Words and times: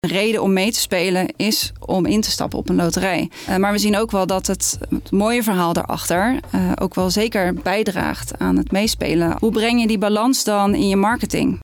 De 0.00 0.08
reden 0.08 0.42
om 0.42 0.52
mee 0.52 0.72
te 0.72 0.80
spelen 0.80 1.34
is 1.36 1.72
om 1.86 2.06
in 2.06 2.20
te 2.20 2.30
stappen 2.30 2.58
op 2.58 2.68
een 2.68 2.76
loterij. 2.76 3.30
Uh, 3.48 3.56
maar 3.56 3.72
we 3.72 3.78
zien 3.78 3.96
ook 3.96 4.10
wel 4.10 4.26
dat 4.26 4.46
het, 4.46 4.78
mooie 5.10 5.42
verhaal 5.42 5.72
daarachter 5.72 6.40
uh, 6.54 6.72
ook 6.80 6.94
wel 6.94 7.10
zeker 7.10 7.54
bijdraagt 7.54 8.38
aan 8.38 8.56
het 8.56 8.72
meespelen. 8.72 9.36
Hoe 9.38 9.50
breng 9.50 9.80
je 9.80 9.86
die 9.86 9.98
balans 9.98 10.44
dan 10.44 10.74
in 10.74 10.88
je 10.88 10.96
marketing? 10.96 11.58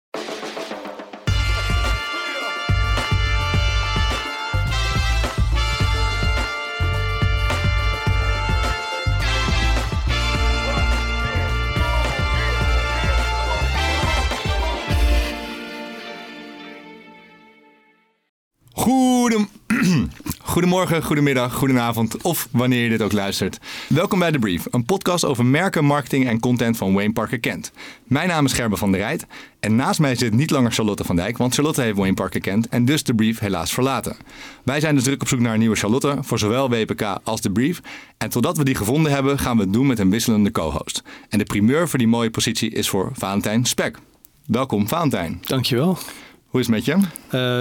Goedemorgen, 20.56 21.02
goedemiddag, 21.02 21.54
goedenavond 21.54 22.22
of 22.22 22.48
wanneer 22.50 22.82
je 22.82 22.88
dit 22.88 23.02
ook 23.02 23.12
luistert. 23.12 23.58
Welkom 23.88 24.18
bij 24.18 24.32
The 24.32 24.38
Brief, 24.38 24.66
een 24.70 24.84
podcast 24.84 25.24
over 25.24 25.44
merken, 25.44 25.84
marketing 25.84 26.26
en 26.28 26.40
content 26.40 26.76
van 26.76 26.94
Wayne 26.94 27.12
Parker 27.12 27.40
Kent. 27.40 27.72
Mijn 28.04 28.28
naam 28.28 28.44
is 28.44 28.52
Gerben 28.52 28.78
van 28.78 28.92
der 28.92 29.00
Rijt 29.00 29.26
en 29.60 29.76
naast 29.76 30.00
mij 30.00 30.14
zit 30.14 30.32
niet 30.32 30.50
langer 30.50 30.72
Charlotte 30.72 31.04
van 31.04 31.16
Dijk, 31.16 31.36
want 31.36 31.54
Charlotte 31.54 31.82
heeft 31.82 31.96
Wayne 31.96 32.14
Parker 32.14 32.40
Kent 32.40 32.68
en 32.68 32.84
dus 32.84 33.02
The 33.02 33.14
Brief 33.14 33.38
helaas 33.38 33.72
verlaten. 33.72 34.16
Wij 34.64 34.80
zijn 34.80 34.94
dus 34.94 35.04
druk 35.04 35.22
op 35.22 35.28
zoek 35.28 35.40
naar 35.40 35.52
een 35.52 35.58
nieuwe 35.58 35.76
Charlotte 35.76 36.18
voor 36.20 36.38
zowel 36.38 36.70
WPK 36.70 37.02
als 37.24 37.40
The 37.40 37.50
Brief. 37.50 37.80
En 38.18 38.30
totdat 38.30 38.56
we 38.56 38.64
die 38.64 38.74
gevonden 38.74 39.12
hebben, 39.12 39.38
gaan 39.38 39.56
we 39.56 39.62
het 39.62 39.72
doen 39.72 39.86
met 39.86 39.98
een 39.98 40.10
wisselende 40.10 40.50
co-host. 40.50 41.02
En 41.28 41.38
de 41.38 41.44
primeur 41.44 41.88
voor 41.88 41.98
die 41.98 42.08
mooie 42.08 42.30
positie 42.30 42.70
is 42.70 42.88
voor 42.88 43.10
Valentijn 43.14 43.64
Spek. 43.64 43.98
Welkom, 44.46 44.88
Valentijn. 44.88 45.40
Dankjewel. 45.42 45.98
Hoe 46.46 46.60
is 46.60 46.66
het 46.66 46.76
met 46.76 46.84
je? 46.84 46.96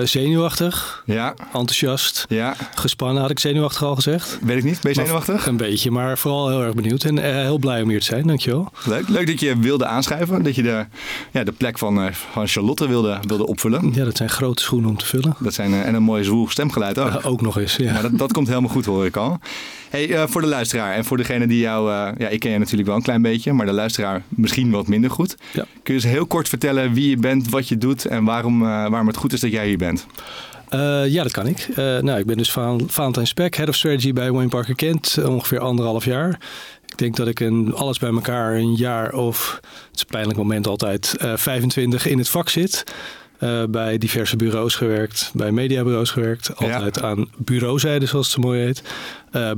Uh, 0.02 0.07
zenuwachtig. 0.07 1.03
Ja. 1.05 1.34
Enthousiast. 1.53 2.26
Ja. 2.30 2.55
Gespannen, 2.76 3.21
had 3.21 3.31
ik 3.31 3.39
zenuwachtig 3.39 3.84
al 3.84 3.95
gezegd. 3.95 4.39
Weet 4.41 4.57
ik 4.57 4.63
niet. 4.63 4.82
Ben 4.82 4.93
je 4.93 4.99
zenuwachtig? 4.99 5.35
Maar, 5.35 5.48
een 5.48 5.57
beetje, 5.57 5.91
maar 5.91 6.18
vooral 6.18 6.49
heel 6.49 6.63
erg 6.63 6.73
benieuwd. 6.73 7.04
En 7.04 7.18
uh, 7.18 7.24
heel 7.24 7.57
blij 7.57 7.82
om 7.82 7.90
hier 7.90 7.99
te 7.99 8.05
zijn. 8.05 8.27
Dankjewel. 8.27 8.71
Leuk. 8.85 9.07
Leuk 9.07 9.27
dat 9.27 9.40
je 9.40 9.59
wilde 9.59 9.85
aanschuiven. 9.85 10.43
Dat 10.43 10.55
je 10.55 10.63
de, 10.63 10.85
ja, 11.32 11.43
de 11.43 11.51
plek 11.51 11.77
van, 11.77 12.05
uh, 12.05 12.12
van 12.12 12.48
Charlotte 12.48 12.87
wilde, 12.87 13.20
wilde 13.27 13.48
opvullen. 13.48 13.91
Ja, 13.93 14.04
dat 14.04 14.18
zijn 14.18 14.29
grote 14.29 14.63
schoenen 14.63 14.90
om 14.90 14.98
te 14.98 15.05
vullen. 15.05 15.35
Dat 15.40 15.54
zijn, 15.54 15.74
en 15.74 15.93
een 15.96 16.04
mooi 16.04 16.24
zwoel 16.24 16.49
stemgeluid 16.49 16.99
ook. 16.99 17.26
ook 17.26 17.41
nog 17.41 17.57
eens, 17.57 17.76
ja. 17.76 17.93
Maar 17.93 18.02
dat, 18.02 18.18
dat 18.18 18.34
komt 18.34 18.48
helemaal 18.48 18.70
goed, 18.70 18.85
hoor 18.85 19.05
ik 19.05 19.15
al. 19.15 19.40
Hey, 19.90 20.27
voor 20.27 20.41
de 20.41 20.48
luisteraar 20.48 20.93
en 20.93 21.05
voor 21.05 21.18
degene 21.18 21.48
die 21.48 21.59
jou... 21.59 21.91
Ja, 22.18 22.27
ik 22.27 22.40
ken 22.40 22.52
je 22.52 22.57
natuurlijk 22.57 22.87
wel 22.87 22.98
een 22.98 23.04
klein 23.04 23.21
beetje, 23.21 23.54
maar 23.54 23.65
de 23.65 23.71
luisteraar 23.71 24.24
misschien 24.29 24.71
wat 24.71 24.87
minder 24.87 25.12
goed. 25.12 25.35
Ja. 25.54 25.65
Kun 25.84 25.93
je 25.93 26.02
eens 26.02 26.04
heel 26.04 26.26
kort 26.26 26.49
vertellen 26.49 26.93
wie 26.93 27.09
je 27.09 27.18
bent, 27.18 27.49
wat 27.49 27.68
je 27.68 27.77
doet 27.77 28.05
en 28.05 28.24
waarom, 28.24 28.63
waarom 28.90 29.07
het 29.07 29.18
goed 29.18 29.34
is 29.34 29.40
dat 29.40 29.51
jij 29.51 29.68
hier 29.68 29.77
bent? 29.77 30.05
Uh, 30.73 31.07
ja, 31.07 31.23
dat 31.23 31.31
kan 31.31 31.48
ik. 31.48 31.68
Uh, 31.70 31.76
nou, 31.76 32.20
ik 32.20 32.26
ben 32.26 32.37
dus 32.37 32.51
Valentijn 32.87 33.27
Spek, 33.27 33.55
Head 33.55 33.70
of 33.70 33.76
Strategy 33.76 34.13
bij 34.13 34.31
Wayne 34.31 34.49
Parker 34.49 34.76
Kent, 34.76 35.18
ongeveer 35.26 35.59
anderhalf 35.59 36.05
jaar. 36.05 36.40
Ik 36.85 36.98
denk 36.98 37.15
dat 37.15 37.27
ik 37.27 37.40
een, 37.40 37.73
alles 37.73 37.99
bij 37.99 38.09
elkaar 38.09 38.55
een 38.55 38.76
jaar 38.76 39.13
of, 39.13 39.59
het 39.62 39.96
is 39.96 40.01
een 40.01 40.07
pijnlijk 40.07 40.37
moment 40.37 40.68
altijd, 40.68 41.15
uh, 41.21 41.34
25 41.35 42.07
in 42.07 42.18
het 42.18 42.29
vak 42.29 42.49
zit. 42.49 42.84
Bij 43.70 43.98
diverse 43.98 44.35
bureaus 44.35 44.76
gewerkt, 44.76 45.31
bij 45.34 45.51
mediabureaus 45.51 46.12
gewerkt. 46.12 46.55
Altijd 46.55 46.96
ja. 46.96 47.01
aan 47.01 47.29
bureauzijde, 47.37 48.05
zoals 48.05 48.26
het 48.26 48.35
zo 48.35 48.41
mooi 48.41 48.62
heet. 48.62 48.81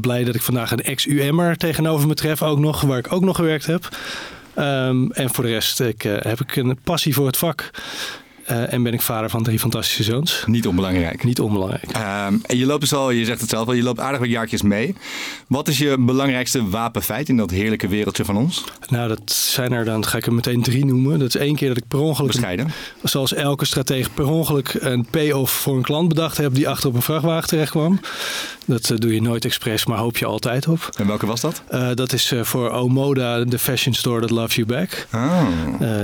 Blij 0.01 0.23
dat 0.23 0.35
ik 0.35 0.41
vandaag 0.41 0.71
een 0.71 0.83
ex-UM'er 0.83 1.57
tegenover 1.57 2.07
me 2.07 2.13
tref, 2.13 2.43
ook 2.43 2.59
nog, 2.59 2.81
waar 2.81 2.97
ik 2.97 3.11
ook 3.11 3.23
nog 3.23 3.35
gewerkt 3.35 3.65
heb. 3.65 3.89
Um, 4.57 5.11
en 5.11 5.33
voor 5.33 5.43
de 5.43 5.49
rest 5.49 5.79
ik, 5.79 6.01
heb 6.01 6.39
ik 6.39 6.55
een 6.55 6.77
passie 6.83 7.13
voor 7.13 7.25
het 7.25 7.37
vak. 7.37 7.69
Uh, 8.51 8.73
en 8.73 8.83
ben 8.83 8.93
ik 8.93 9.01
vader 9.01 9.29
van 9.29 9.43
drie 9.43 9.59
fantastische 9.59 10.03
zoons. 10.03 10.43
Niet 10.45 10.67
onbelangrijk. 10.67 11.23
Niet 11.23 11.39
onbelangrijk. 11.39 11.85
Um, 11.87 12.41
en 12.45 12.57
je 12.57 12.65
loopt 12.65 12.81
dus 12.81 12.93
al, 12.93 13.11
je 13.11 13.25
zegt 13.25 13.41
het 13.41 13.49
zelf 13.49 13.67
al, 13.67 13.73
je 13.73 13.83
loopt 13.83 13.99
aardig 13.99 14.19
wat 14.19 14.29
jaartjes 14.29 14.61
mee. 14.61 14.95
Wat 15.47 15.67
is 15.67 15.77
je 15.77 15.95
belangrijkste 15.99 16.69
wapenfeit 16.69 17.29
in 17.29 17.37
dat 17.37 17.49
heerlijke 17.49 17.87
wereldje 17.87 18.25
van 18.25 18.37
ons? 18.37 18.63
Nou, 18.89 19.07
dat 19.07 19.31
zijn 19.31 19.71
er 19.71 19.85
dan, 19.85 20.05
ga 20.05 20.17
ik 20.17 20.25
er 20.25 20.33
meteen 20.33 20.61
drie 20.61 20.85
noemen. 20.85 21.19
Dat 21.19 21.27
is 21.27 21.35
één 21.35 21.55
keer 21.55 21.67
dat 21.67 21.77
ik 21.77 21.87
per 21.87 21.99
ongeluk, 21.99 22.31
Bescheiden. 22.31 22.71
zoals 23.03 23.33
elke 23.33 23.65
stratege, 23.65 24.09
per 24.09 24.27
ongeluk 24.27 24.73
een 24.79 25.05
payoff 25.11 25.53
voor 25.53 25.75
een 25.75 25.83
klant 25.83 26.07
bedacht 26.07 26.37
heb 26.37 26.53
die 26.53 26.69
achter 26.69 26.89
op 26.89 26.95
een 26.95 27.01
vrachtwagen 27.01 27.47
terecht 27.47 27.71
kwam. 27.71 27.99
Dat 28.65 28.89
uh, 28.89 28.97
doe 28.97 29.13
je 29.13 29.21
nooit 29.21 29.45
expres, 29.45 29.85
maar 29.85 29.97
hoop 29.97 30.17
je 30.17 30.25
altijd 30.25 30.67
op. 30.67 30.89
En 30.97 31.07
welke 31.07 31.25
was 31.25 31.41
dat? 31.41 31.61
Uh, 31.71 31.89
dat 31.93 32.13
is 32.13 32.33
voor 32.41 32.69
Omoda, 32.69 33.43
de 33.43 33.59
fashion 33.59 33.93
store 33.93 34.21
that 34.21 34.29
loves 34.29 34.55
you 34.55 34.67
back. 34.67 35.07
Oh. 35.13 35.47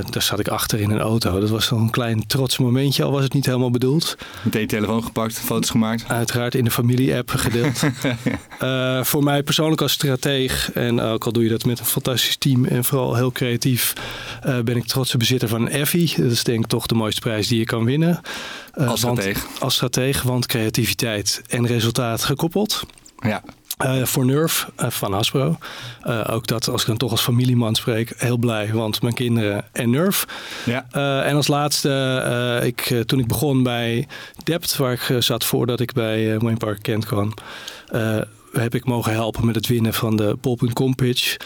daar 0.10 0.22
zat 0.22 0.40
ik 0.40 0.48
achter 0.48 0.80
in 0.80 0.92
een 0.92 1.00
auto. 1.00 1.40
Dat 1.40 1.50
was 1.50 1.72
een 1.72 1.90
klein 1.90 2.28
trots 2.34 2.58
momentje, 2.58 3.04
al 3.04 3.12
was 3.12 3.24
het 3.24 3.34
niet 3.34 3.46
helemaal 3.46 3.72
bedoeld. 3.72 4.18
Meteen 4.42 4.68
telefoon 4.68 5.04
gepakt, 5.04 5.40
foto's 5.40 5.70
gemaakt? 5.70 6.04
Uiteraard 6.08 6.56
in 6.56 6.64
de 6.64 6.72
familie-app 6.72 7.30
gedeeld. 7.30 7.84
uh, 8.64 9.04
voor 9.12 9.24
mij 9.24 9.44
persoonlijk 9.44 9.82
als 9.82 9.92
strateeg, 9.92 10.72
en 10.74 11.00
ook 11.00 11.26
al 11.26 11.32
doe 11.32 11.44
je 11.44 11.50
dat 11.50 11.66
met 11.66 11.80
een 11.80 11.86
fantastisch 11.86 12.38
team 12.38 12.66
en 12.66 12.84
vooral 12.84 13.16
heel 13.16 13.32
creatief, 13.32 13.94
uh, 14.46 14.60
ben 14.60 14.76
ik 14.76 14.86
trotse 14.86 15.18
bezitter 15.18 15.50
van 15.50 15.62
een 15.62 15.70
Effie. 15.70 16.14
Dat 16.18 16.32
is 16.32 16.44
denk 16.44 16.64
ik 16.64 16.70
toch 16.70 16.86
de 16.86 16.96
mooiste 16.96 17.22
prijs 17.22 17.48
die 17.48 17.60
je 17.60 17.66
kan 17.66 17.86
winnen. 17.86 18.22
Uh, 18.76 18.88
als 18.88 19.00
strateeg? 19.00 19.44
Want, 19.44 19.60
als 19.60 19.74
strateeg, 19.74 20.22
want 20.22 20.46
creativiteit 20.46 21.42
en 21.48 21.68
resultaat 21.68 22.24
gekoppeld. 22.24 22.84
Ja. 23.20 23.44
Uh, 23.86 24.04
voor 24.04 24.26
Nerf 24.26 24.70
uh, 24.80 24.90
van 24.90 25.14
Hasbro. 25.14 25.58
Uh, 26.08 26.28
ook 26.30 26.48
dat, 26.48 26.70
als 26.70 26.82
ik 26.82 26.88
dan 26.88 26.98
toch 26.98 27.12
als 27.12 27.22
familieman 27.22 27.76
spreek, 27.76 28.14
heel 28.18 28.38
blij, 28.38 28.74
want 28.74 29.02
mijn 29.02 29.14
kinderen 29.14 29.66
en 29.72 29.90
Nerf. 29.90 30.26
Ja. 30.66 30.86
en 31.24 31.36
als 31.36 31.48
laatste, 31.48 32.62
ik, 32.64 33.04
toen 33.06 33.20
ik 33.20 33.28
begon 33.28 33.64
bij 33.64 34.08
Dept, 34.44 34.78
waar 34.78 34.92
ik 34.92 35.24
zat 35.24 35.44
voordat 35.44 35.80
ik 35.80 35.94
bij 35.94 36.40
Wayne 36.40 36.58
Park 36.58 36.82
Kent 36.82 37.06
kwam, 37.06 37.34
heb 38.52 38.76
ik 38.76 38.86
mogen 38.86 39.14
helpen 39.14 39.46
met 39.46 39.56
het 39.56 39.68
winnen 39.68 39.94
van 39.94 40.16
de 40.16 40.38
Pol.com 40.42 40.96
pitch. 40.96 41.38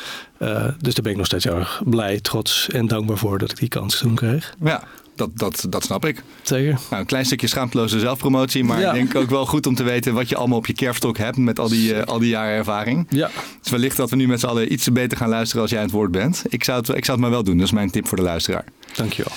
dus 0.80 0.94
daar 0.94 1.04
ben 1.04 1.12
ik 1.12 1.18
nog 1.18 1.26
steeds 1.26 1.46
erg 1.46 1.82
blij, 1.86 2.20
trots 2.20 2.70
en 2.70 2.88
dankbaar 2.88 3.18
voor 3.18 3.38
dat 3.38 3.52
ik 3.52 3.58
die 3.58 3.70
kans 3.70 3.98
toen 3.98 4.16
kreeg. 4.16 4.54
Ja. 4.64 4.84
Dat, 5.18 5.30
dat, 5.34 5.66
dat 5.70 5.84
snap 5.84 6.06
ik. 6.06 6.24
Zeker. 6.42 6.80
Nou, 6.90 7.02
een 7.02 7.08
klein 7.08 7.26
stukje 7.26 7.48
schaamteloze 7.48 8.00
zelfpromotie. 8.00 8.64
Maar 8.64 8.80
ja. 8.80 8.88
ik 8.88 8.94
denk 8.94 9.16
ook 9.16 9.30
wel 9.30 9.46
goed 9.46 9.68
om 9.68 9.76
te 9.76 9.84
weten 9.84 10.14
wat 10.14 10.30
je 10.30 10.36
allemaal 10.36 10.58
op 10.58 10.68
je 10.68 10.74
kerfstok 10.74 11.18
hebt 11.18 11.38
met 11.38 11.60
al 11.60 11.70
die, 11.70 11.94
uh, 11.94 12.04
al 12.04 12.20
die 12.20 12.30
jaren 12.30 12.58
ervaring. 12.58 13.08
Ja. 13.10 13.30
Dus 13.62 13.72
wellicht 13.72 13.98
dat 13.98 14.10
we 14.10 14.16
nu 14.16 14.28
met 14.28 14.40
z'n 14.40 14.46
allen 14.46 14.72
iets 14.74 14.92
beter 14.92 15.18
gaan 15.18 15.30
luisteren 15.30 15.62
als 15.62 15.72
jij 15.72 15.80
aan 15.80 15.86
het 15.86 15.96
woord 15.96 16.12
bent. 16.12 16.44
Ik 16.50 16.64
zou 16.64 16.80
het, 16.80 16.90
ik 16.90 17.06
zou 17.06 17.12
het 17.18 17.20
maar 17.20 17.30
wel 17.30 17.44
doen. 17.44 17.58
Dat 17.58 17.66
is 17.66 17.72
mijn 17.74 17.92
tip 17.92 18.08
voor 18.08 18.18
de 18.18 18.24
luisteraar. 18.24 18.66
Dankjewel. 18.96 19.32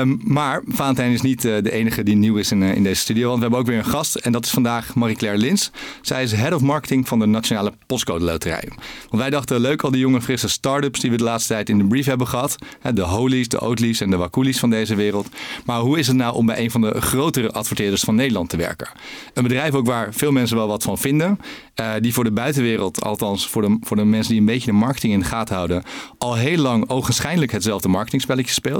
Um, 0.00 0.20
maar 0.24 0.62
Valentijn 0.66 1.12
is 1.12 1.20
niet 1.20 1.44
uh, 1.44 1.62
de 1.62 1.72
enige 1.72 2.02
die 2.02 2.16
nieuw 2.16 2.36
is 2.36 2.50
in, 2.50 2.62
uh, 2.62 2.74
in 2.74 2.82
deze 2.82 3.00
studio. 3.00 3.24
Want 3.26 3.36
we 3.36 3.42
hebben 3.42 3.60
ook 3.60 3.66
weer 3.66 3.78
een 3.78 3.84
gast. 3.84 4.14
En 4.14 4.32
dat 4.32 4.44
is 4.44 4.50
vandaag 4.50 4.94
Marie-Claire 4.94 5.40
Lins. 5.40 5.70
Zij 6.02 6.22
is 6.22 6.32
Head 6.32 6.52
of 6.52 6.60
Marketing 6.60 7.08
van 7.08 7.18
de 7.18 7.26
Nationale 7.26 7.72
Postcode 7.86 8.24
Loterij. 8.24 8.68
Want 9.08 9.22
wij 9.22 9.30
dachten, 9.30 9.60
leuk 9.60 9.82
al 9.82 9.90
die 9.90 10.00
jonge 10.00 10.22
frisse 10.22 10.48
start-ups 10.48 11.00
die 11.00 11.10
we 11.10 11.16
de 11.16 11.24
laatste 11.24 11.52
tijd 11.52 11.68
in 11.68 11.78
de 11.78 11.84
brief 11.84 12.06
hebben 12.06 12.26
gehad. 12.26 12.56
De 12.94 13.02
Holies, 13.02 13.48
de 13.48 13.60
Oatlies 13.60 14.00
en 14.00 14.10
de 14.10 14.16
Wakulis 14.16 14.58
van 14.58 14.70
deze 14.70 14.94
wereld. 14.94 15.28
Maar 15.64 15.80
hoe 15.80 15.98
is 15.98 16.06
het 16.06 16.16
nou 16.16 16.34
om 16.34 16.46
bij 16.46 16.58
een 16.58 16.70
van 16.70 16.80
de 16.80 17.00
grotere 17.00 17.50
adverteerders 17.52 18.02
van 18.02 18.14
Nederland 18.14 18.48
te 18.48 18.56
werken? 18.56 18.88
Een 19.34 19.42
bedrijf 19.42 19.74
ook 19.74 19.86
waar 19.86 20.14
veel 20.14 20.32
mensen 20.32 20.56
wel 20.56 20.68
wat 20.68 20.82
van 20.82 20.98
vinden. 20.98 21.40
Uh, 21.80 21.92
die 22.00 22.12
voor 22.12 22.24
de 22.24 22.30
buitenwereld, 22.30 23.02
althans 23.02 23.48
voor 23.48 23.62
de, 23.62 23.76
voor 23.80 23.96
de 23.96 24.04
mensen 24.04 24.30
die 24.30 24.40
een 24.40 24.46
beetje 24.46 24.70
de 24.70 24.76
marketing 24.76 25.12
in 25.12 25.18
de 25.18 25.24
gaten 25.24 25.54
houden, 25.54 25.82
al 26.18 26.34
heel 26.34 26.58
lang 26.58 26.88
ogenschijnlijk 26.88 27.52
hetzelfde 27.52 27.88
marketingspelletje 27.88 28.52
speelt. 28.52 28.75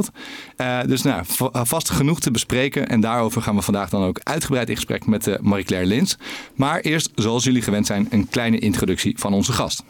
Uh, 0.57 0.81
dus 0.87 1.03
nou, 1.03 1.25
vast 1.53 1.91
genoeg 1.91 2.21
te 2.21 2.31
bespreken. 2.31 2.89
En 2.89 3.01
daarover 3.01 3.43
gaan 3.43 3.57
we 3.57 3.63
vandaag 3.63 3.91
dan 3.91 4.03
ook 4.03 4.21
uitgebreid 4.23 4.69
in 4.69 4.75
gesprek 4.75 5.07
met 5.07 5.27
uh, 5.27 5.35
Marie-Claire 5.41 5.89
Lins. 5.89 6.17
Maar 6.55 6.81
eerst, 6.81 7.11
zoals 7.15 7.45
jullie 7.45 7.63
gewend 7.63 7.87
zijn, 7.87 8.07
een 8.11 8.29
kleine 8.29 8.59
introductie 8.59 9.19
van 9.19 9.33
onze 9.33 9.53
gast. 9.53 9.83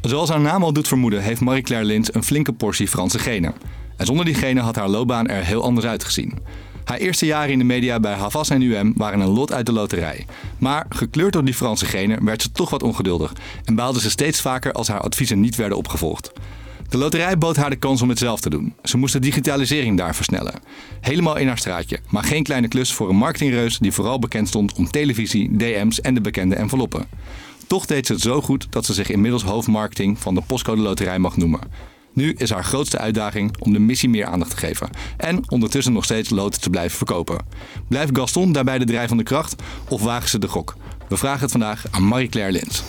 Zoals 0.00 0.28
haar 0.28 0.40
naam 0.40 0.62
al 0.62 0.72
doet 0.72 0.88
vermoeden, 0.88 1.22
heeft 1.22 1.40
Marie-Claire 1.40 1.86
Lins 1.86 2.14
een 2.14 2.24
flinke 2.24 2.52
portie 2.52 2.88
Franse 2.88 3.18
genen. 3.18 3.54
En 3.96 4.06
zonder 4.06 4.24
die 4.24 4.34
genen 4.34 4.62
had 4.62 4.76
haar 4.76 4.88
loopbaan 4.88 5.28
er 5.28 5.44
heel 5.44 5.62
anders 5.62 5.86
uitgezien. 5.86 6.38
Haar 6.86 6.98
eerste 6.98 7.26
jaren 7.26 7.52
in 7.52 7.58
de 7.58 7.64
media 7.64 8.00
bij 8.00 8.12
Havas 8.12 8.50
en 8.50 8.62
UM 8.62 8.92
waren 8.96 9.20
een 9.20 9.28
lot 9.28 9.52
uit 9.52 9.66
de 9.66 9.72
loterij. 9.72 10.26
Maar 10.58 10.86
gekleurd 10.88 11.32
door 11.32 11.44
die 11.44 11.54
Franse 11.54 11.86
genen 11.86 12.24
werd 12.24 12.42
ze 12.42 12.52
toch 12.52 12.70
wat 12.70 12.82
ongeduldig 12.82 13.32
en 13.64 13.74
baalde 13.74 14.00
ze 14.00 14.10
steeds 14.10 14.40
vaker 14.40 14.72
als 14.72 14.88
haar 14.88 15.00
adviezen 15.00 15.40
niet 15.40 15.56
werden 15.56 15.78
opgevolgd. 15.78 16.32
De 16.88 16.98
loterij 16.98 17.38
bood 17.38 17.56
haar 17.56 17.70
de 17.70 17.76
kans 17.76 18.02
om 18.02 18.08
het 18.08 18.18
zelf 18.18 18.40
te 18.40 18.50
doen. 18.50 18.74
Ze 18.82 18.96
moest 18.96 19.12
de 19.12 19.18
digitalisering 19.18 19.96
daar 19.96 20.14
versnellen. 20.14 20.60
Helemaal 21.00 21.36
in 21.36 21.46
haar 21.46 21.58
straatje, 21.58 21.98
maar 22.10 22.24
geen 22.24 22.42
kleine 22.42 22.68
klus 22.68 22.92
voor 22.92 23.08
een 23.08 23.16
marketingreus 23.16 23.78
die 23.78 23.92
vooral 23.92 24.18
bekend 24.18 24.48
stond 24.48 24.72
om 24.72 24.90
televisie, 24.90 25.56
DM's 25.56 26.00
en 26.00 26.14
de 26.14 26.20
bekende 26.20 26.54
enveloppen. 26.54 27.06
Toch 27.66 27.86
deed 27.86 28.06
ze 28.06 28.12
het 28.12 28.22
zo 28.22 28.40
goed 28.40 28.66
dat 28.70 28.84
ze 28.84 28.94
zich 28.94 29.10
inmiddels 29.10 29.42
hoofdmarketing 29.42 30.18
van 30.18 30.34
de 30.34 30.42
Postcode 30.46 30.82
Loterij 30.82 31.18
mag 31.18 31.36
noemen. 31.36 31.60
Nu 32.12 32.34
is 32.36 32.50
haar 32.50 32.64
grootste 32.64 32.98
uitdaging 32.98 33.56
om 33.58 33.72
de 33.72 33.78
missie 33.78 34.08
meer 34.08 34.26
aandacht 34.26 34.50
te 34.50 34.56
geven 34.56 34.90
en 35.16 35.50
ondertussen 35.50 35.92
nog 35.92 36.04
steeds 36.04 36.30
loten 36.30 36.60
te 36.60 36.70
blijven 36.70 36.96
verkopen. 36.96 37.46
Blijft 37.88 38.16
Gaston 38.18 38.52
daarbij 38.52 38.78
de 38.78 38.84
drijvende 38.84 39.22
kracht 39.22 39.62
of 39.88 40.02
wagen 40.02 40.28
ze 40.28 40.38
de 40.38 40.48
gok? 40.48 40.76
We 41.08 41.16
vragen 41.16 41.40
het 41.40 41.50
vandaag 41.50 41.84
aan 41.90 42.02
Marie-Claire 42.02 42.52
Lins. 42.52 42.82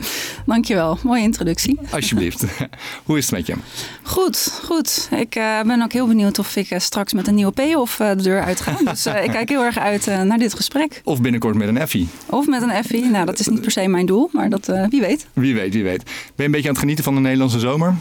Dankjewel, 0.46 0.98
mooie 1.02 1.22
introductie. 1.22 1.78
Alsjeblieft. 1.90 2.44
Hoe 3.04 3.18
is 3.18 3.30
het 3.30 3.34
met 3.34 3.46
je? 3.46 3.54
Goed, 4.02 4.60
goed. 4.64 5.08
Ik 5.10 5.36
uh, 5.36 5.62
ben 5.62 5.82
ook 5.82 5.92
heel 5.92 6.06
benieuwd 6.06 6.38
of 6.38 6.56
ik 6.56 6.70
uh, 6.70 6.78
straks 6.78 7.12
met 7.12 7.26
een 7.26 7.34
nieuwe 7.34 7.52
payoff 7.52 8.00
uh, 8.00 8.08
de 8.08 8.22
deur 8.22 8.42
uitga. 8.42 8.76
Dus 8.94 9.06
ik 9.06 9.30
kijk 9.30 9.48
heel 9.48 9.62
erg 9.62 9.78
uit 9.78 10.06
naar 10.06 10.38
dit 10.38 10.54
gesprek. 10.54 11.00
Of 11.04 11.20
binnenkort 11.20 11.54
met 11.54 11.68
een 11.68 11.78
effie. 11.78 12.08
Of 12.26 12.46
met 12.46 12.62
een 12.62 12.70
effie. 12.70 13.04
Nou, 13.04 13.26
dat 13.26 13.38
is 13.38 13.48
niet 13.48 13.60
per 13.60 13.70
se 13.70 13.88
mijn 13.88 14.06
doel, 14.06 14.28
maar 14.32 14.50
dat, 14.50 14.66
wie 14.90 15.00
weet. 15.00 15.26
Wie 15.32 15.54
weet, 15.54 15.74
wie 15.74 15.82
weet. 15.82 16.02
Ben 16.04 16.12
je 16.36 16.42
een 16.44 16.50
beetje 16.50 16.68
aan 16.68 16.74
het 16.74 16.82
genieten 16.82 17.04
van 17.04 17.14
de 17.14 17.20
Nederlandse 17.20 17.58
zomer? 17.58 17.96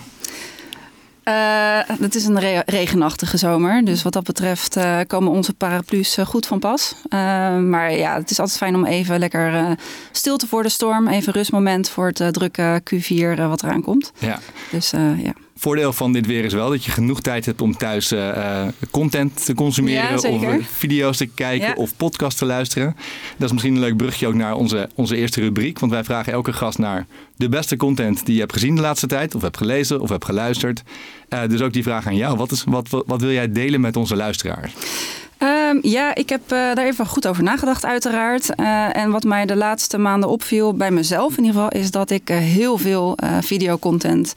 Uh, 1.24 1.80
het 2.00 2.16
is 2.16 2.25
een 2.25 2.40
re 2.40 2.64
regenachtige 2.66 3.38
zomer. 3.38 3.86
Dus 3.86 4.04
wat 4.04 4.14
dat 4.14 4.24
betreft 4.24 4.78
uh, 4.78 5.00
komen 5.08 5.31
onze 5.31 5.54
paraplu's 5.54 6.18
uh, 6.18 6.25
goed 6.25 6.46
van 6.46 6.60
pas. 6.60 6.96
maar 7.60 7.94
ja, 7.94 8.16
het 8.16 8.31
is 8.31 8.40
altijd 8.40 8.58
fijn 8.58 8.75
om 8.75 8.86
even 8.86 9.20
lekker 9.20 9.78
stilte 10.12 10.48
voor 10.48 10.64
de 10.64 10.70
storm. 10.70 11.08
Even 11.08 11.34
rustmoment 11.34 11.90
voor 11.90 12.12
het 12.14 12.34
drukke 12.34 12.81
Q4 12.94 13.42
wat 13.48 13.64
eraan 13.64 13.81
komt. 13.81 14.12
Ja. 14.20 14.40
Dus 14.72 14.92
ja. 15.18 15.34
Voordeel 15.55 15.94
van 15.94 16.13
dit 16.13 16.25
weer 16.25 16.44
is 16.44 16.53
wel 16.53 16.69
dat 16.69 16.85
je 16.85 16.91
genoeg 16.91 17.21
tijd 17.21 17.45
hebt 17.45 17.61
om 17.61 17.77
thuis 17.77 18.13
content 18.91 19.45
te 19.45 19.53
consumeren. 19.53 20.21
Ja, 20.21 20.29
of 20.29 20.67
video's 20.67 21.17
te 21.17 21.25
kijken 21.25 21.67
Ja. 21.67 21.73
of 21.73 21.95
podcasts 21.97 22.39
te 22.39 22.45
luisteren. 22.45 22.95
Dat 23.38 23.45
is 23.45 23.51
misschien 23.51 23.73
een 23.73 23.79
leuk 23.79 23.97
brugje 23.97 24.27
ook 24.27 24.33
naar 24.33 24.55
onze, 24.55 24.89
onze 24.95 25.15
eerste 25.15 25.41
rubriek. 25.41 25.79
Want 25.79 25.91
wij 25.91 26.03
vragen 26.03 26.33
elke 26.33 26.53
gast 26.53 26.77
naar 26.77 27.05
de 27.35 27.50
beste 27.50 27.75
content 27.77 28.25
die 28.25 28.33
je 28.33 28.39
hebt 28.39 28.53
gezien 28.53 28.75
de 28.75 28.81
laatste 28.81 29.07
tijd. 29.07 29.35
Of 29.35 29.41
hebt 29.41 29.57
gelezen 29.57 30.01
of 30.01 30.09
hebt 30.09 30.25
geluisterd. 30.25 30.83
Uh, 31.29 31.39
dus 31.47 31.61
ook 31.61 31.73
die 31.73 31.83
vraag 31.83 32.07
aan 32.07 32.15
jou. 32.15 32.38
Wat, 32.38 32.51
is, 32.51 32.63
wat, 32.67 32.89
wat, 32.89 33.03
wat 33.07 33.21
wil 33.21 33.31
jij 33.31 33.51
delen 33.51 33.81
met 33.81 33.95
onze 33.95 34.15
luisteraars? 34.15 34.73
Um, 35.39 35.79
ja, 35.81 36.15
ik 36.15 36.29
heb 36.29 36.41
uh, 36.41 36.50
daar 36.50 36.85
even 36.85 37.05
goed 37.05 37.27
over 37.27 37.44
nagedacht, 37.44 37.85
uiteraard. 37.85 38.50
Uh, 38.59 38.97
en 38.97 39.11
wat 39.11 39.23
mij 39.23 39.45
de 39.45 39.55
laatste 39.55 39.97
maanden 39.97 40.29
opviel, 40.29 40.73
bij 40.73 40.91
mezelf 40.91 41.38
in 41.38 41.44
ieder 41.44 41.61
geval, 41.61 41.81
is 41.81 41.91
dat 41.91 42.09
ik 42.09 42.29
uh, 42.29 42.38
heel 42.38 42.77
veel 42.77 43.17
videocontent 43.41 44.33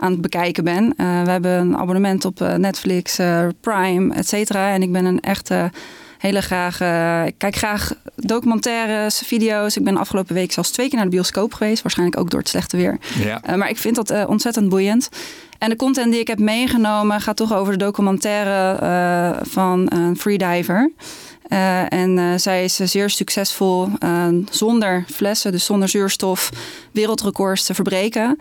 aan 0.00 0.10
het 0.12 0.20
bekijken 0.20 0.64
ben. 0.64 0.94
we 0.96 1.30
hebben 1.30 1.50
een 1.50 1.76
abonnement 1.76 2.24
op 2.24 2.40
Netflix, 2.56 3.18
Prime, 3.60 4.14
et 4.14 4.28
cetera. 4.28 4.72
En 4.72 4.82
ik 4.82 4.92
ben 4.92 5.04
een 5.04 5.20
echte 5.20 5.70
hele 6.18 6.40
graag. 6.40 6.80
Uh, 6.80 7.26
ik 7.26 7.34
kijk 7.38 7.56
graag 7.56 7.92
documentaires, 8.16 9.18
video's. 9.18 9.76
Ik 9.76 9.84
ben 9.84 9.96
afgelopen 9.96 10.34
week 10.34 10.52
zelfs 10.52 10.70
twee 10.70 10.88
keer 10.88 10.96
naar 10.96 11.04
de 11.04 11.14
bioscoop 11.16 11.54
geweest. 11.54 11.82
Waarschijnlijk 11.82 12.20
ook 12.20 12.30
door 12.30 12.40
het 12.40 12.48
slechte 12.48 12.76
weer. 12.76 12.98
Ja. 13.24 13.42
Uh, 13.48 13.54
maar 13.54 13.68
ik 13.68 13.76
vind 13.76 13.96
dat 13.96 14.10
uh, 14.10 14.24
ontzettend 14.28 14.68
boeiend. 14.68 15.08
En 15.58 15.68
de 15.68 15.76
content 15.76 16.10
die 16.10 16.20
ik 16.20 16.26
heb 16.26 16.38
meegenomen 16.38 17.20
gaat 17.20 17.36
toch 17.36 17.54
over 17.54 17.72
de 17.72 17.84
documentaire 17.84 19.38
van 19.42 19.86
een 19.92 20.16
freediver. 20.16 20.90
En 21.88 22.40
zij 22.40 22.64
is 22.64 22.76
zeer 22.76 23.10
succesvol 23.10 23.88
zonder 24.50 25.04
flessen, 25.12 25.52
dus 25.52 25.64
zonder 25.64 25.88
zuurstof, 25.88 26.50
wereldrecords 26.92 27.64
te 27.64 27.74
verbreken. 27.74 28.38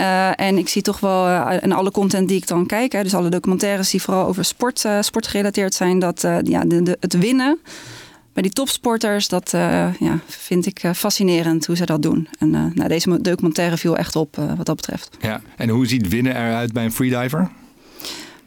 Uh, 0.00 0.40
en 0.40 0.58
ik 0.58 0.68
zie 0.68 0.82
toch 0.82 1.00
wel 1.00 1.26
uh, 1.26 1.56
in 1.60 1.72
alle 1.72 1.90
content 1.90 2.28
die 2.28 2.36
ik 2.36 2.46
dan 2.46 2.66
kijk, 2.66 2.92
hè, 2.92 3.02
dus 3.02 3.14
alle 3.14 3.28
documentaires 3.28 3.90
die 3.90 4.02
vooral 4.02 4.26
over 4.26 4.44
sport, 4.44 4.84
uh, 4.84 4.98
gerelateerd 5.10 5.74
zijn, 5.74 5.98
dat 5.98 6.20
ja, 6.42 6.64
de, 6.64 6.96
het 7.00 7.18
winnen 7.18 7.58
bij 8.32 8.42
die 8.42 8.52
topsporters, 8.52 9.28
dat 9.28 9.50
ja, 9.98 10.18
vind 10.26 10.66
ik 10.66 10.80
fascinerend 10.94 11.66
hoe 11.66 11.76
ze 11.76 11.86
dat 11.86 12.02
doen. 12.02 12.28
En 12.38 12.50
nou, 12.50 12.88
deze 12.88 13.20
documentaire 13.20 13.76
viel 13.76 13.96
echt 13.96 14.16
op 14.16 14.36
wat 14.56 14.66
dat 14.66 14.76
betreft. 14.76 15.16
Ja, 15.20 15.40
en 15.56 15.68
hoe 15.68 15.86
ziet 15.86 16.08
winnen 16.08 16.36
eruit 16.36 16.72
bij 16.72 16.84
een 16.84 16.92
freediver? 16.92 17.50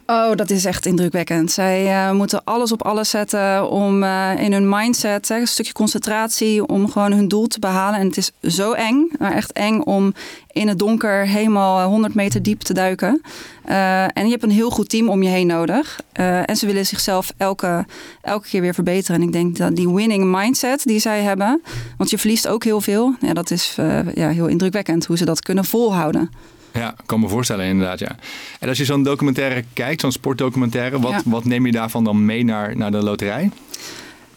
Oh, 0.06 0.34
dat 0.34 0.50
is 0.50 0.64
echt 0.64 0.86
indrukwekkend. 0.86 1.52
Zij 1.52 1.86
uh, 1.86 2.12
moeten 2.12 2.44
alles 2.44 2.72
op 2.72 2.82
alles 2.82 3.10
zetten 3.10 3.70
om 3.70 4.02
uh, 4.02 4.30
in 4.38 4.52
hun 4.52 4.68
mindset, 4.68 5.30
een 5.30 5.46
stukje 5.46 5.72
concentratie, 5.72 6.66
om 6.66 6.90
gewoon 6.90 7.12
hun 7.12 7.28
doel 7.28 7.46
te 7.46 7.58
behalen. 7.58 8.00
En 8.00 8.06
het 8.06 8.16
is 8.16 8.30
zo 8.56 8.72
eng, 8.72 9.10
maar 9.18 9.32
echt 9.32 9.52
eng 9.52 9.80
om 9.80 10.14
in 10.50 10.68
het 10.68 10.78
donker 10.78 11.26
helemaal 11.26 11.88
100 11.88 12.14
meter 12.14 12.42
diep 12.42 12.60
te 12.60 12.74
duiken. 12.74 13.20
En 13.64 14.24
je 14.24 14.30
hebt 14.30 14.42
een 14.42 14.50
heel 14.50 14.70
goed 14.70 14.88
team 14.88 15.08
om 15.08 15.22
je 15.22 15.28
heen 15.28 15.46
nodig. 15.46 16.00
en 16.12 16.56
ze 16.56 16.66
willen 16.66 16.86
zichzelf 16.86 17.32
elke, 17.36 17.86
elke 18.22 18.48
keer 18.48 18.60
weer 18.60 18.74
verbeteren. 18.74 19.20
En 19.20 19.26
ik 19.26 19.32
denk 19.32 19.56
dat 19.56 19.76
die 19.76 19.94
winning 19.94 20.24
mindset 20.36 20.82
die 20.84 20.98
zij 20.98 21.22
hebben, 21.22 21.62
want 21.96 22.10
je 22.10 22.18
verliest 22.18 22.48
ook 22.48 22.64
heel 22.64 22.80
veel. 22.80 23.14
Ja, 23.20 23.32
dat 23.32 23.50
is 23.50 23.74
ja, 24.14 24.28
heel 24.28 24.46
indrukwekkend 24.46 25.06
hoe 25.06 25.16
ze 25.16 25.24
dat 25.24 25.40
kunnen 25.40 25.64
volhouden. 25.64 26.30
Ja, 26.72 26.90
ik 26.90 27.06
kan 27.06 27.20
me 27.20 27.28
voorstellen 27.28 27.66
inderdaad, 27.66 27.98
ja. 27.98 28.16
En 28.60 28.68
als 28.68 28.78
je 28.78 28.84
zo'n 28.84 29.02
documentaire 29.02 29.64
kijkt, 29.72 30.00
zo'n 30.00 30.12
sportdocumentaire, 30.12 31.00
wat, 31.00 31.10
Ja. 31.12 31.20
wat 31.24 31.44
neem 31.44 31.66
je 31.66 31.72
daarvan 31.72 32.04
dan 32.04 32.24
mee 32.24 32.44
naar, 32.44 32.76
naar 32.76 32.90
de 32.90 33.02
loterij? 33.02 33.50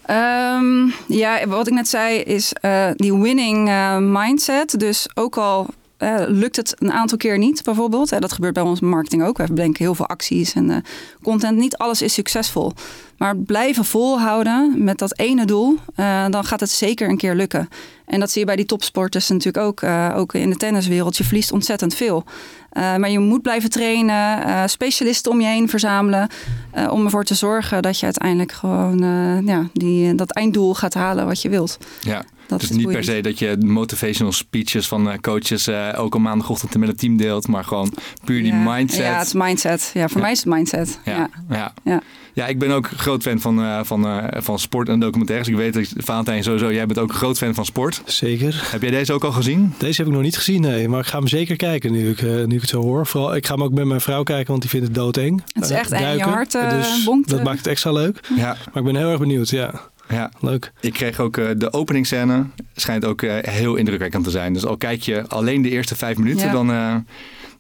Ehm, 0.06 0.88
ja, 1.08 1.48
wat 1.48 1.68
ik 1.68 1.74
net 1.74 1.88
zei 1.88 2.18
is 2.20 2.54
eh, 2.54 2.88
die 2.96 3.14
winning 3.18 3.70
eh, 3.70 3.98
mindset. 4.00 4.80
Dus 4.80 5.08
ook 5.14 5.38
al 5.38 5.68
eh, 5.98 6.16
lukt 6.28 6.56
het 6.56 6.76
een 6.80 6.92
aantal 6.92 7.18
keer 7.18 7.38
niet, 7.38 7.64
bijvoorbeeld. 7.64 8.10
hè, 8.10 8.20
dat 8.20 8.32
gebeurt 8.34 8.54
bij 8.54 8.64
ons 8.64 8.80
marketing 8.80 9.24
ook. 9.24 9.38
We 9.38 9.48
bedenken 9.48 9.84
heel 9.84 9.96
veel 9.96 10.08
acties 10.08 10.54
en 10.54 10.70
eh, 10.70 10.78
content. 11.24 11.58
Niet 11.58 11.78
alles 11.78 12.02
is 12.02 12.14
succesvol. 12.14 12.74
Maar 13.18 13.38
blijven 13.38 13.86
volhouden 13.86 14.84
met 14.84 14.98
dat 14.98 15.20
ene 15.20 15.46
doel, 15.46 15.78
eh, 15.96 16.26
dan 16.30 16.44
gaat 16.46 16.60
het 16.60 16.70
zeker 16.70 17.10
een 17.10 17.18
keer 17.18 17.36
lukken. 17.36 17.70
En 18.06 18.20
dat 18.20 18.32
zie 18.32 18.40
je 18.40 18.46
bij 18.48 18.56
die 18.56 18.66
topsporters 18.66 19.30
natuurlijk 19.30 19.66
ook. 19.66 19.82
eh, 19.82 20.14
ook 20.16 20.34
in 20.34 20.50
de 20.50 20.56
tenniswereld. 20.56 21.18
Je 21.18 21.24
verliest 21.24 21.52
ontzettend 21.52 21.94
veel. 21.96 22.24
Eh, 22.70 22.96
maar 22.96 23.10
je 23.10 23.20
moet 23.20 23.42
blijven 23.42 23.70
trainen, 23.70 24.44
eh, 24.46 24.64
specialisten 24.66 25.32
om 25.32 25.42
je 25.42 25.48
heen 25.48 25.70
verzamelen. 25.70 26.30
eh, 26.72 26.92
om 26.92 27.04
ervoor 27.06 27.24
te 27.24 27.36
zorgen 27.36 27.82
dat 27.82 27.98
je 28.00 28.06
uiteindelijk 28.06 28.52
gewoon 28.52 29.04
eh, 29.04 29.46
ja, 29.48 29.68
die, 29.74 30.16
dat 30.16 30.32
einddoel 30.32 30.74
gaat 30.74 30.94
halen 30.94 31.26
wat 31.26 31.42
je 31.42 31.50
wilt. 31.50 31.78
Ja, 32.02 32.24
Dat 32.48 32.60
dus 32.60 32.70
is 32.70 32.76
niet 32.76 32.88
per 32.88 33.04
se 33.04 33.22
dat 33.22 33.40
je 33.40 33.58
motivational 33.60 34.34
speeches 34.34 34.88
van 34.88 35.10
eh, 35.10 35.18
coaches 35.18 35.68
eh, 35.68 35.94
ook 35.98 36.16
op 36.16 36.22
maandagochtend 36.22 36.78
met 36.78 36.88
het 36.90 37.00
team 37.00 37.18
deelt, 37.18 37.48
maar 37.48 37.64
gewoon 37.64 37.94
puur 38.26 38.44
die 38.44 38.54
ja, 38.54 38.74
mindset. 38.74 39.00
Ja, 39.06 39.18
het 39.18 39.28
is 39.28 39.34
mindset. 39.34 39.92
Ja, 39.94 40.08
voor 40.08 40.18
Ja. 40.18 40.22
mij 40.24 40.32
is 40.32 40.38
het 40.44 40.48
mindset. 40.54 41.00
Ja, 41.06 41.12
Ja. 41.12 41.30
ja. 41.50 41.74
Ja. 41.84 42.02
Ja, 42.34 42.48
ik 42.48 42.60
ben 42.60 42.72
ook 42.72 42.88
groot 42.96 43.22
fan 43.22 43.40
van, 43.40 43.60
eh, 43.62 43.80
van, 43.84 44.06
eh, 44.08 44.42
van 44.42 44.60
sport 44.60 44.90
en 44.90 45.00
documentaires. 45.00 45.48
Ik 45.48 45.56
weet 45.56 45.74
dat 45.74 45.94
Valentijn 45.98 46.44
sowieso, 46.44 46.74
jij 46.74 46.86
bent 46.86 47.00
ook 47.00 47.10
een 47.10 47.16
groot 47.16 47.38
fan 47.38 47.54
van 47.54 47.66
sport. 47.66 48.02
Zeker. 48.06 48.68
Heb 48.72 48.82
jij 48.82 48.92
deze 48.92 49.14
ook 49.14 49.24
al 49.24 49.32
gezien? 49.32 49.74
Deze 49.78 49.98
heb 49.98 50.08
ik 50.08 50.14
nog 50.14 50.22
niet 50.24 50.38
gezien, 50.38 50.62
nee. 50.62 50.88
Maar 50.90 51.00
ik 51.00 51.06
ga 51.06 51.18
hem 51.18 51.28
zeker 51.28 51.56
kijken 51.56 51.92
nu 51.92 52.10
ik, 52.10 52.22
eh, 52.22 52.28
nu 52.28 52.56
ik 52.56 52.62
het 52.62 52.70
zo 52.70 52.82
hoor. 52.82 53.06
Vooral, 53.08 53.36
ik 53.36 53.46
ga 53.46 53.54
hem 53.54 53.64
ook 53.64 53.72
met 53.74 53.86
mijn 53.86 54.02
vrouw 54.02 54.24
kijken, 54.24 54.48
want 54.48 54.62
die 54.62 54.70
vindt 54.70 54.86
het 54.86 54.96
doodeng. 54.96 55.44
Het 55.54 55.64
is 55.64 55.70
echt 55.70 55.92
eng. 55.92 56.18
Je 56.18 56.24
hart, 56.24 56.52
dus 56.52 57.04
bonkt, 57.04 57.30
Dat 57.30 57.44
maakt 57.44 57.58
het 57.58 57.68
extra 57.68 57.92
leuk. 57.92 58.20
Ja. 58.36 58.46
Maar 58.74 58.84
ik 58.84 58.84
ben 58.84 58.96
heel 58.96 59.10
erg 59.10 59.20
benieuwd, 59.20 59.50
ja. 59.50 59.74
Ja. 60.10 60.32
Leuk. 60.40 60.72
Ik 60.80 60.94
kreeg 60.94 61.20
ook 61.20 61.38
eh, 61.38 61.46
de 61.58 61.74
openingsscène. 61.74 62.44
Schijnt 62.76 63.06
ook 63.06 63.22
eh, 63.22 63.34
heel 63.54 63.76
indrukwekkend 63.76 64.24
te 64.24 64.30
zijn. 64.30 64.54
Dus 64.54 64.66
al 64.66 64.78
kijk 64.78 65.02
je 65.02 65.28
alleen 65.28 65.62
de 65.62 65.70
eerste 65.70 65.96
vijf 65.96 66.18
minuten, 66.18 66.46
Ja. 66.46 66.52
dan, 66.52 66.72
eh, 66.72 66.96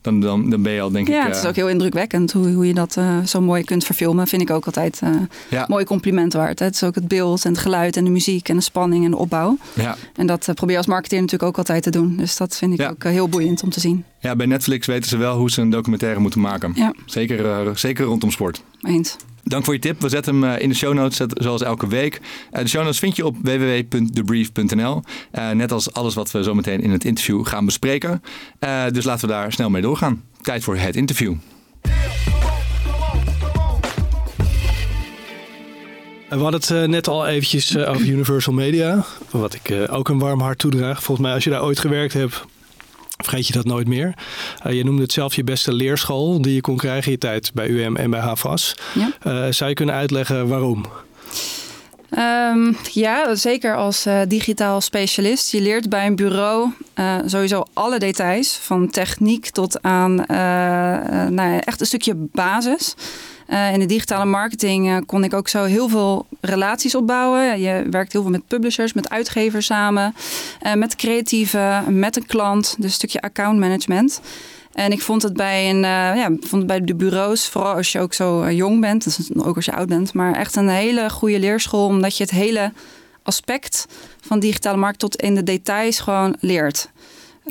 dan, 0.01 0.19
dan, 0.19 0.49
dan 0.49 0.61
ben 0.61 0.71
je 0.71 0.81
al 0.81 0.91
denk 0.91 1.07
Ja, 1.07 1.21
ik... 1.21 1.27
het 1.33 1.35
is 1.43 1.45
ook 1.49 1.55
heel 1.55 1.69
indrukwekkend 1.69 2.31
hoe, 2.31 2.51
hoe 2.51 2.67
je 2.67 2.73
dat 2.73 2.97
eh, 2.97 3.19
zo 3.23 3.41
mooi 3.41 3.63
kunt 3.63 3.85
verfilmen. 3.85 4.27
Vind 4.27 4.41
ik 4.41 4.49
ook 4.49 4.65
altijd 4.65 4.99
eh 5.03 5.09
Ja. 5.49 5.65
mooi 5.67 5.85
compliment 5.85 6.33
waard. 6.33 6.59
Hè? 6.59 6.65
Het 6.65 6.75
is 6.75 6.83
ook 6.83 6.95
het 6.95 7.07
beeld 7.07 7.45
en 7.45 7.51
het 7.51 7.59
geluid 7.61 7.97
en 7.97 8.03
de 8.03 8.09
muziek 8.09 8.49
en 8.49 8.55
de 8.55 8.61
spanning 8.61 9.05
en 9.05 9.11
de 9.11 9.17
opbouw. 9.17 9.57
ja. 9.73 9.95
En 10.15 10.27
dat 10.27 10.45
probeer 10.53 10.71
je 10.71 10.77
als 10.77 10.87
marketeer 10.87 11.19
natuurlijk 11.21 11.49
ook 11.49 11.57
altijd 11.57 11.83
te 11.83 11.89
doen. 11.89 12.15
Dus 12.17 12.37
dat 12.37 12.55
vind 12.57 12.73
ik 12.73 12.79
Ja. 12.79 12.89
ook 12.89 13.03
heel 13.03 13.29
boeiend 13.29 13.63
om 13.63 13.69
te 13.69 13.79
zien. 13.79 14.03
Ja, 14.25 14.35
bij 14.35 14.45
Netflix 14.45 14.87
weten 14.87 15.09
ze 15.09 15.17
wel 15.17 15.37
hoe 15.37 15.51
ze 15.51 15.61
een 15.61 15.69
documentaire 15.69 16.19
moeten 16.19 16.41
maken. 16.41 16.71
Ja. 16.75 16.93
Zeker, 17.05 17.45
eh, 17.45 17.75
zeker 17.75 18.05
rondom 18.05 18.31
sport. 18.31 18.63
Eens. 18.81 19.15
Dank 19.43 19.65
voor 19.65 19.73
je 19.73 19.79
tip. 19.79 20.01
We 20.01 20.09
zetten 20.09 20.41
hem 20.41 20.55
eh, 20.55 20.61
in 20.61 20.69
de 20.69 20.75
show 20.75 20.93
notes, 20.93 21.21
zoals 21.33 21.61
elke 21.61 21.87
week. 21.87 22.21
Eh, 22.51 22.61
de 22.61 22.67
show 22.67 22.83
notes 22.83 22.99
vind 22.99 23.15
je 23.15 23.25
op 23.25 23.35
www.thebrief.nl. 23.41 25.01
Eh, 25.31 25.49
net 25.49 25.71
als 25.71 25.93
alles 25.93 26.13
wat 26.13 26.31
we 26.31 26.43
zo 26.43 26.53
meteen 26.53 26.81
in 26.81 26.91
het 26.91 27.05
interview 27.05 27.45
gaan 27.45 27.65
bespreken. 27.65 28.21
Eh, 28.59 28.83
dus 28.91 29.05
laten 29.05 29.27
we 29.27 29.33
daar 29.33 29.51
snel 29.51 29.69
mee 29.69 29.81
doorgaan. 29.81 30.23
Tijd 30.41 30.63
voor 30.63 30.77
het 30.77 30.95
interview. 30.95 31.33
We 36.29 36.41
hadden 36.41 36.77
het 36.77 36.89
net 36.89 37.07
al 37.07 37.27
eventjes 37.27 37.77
over 37.77 38.07
Universal 38.07 38.53
Media. 38.53 39.05
Wat 39.31 39.53
ik 39.53 39.69
eh, 39.69 39.93
ook 39.93 40.09
een 40.09 40.19
warm 40.19 40.39
hart 40.39 40.57
toedraag. 40.57 41.03
Volgens 41.03 41.27
mij 41.27 41.35
als 41.35 41.43
je 41.43 41.49
daar 41.49 41.63
ooit 41.63 41.79
gewerkt 41.79 42.13
hebt, 42.13 42.45
vergeet 43.17 43.47
je 43.47 43.53
dat 43.53 43.65
nooit 43.65 43.87
meer. 43.87 44.13
Eh, 44.63 44.73
je 44.73 44.83
noemde 44.83 45.01
het 45.01 45.11
zelf 45.11 45.35
je 45.35 45.43
beste 45.43 45.73
leerschool 45.73 46.41
die 46.41 46.53
je 46.53 46.61
kon 46.61 46.77
krijgen 46.77 47.11
je 47.11 47.17
tijd 47.17 47.51
bij 47.53 47.67
UM 47.67 47.95
en 47.95 48.09
bij 48.09 48.19
HAVAS. 48.19 48.75
Ja. 48.93 49.11
Eh, 49.21 49.51
zou 49.51 49.69
je 49.69 49.75
kunnen 49.75 49.95
uitleggen 49.95 50.47
waarom? 50.47 50.85
Ehm, 52.09 52.73
ja, 52.91 53.35
zeker 53.35 53.75
als 53.75 54.05
eh, 54.05 54.21
digitaal 54.27 54.81
specialist. 54.81 55.51
Je 55.51 55.61
leert 55.61 55.89
bij 55.89 56.05
een 56.05 56.15
bureau 56.15 56.71
sowieso 57.25 57.63
alle 57.73 57.99
details. 57.99 58.57
Van 58.61 58.89
techniek 58.89 59.49
tot 59.49 59.81
aan 59.81 60.15
nou 60.15 61.51
ja, 61.51 61.61
echt 61.61 61.79
een 61.79 61.85
stukje 61.85 62.15
basis. 62.15 62.95
Eh, 63.45 63.73
in 63.73 63.79
de 63.79 63.85
digitale 63.85 64.25
marketing 64.25 64.89
eh, 64.89 64.97
kon 65.05 65.23
ik 65.23 65.33
ook 65.33 65.47
zo 65.47 65.63
heel 65.63 65.89
veel 65.89 66.25
relaties 66.41 66.95
opbouwen. 66.95 67.59
Je 67.59 67.87
werkt 67.89 68.11
heel 68.11 68.21
veel 68.21 68.31
met 68.31 68.47
publishers, 68.47 68.93
met 68.93 69.09
uitgevers 69.09 69.65
samen. 69.65 70.15
eh, 70.59 70.73
met 70.73 70.95
creatieven, 70.95 71.99
met 71.99 72.15
een 72.15 72.25
klant. 72.25 72.75
Dus 72.77 72.85
een 72.85 72.91
stukje 72.91 73.21
account 73.21 73.59
management. 73.59 74.21
En 74.73 74.91
ik 74.91 75.01
vond 75.01 75.21
het 75.21 75.33
bij, 75.33 75.69
een, 75.69 75.79
ja, 76.17 76.27
vond 76.27 76.51
het 76.51 76.67
bij 76.67 76.81
de 76.81 76.95
bureaus, 76.95 77.47
vooral 77.47 77.73
als 77.73 77.91
je 77.91 77.99
ook 77.99 78.13
zo 78.13 78.51
jong 78.51 78.81
bent, 78.81 79.03
dus 79.03 79.29
ook 79.35 79.55
als 79.55 79.65
je 79.65 79.73
oud 79.73 79.87
bent, 79.87 80.13
maar 80.13 80.33
echt 80.33 80.55
een 80.55 80.69
hele 80.69 81.09
goede 81.09 81.39
leerschool, 81.39 81.85
omdat 81.85 82.17
je 82.17 82.23
het 82.23 82.31
hele 82.31 82.71
aspect 83.23 83.85
van 84.21 84.39
digitale 84.39 84.77
markt 84.77 84.99
tot 84.99 85.15
in 85.15 85.35
de 85.35 85.43
details 85.43 85.99
gewoon 85.99 86.35
leert. 86.39 86.89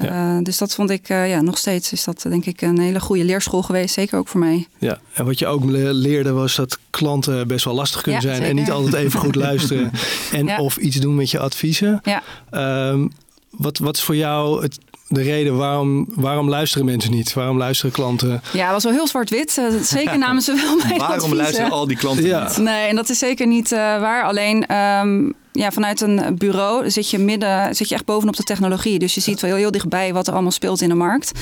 Ja. 0.01 0.37
Uh, 0.37 0.43
dus 0.45 0.59
dat 0.59 0.75
vond 0.75 0.91
ik 0.91 1.09
uh, 1.09 1.29
ja, 1.29 1.41
nog 1.41 1.59
steeds 1.59 1.93
is 1.93 2.05
dat 2.05 2.23
denk 2.29 2.45
ik 2.45 2.61
een 2.61 2.79
hele 2.79 3.01
goede 3.01 3.25
leerschool 3.25 3.63
geweest. 3.63 3.95
Zeker 3.95 4.19
ook 4.19 4.29
voor 4.29 4.41
mij. 4.41 4.67
Ja, 4.79 4.99
en 5.13 5.25
wat 5.25 5.39
je 5.39 5.47
ook 5.47 5.65
leerde 5.65 6.33
was 6.33 6.55
dat 6.57 6.79
klanten 6.91 7.49
best 7.49 7.65
wel 7.65 7.75
lastig 7.75 8.03
kunnen 8.03 8.23
Ja, 8.23 8.35
zijn. 8.35 8.43
En 8.43 8.55
niet 8.55 8.71
altijd 8.71 8.95
even 8.95 9.21
goed 9.21 9.35
luisteren. 9.47 9.91
En 10.33 10.47
Ja. 10.47 10.59
of 10.59 10.77
iets 10.77 10.97
doen 10.97 11.15
met 11.15 11.31
je 11.31 11.39
adviezen. 11.39 12.01
Ja. 12.03 12.23
Ehm, 12.51 13.09
wat, 13.51 13.79
wat 13.79 13.97
is 13.97 14.03
voor 14.03 14.17
jou 14.17 14.63
het, 14.63 14.79
de 15.09 15.23
reden 15.23 15.57
waarom, 15.57 16.07
waarom 16.15 16.49
luisteren 16.49 16.87
mensen 16.87 17.11
niet? 17.11 17.33
Waarom 17.33 17.59
luisteren 17.59 17.93
klanten? 17.93 18.43
Ja, 18.53 18.63
het 18.65 18.73
was 18.73 18.85
wel 18.85 18.93
heel 18.93 19.07
zwart-wit. 19.07 19.57
Uh, 19.59 19.81
zeker 19.83 20.19
namen 20.19 20.43
ze 20.43 20.55
wel 20.55 20.77
mijn 20.77 20.89
Waarom 20.99 21.15
adviezen. 21.17 21.37
luisteren 21.37 21.71
al 21.71 21.87
die 21.87 21.97
klanten 21.97 22.25
Ja. 22.27 22.43
niet? 22.49 22.57
Nee, 22.57 22.89
en 22.89 22.97
dat 22.97 23.09
is 23.09 23.19
zeker 23.19 23.47
niet 23.47 23.73
uh, 23.73 23.79
waar. 23.79 24.25
Alleen 24.25 24.67
ehm, 24.67 25.31
ja, 25.53 25.71
vanuit 25.71 26.01
een 26.01 26.37
bureau 26.39 26.91
zit 26.91 27.11
je 27.11 27.19
midden, 27.19 27.75
zit 27.75 27.89
je 27.89 27.95
echt 27.95 28.05
bovenop 28.05 28.37
de 28.37 28.43
technologie. 28.43 28.99
Dus 28.99 29.15
je 29.15 29.21
ziet 29.21 29.41
wel 29.41 29.51
heel, 29.51 29.59
heel 29.59 29.71
dichtbij 29.71 30.13
wat 30.13 30.27
er 30.27 30.33
allemaal 30.33 30.51
speelt 30.53 30.81
in 30.81 30.89
de 30.89 30.95
markt. 30.95 31.33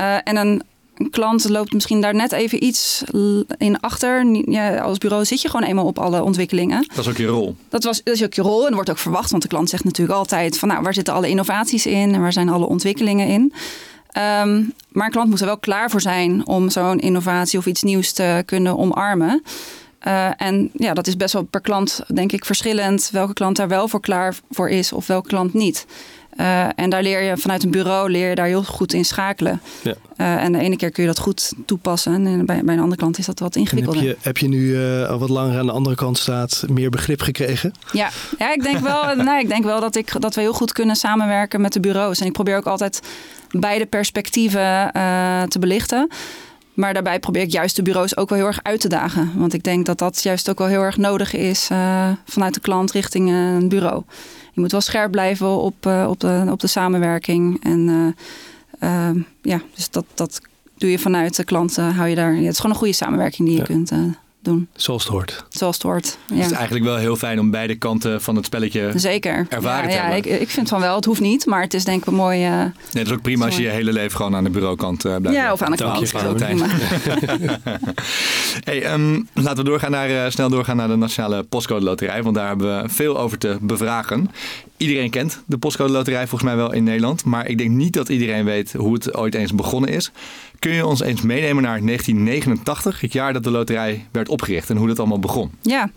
Uh, 0.00 0.14
en 0.24 0.36
een, 0.36 0.62
een 1.00 1.10
klant 1.10 1.48
loopt 1.48 1.72
misschien 1.72 2.00
daar 2.00 2.14
net 2.14 2.32
even 2.32 2.64
iets 2.64 3.02
in 3.58 3.80
achter. 3.80 4.26
Ja, 4.50 4.78
als 4.78 4.98
bureau 4.98 5.24
zit 5.24 5.42
je 5.42 5.48
gewoon 5.48 5.66
eenmaal 5.66 5.86
op 5.86 5.98
alle 5.98 6.22
ontwikkelingen. 6.22 6.86
Dat 6.88 6.98
is 6.98 7.08
ook 7.08 7.16
je 7.16 7.26
rol. 7.26 7.56
Dat, 7.68 7.84
was, 7.84 8.02
dat 8.02 8.14
is 8.14 8.24
ook 8.24 8.34
je 8.34 8.42
rol 8.42 8.66
en 8.66 8.74
wordt 8.74 8.90
ook 8.90 8.98
verwacht. 8.98 9.30
Want 9.30 9.42
de 9.42 9.48
klant 9.48 9.68
zegt 9.68 9.84
natuurlijk 9.84 10.18
altijd 10.18 10.58
van 10.58 10.68
nou, 10.68 10.82
waar 10.82 10.94
zitten 10.94 11.14
alle 11.14 11.28
innovaties 11.28 11.86
in 11.86 12.14
en 12.14 12.20
waar 12.20 12.32
zijn 12.32 12.48
alle 12.48 12.66
ontwikkelingen 12.66 13.26
in. 13.26 13.52
Um, 14.42 14.72
maar 14.88 15.04
een 15.04 15.12
klant 15.12 15.30
moet 15.30 15.40
er 15.40 15.46
wel 15.46 15.58
klaar 15.58 15.90
voor 15.90 16.00
zijn 16.00 16.46
om 16.46 16.70
zo'n 16.70 16.98
innovatie 16.98 17.58
of 17.58 17.66
iets 17.66 17.82
nieuws 17.82 18.12
te 18.12 18.42
kunnen 18.46 18.78
omarmen. 18.78 19.42
Uh, 20.06 20.28
en 20.36 20.70
ja, 20.72 20.94
dat 20.94 21.06
is 21.06 21.16
best 21.16 21.32
wel 21.32 21.42
per 21.42 21.60
klant, 21.60 22.00
denk 22.14 22.32
ik, 22.32 22.44
verschillend. 22.44 23.08
Welke 23.12 23.32
klant 23.32 23.56
daar 23.56 23.68
wel 23.68 23.88
voor 23.88 24.00
klaar 24.00 24.36
voor 24.50 24.68
is 24.68 24.92
of 24.92 25.06
welke 25.06 25.28
klant 25.28 25.54
niet. 25.54 25.86
Uh, 26.36 26.68
en 26.74 26.90
daar 26.90 27.02
leer 27.02 27.22
je 27.22 27.36
vanuit 27.36 27.62
een 27.62 27.70
bureau 27.70 28.10
leer 28.10 28.28
je 28.28 28.34
daar 28.34 28.46
heel 28.46 28.64
goed 28.64 28.92
in 28.92 29.04
schakelen. 29.04 29.60
Ja. 29.82 29.94
Uh, 30.16 30.44
en 30.44 30.52
de 30.52 30.58
ene 30.58 30.76
keer 30.76 30.90
kun 30.90 31.02
je 31.02 31.08
dat 31.08 31.18
goed 31.18 31.52
toepassen. 31.66 32.26
En 32.26 32.46
bij, 32.46 32.64
bij 32.64 32.74
een 32.74 32.80
andere 32.80 33.00
klant 33.00 33.18
is 33.18 33.26
dat 33.26 33.38
wat 33.38 33.56
ingewikkelder. 33.56 34.02
Heb 34.02 34.16
je, 34.16 34.22
heb 34.22 34.38
je 34.38 34.48
nu 34.48 34.60
uh, 34.60 35.08
al 35.08 35.18
wat 35.18 35.28
langer 35.28 35.58
aan 35.58 35.66
de 35.66 35.72
andere 35.72 35.96
kant 35.96 36.18
staat 36.18 36.64
meer 36.68 36.90
begrip 36.90 37.20
gekregen? 37.20 37.72
Ja, 37.92 38.08
ja 38.38 38.52
ik 38.52 38.62
denk 38.62 38.78
wel, 38.78 39.14
nee, 39.24 39.40
ik 39.40 39.48
denk 39.48 39.64
wel 39.64 39.80
dat, 39.80 39.96
ik, 39.96 40.20
dat 40.20 40.34
we 40.34 40.40
heel 40.40 40.52
goed 40.52 40.72
kunnen 40.72 40.96
samenwerken 40.96 41.60
met 41.60 41.72
de 41.72 41.80
bureaus. 41.80 42.20
En 42.20 42.26
ik 42.26 42.32
probeer 42.32 42.56
ook 42.56 42.66
altijd 42.66 43.00
beide 43.50 43.86
perspectieven 43.86 44.90
te 45.48 45.58
belichten. 45.58 46.08
Maar 46.74 46.94
daarbij 46.94 47.18
probeer 47.18 47.42
ik 47.42 47.50
juist 47.50 47.76
de 47.76 47.82
bureaus 47.82 48.16
ook 48.16 48.28
wel 48.28 48.38
heel 48.38 48.46
erg 48.46 48.60
uit 48.62 48.80
te 48.80 48.88
dagen. 48.88 49.32
Want 49.36 49.54
ik 49.54 49.62
denk 49.62 49.86
dat 49.86 49.98
dat 49.98 50.22
juist 50.22 50.50
ook 50.50 50.58
wel 50.58 50.66
heel 50.66 50.82
erg 50.82 50.96
nodig 50.96 51.34
is 51.34 51.68
uh, 51.72 52.08
vanuit 52.24 52.54
de 52.54 52.60
klant 52.60 52.92
richting 52.92 53.28
een 53.28 53.68
bureau. 53.68 54.04
Je 54.52 54.60
moet 54.60 54.72
wel 54.72 54.80
scherp 54.80 55.10
blijven 55.10 55.48
op, 55.58 55.86
uh, 55.86 56.06
op, 56.08 56.20
de, 56.20 56.46
op 56.50 56.60
de 56.60 56.66
samenwerking. 56.66 57.64
En 57.64 58.14
uh, 58.82 59.10
ja, 59.42 59.60
dus 59.74 59.90
dat, 59.90 60.04
dat 60.14 60.40
doe 60.78 60.90
je 60.90 60.98
vanuit 60.98 61.36
de 61.36 61.44
klant. 61.44 61.76
hou 61.76 62.08
je 62.08 62.14
daar, 62.14 62.34
ja, 62.34 62.40
het 62.42 62.52
is 62.52 62.56
gewoon 62.56 62.72
een 62.72 62.78
goede 62.78 62.94
samenwerking 62.94 63.48
die 63.48 63.56
je 63.56 63.62
Ja. 63.62 63.66
kunt 63.66 63.92
doen. 64.42 64.68
Zoals 64.74 65.02
het 65.02 65.12
hoort. 65.12 65.44
Zoals 65.48 65.74
het 65.74 65.84
hoort. 65.84 66.18
Het 66.26 66.38
Ja. 66.38 66.44
is 66.44 66.50
eigenlijk 66.50 66.84
wel 66.84 66.96
heel 66.96 67.16
fijn 67.16 67.40
om 67.40 67.50
beide 67.50 67.74
kanten 67.74 68.22
van 68.22 68.36
het 68.36 68.44
spelletje... 68.44 68.92
Zeker. 68.94 69.46
ervaren 69.48 69.90
ja, 69.90 69.96
te 69.96 70.02
ja, 70.02 70.10
hebben. 70.12 70.32
ik, 70.32 70.40
ik 70.40 70.48
vind 70.50 70.68
van 70.68 70.80
wel, 70.80 70.96
het 70.96 71.04
hoeft 71.04 71.20
niet, 71.20 71.46
maar 71.46 71.62
het 71.62 71.74
is 71.74 71.84
denk 71.84 72.00
ik 72.00 72.06
een 72.06 72.14
mooie. 72.14 72.48
Nee, 72.48 72.72
dat 72.92 73.06
is 73.06 73.12
ook 73.12 73.22
prima 73.22 73.44
als 73.44 73.56
je 73.56 73.62
je 73.62 73.68
hele 73.68 73.92
leven 73.92 74.16
gewoon 74.16 74.36
aan 74.36 74.44
de 74.44 74.50
bureaukant 74.50 75.04
uh, 75.04 75.16
blijft. 75.16 75.38
Ja, 75.38 75.52
of 75.52 75.62
aan 75.62 75.70
de 75.70 76.34
prima. 76.34 76.66
Hey, 78.64 78.92
um, 78.92 79.28
laten 79.34 79.64
we 79.64 79.70
doorgaan 79.70 79.90
naar, 79.90 80.10
uh, 80.10 80.24
snel 80.28 80.48
doorgaan 80.48 80.76
naar 80.76 80.88
de 80.88 80.96
Nationale 80.96 81.42
Postcode 81.42 81.84
Loterij. 81.84 82.22
Want 82.22 82.34
daar 82.34 82.48
hebben 82.48 82.82
we 82.82 82.88
veel 82.88 83.18
over 83.18 83.38
te 83.38 83.58
bevragen. 83.60 84.30
Iedereen 84.80 85.10
kent 85.10 85.42
de 85.46 85.58
Postcode 85.58 85.92
Loterij 85.92 86.26
volgens 86.26 86.42
mij 86.42 86.56
wel 86.56 86.72
in 86.72 86.84
Nederland. 86.84 87.24
Maar 87.24 87.48
ik 87.48 87.58
denk 87.58 87.70
niet 87.70 87.92
dat 87.92 88.08
iedereen 88.08 88.44
weet 88.44 88.72
hoe 88.72 88.94
het 88.94 89.14
ooit 89.14 89.34
eens 89.34 89.54
begonnen 89.54 89.90
is. 89.90 90.10
Kun 90.58 90.72
je 90.72 90.86
ons 90.86 91.00
eens 91.00 91.22
meenemen 91.22 91.62
naar 91.62 91.80
1989, 91.84 93.00
het 93.00 93.12
jaar 93.12 93.32
dat 93.32 93.44
de 93.44 93.50
loterij 93.50 94.06
werd 94.12 94.28
opgericht 94.28 94.70
en 94.70 94.76
hoe 94.76 94.88
dat 94.88 94.98
allemaal 94.98 95.18
begon? 95.18 95.50
Ja, 95.62 95.90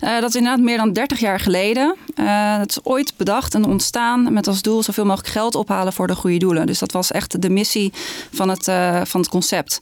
uh, 0.00 0.20
dat 0.20 0.28
is 0.28 0.34
inderdaad 0.34 0.64
meer 0.64 0.76
dan 0.76 0.92
30 0.92 1.20
jaar 1.20 1.40
geleden. 1.40 1.96
Uh, 2.16 2.58
het 2.58 2.70
is 2.70 2.78
ooit 2.82 3.14
bedacht 3.16 3.54
en 3.54 3.64
ontstaan 3.64 4.32
met 4.32 4.46
als 4.46 4.62
doel 4.62 4.82
zoveel 4.82 5.04
mogelijk 5.04 5.32
geld 5.32 5.54
ophalen 5.54 5.92
voor 5.92 6.06
de 6.06 6.14
goede 6.14 6.38
doelen. 6.38 6.66
Dus 6.66 6.78
dat 6.78 6.92
was 6.92 7.10
echt 7.10 7.42
de 7.42 7.50
missie 7.50 7.92
van 8.32 8.48
het, 8.48 8.68
uh, 8.68 9.00
van 9.04 9.20
het 9.20 9.30
concept. 9.30 9.80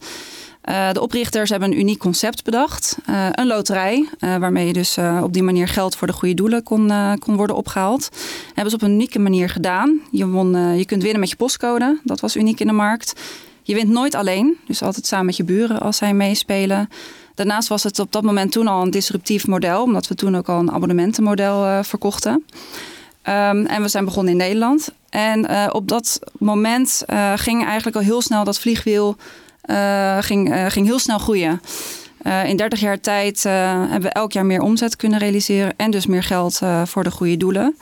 Uh, 0.69 0.93
de 0.93 1.01
oprichters 1.01 1.51
hebben 1.51 1.71
een 1.71 1.79
uniek 1.79 1.99
concept 1.99 2.45
bedacht. 2.45 2.99
Uh, 3.11 3.29
een 3.31 3.47
loterij, 3.47 4.09
uh, 4.21 4.37
waarmee 4.37 4.67
je 4.67 4.73
dus 4.73 4.99
op 5.23 5.33
die 5.33 5.43
manier 5.43 5.69
geld 5.69 5.97
voor 5.97 6.07
de 6.07 6.13
goede 6.13 6.35
doelen 6.35 6.63
kon, 6.63 6.93
kon 7.19 7.37
worden 7.37 7.57
opgehaald. 7.57 8.09
hebben 8.47 8.71
ze 8.71 8.77
op 8.77 8.83
een 8.83 8.91
unieke 8.91 9.19
manier 9.19 9.49
gedaan. 9.49 10.01
Je, 10.11 10.27
won, 10.27 10.77
je 10.77 10.85
kunt 10.85 11.03
winnen 11.03 11.21
met 11.21 11.31
je 11.31 11.37
postcode, 11.37 12.01
dat 12.05 12.21
was 12.21 12.37
uniek 12.37 12.61
in 12.61 12.67
de 12.67 12.73
markt. 12.73 13.21
Je 13.63 13.75
wint 13.75 13.89
nooit 13.89 14.15
alleen, 14.15 14.57
dus 14.67 14.83
altijd 14.83 15.07
samen 15.07 15.27
met 15.27 15.37
je 15.37 15.45
buren 15.45 15.81
als 15.81 15.97
zij 15.97 16.15
meespelen. 16.15 16.89
Daarnaast 17.35 17.69
was 17.69 17.83
het 17.83 17.99
op 17.99 18.13
dat 18.13 18.23
moment 18.23 18.53
toen 18.53 18.67
al 18.67 18.83
een 18.83 18.91
disruptief 18.91 19.47
model, 19.47 19.83
omdat 19.83 20.09
we 20.09 20.15
toen 20.15 20.37
ook 20.37 20.49
al 20.49 20.59
een 20.59 20.73
abonnementenmodel 20.73 21.85
verkochten. 21.85 22.33
Um, 22.33 23.67
en 23.67 23.83
we 23.83 23.89
zijn 23.89 24.05
begonnen 24.05 24.33
in 24.33 24.39
Nederland. 24.39 24.89
En 25.11 25.73
op 25.73 25.89
dat 25.89 26.21
moment 26.39 27.05
ging 27.35 27.65
eigenlijk 27.65 27.97
al 27.97 28.03
heel 28.03 28.23
snel 28.23 28.45
dat 28.45 28.59
vliegwiel 28.59 29.17
ging, 30.21 30.55
uh, 30.55 30.67
ging 30.67 30.87
heel 30.87 30.99
snel 30.99 31.19
groeien. 31.19 31.61
Uh, 32.23 32.49
in 32.49 32.57
30 32.57 32.81
jaar 32.81 33.01
tijd 33.01 33.43
hebben 33.43 34.03
we 34.03 34.09
elk 34.09 34.33
jaar 34.33 34.47
meer 34.47 34.61
omzet 34.61 34.97
kunnen 34.97 35.19
realiseren 35.19 35.75
en 35.77 35.91
dus 35.91 36.07
meer 36.07 36.23
geld 36.23 36.61
voor 36.85 37.05
de 37.05 37.11
goede 37.11 37.37
doelen. 37.37 37.77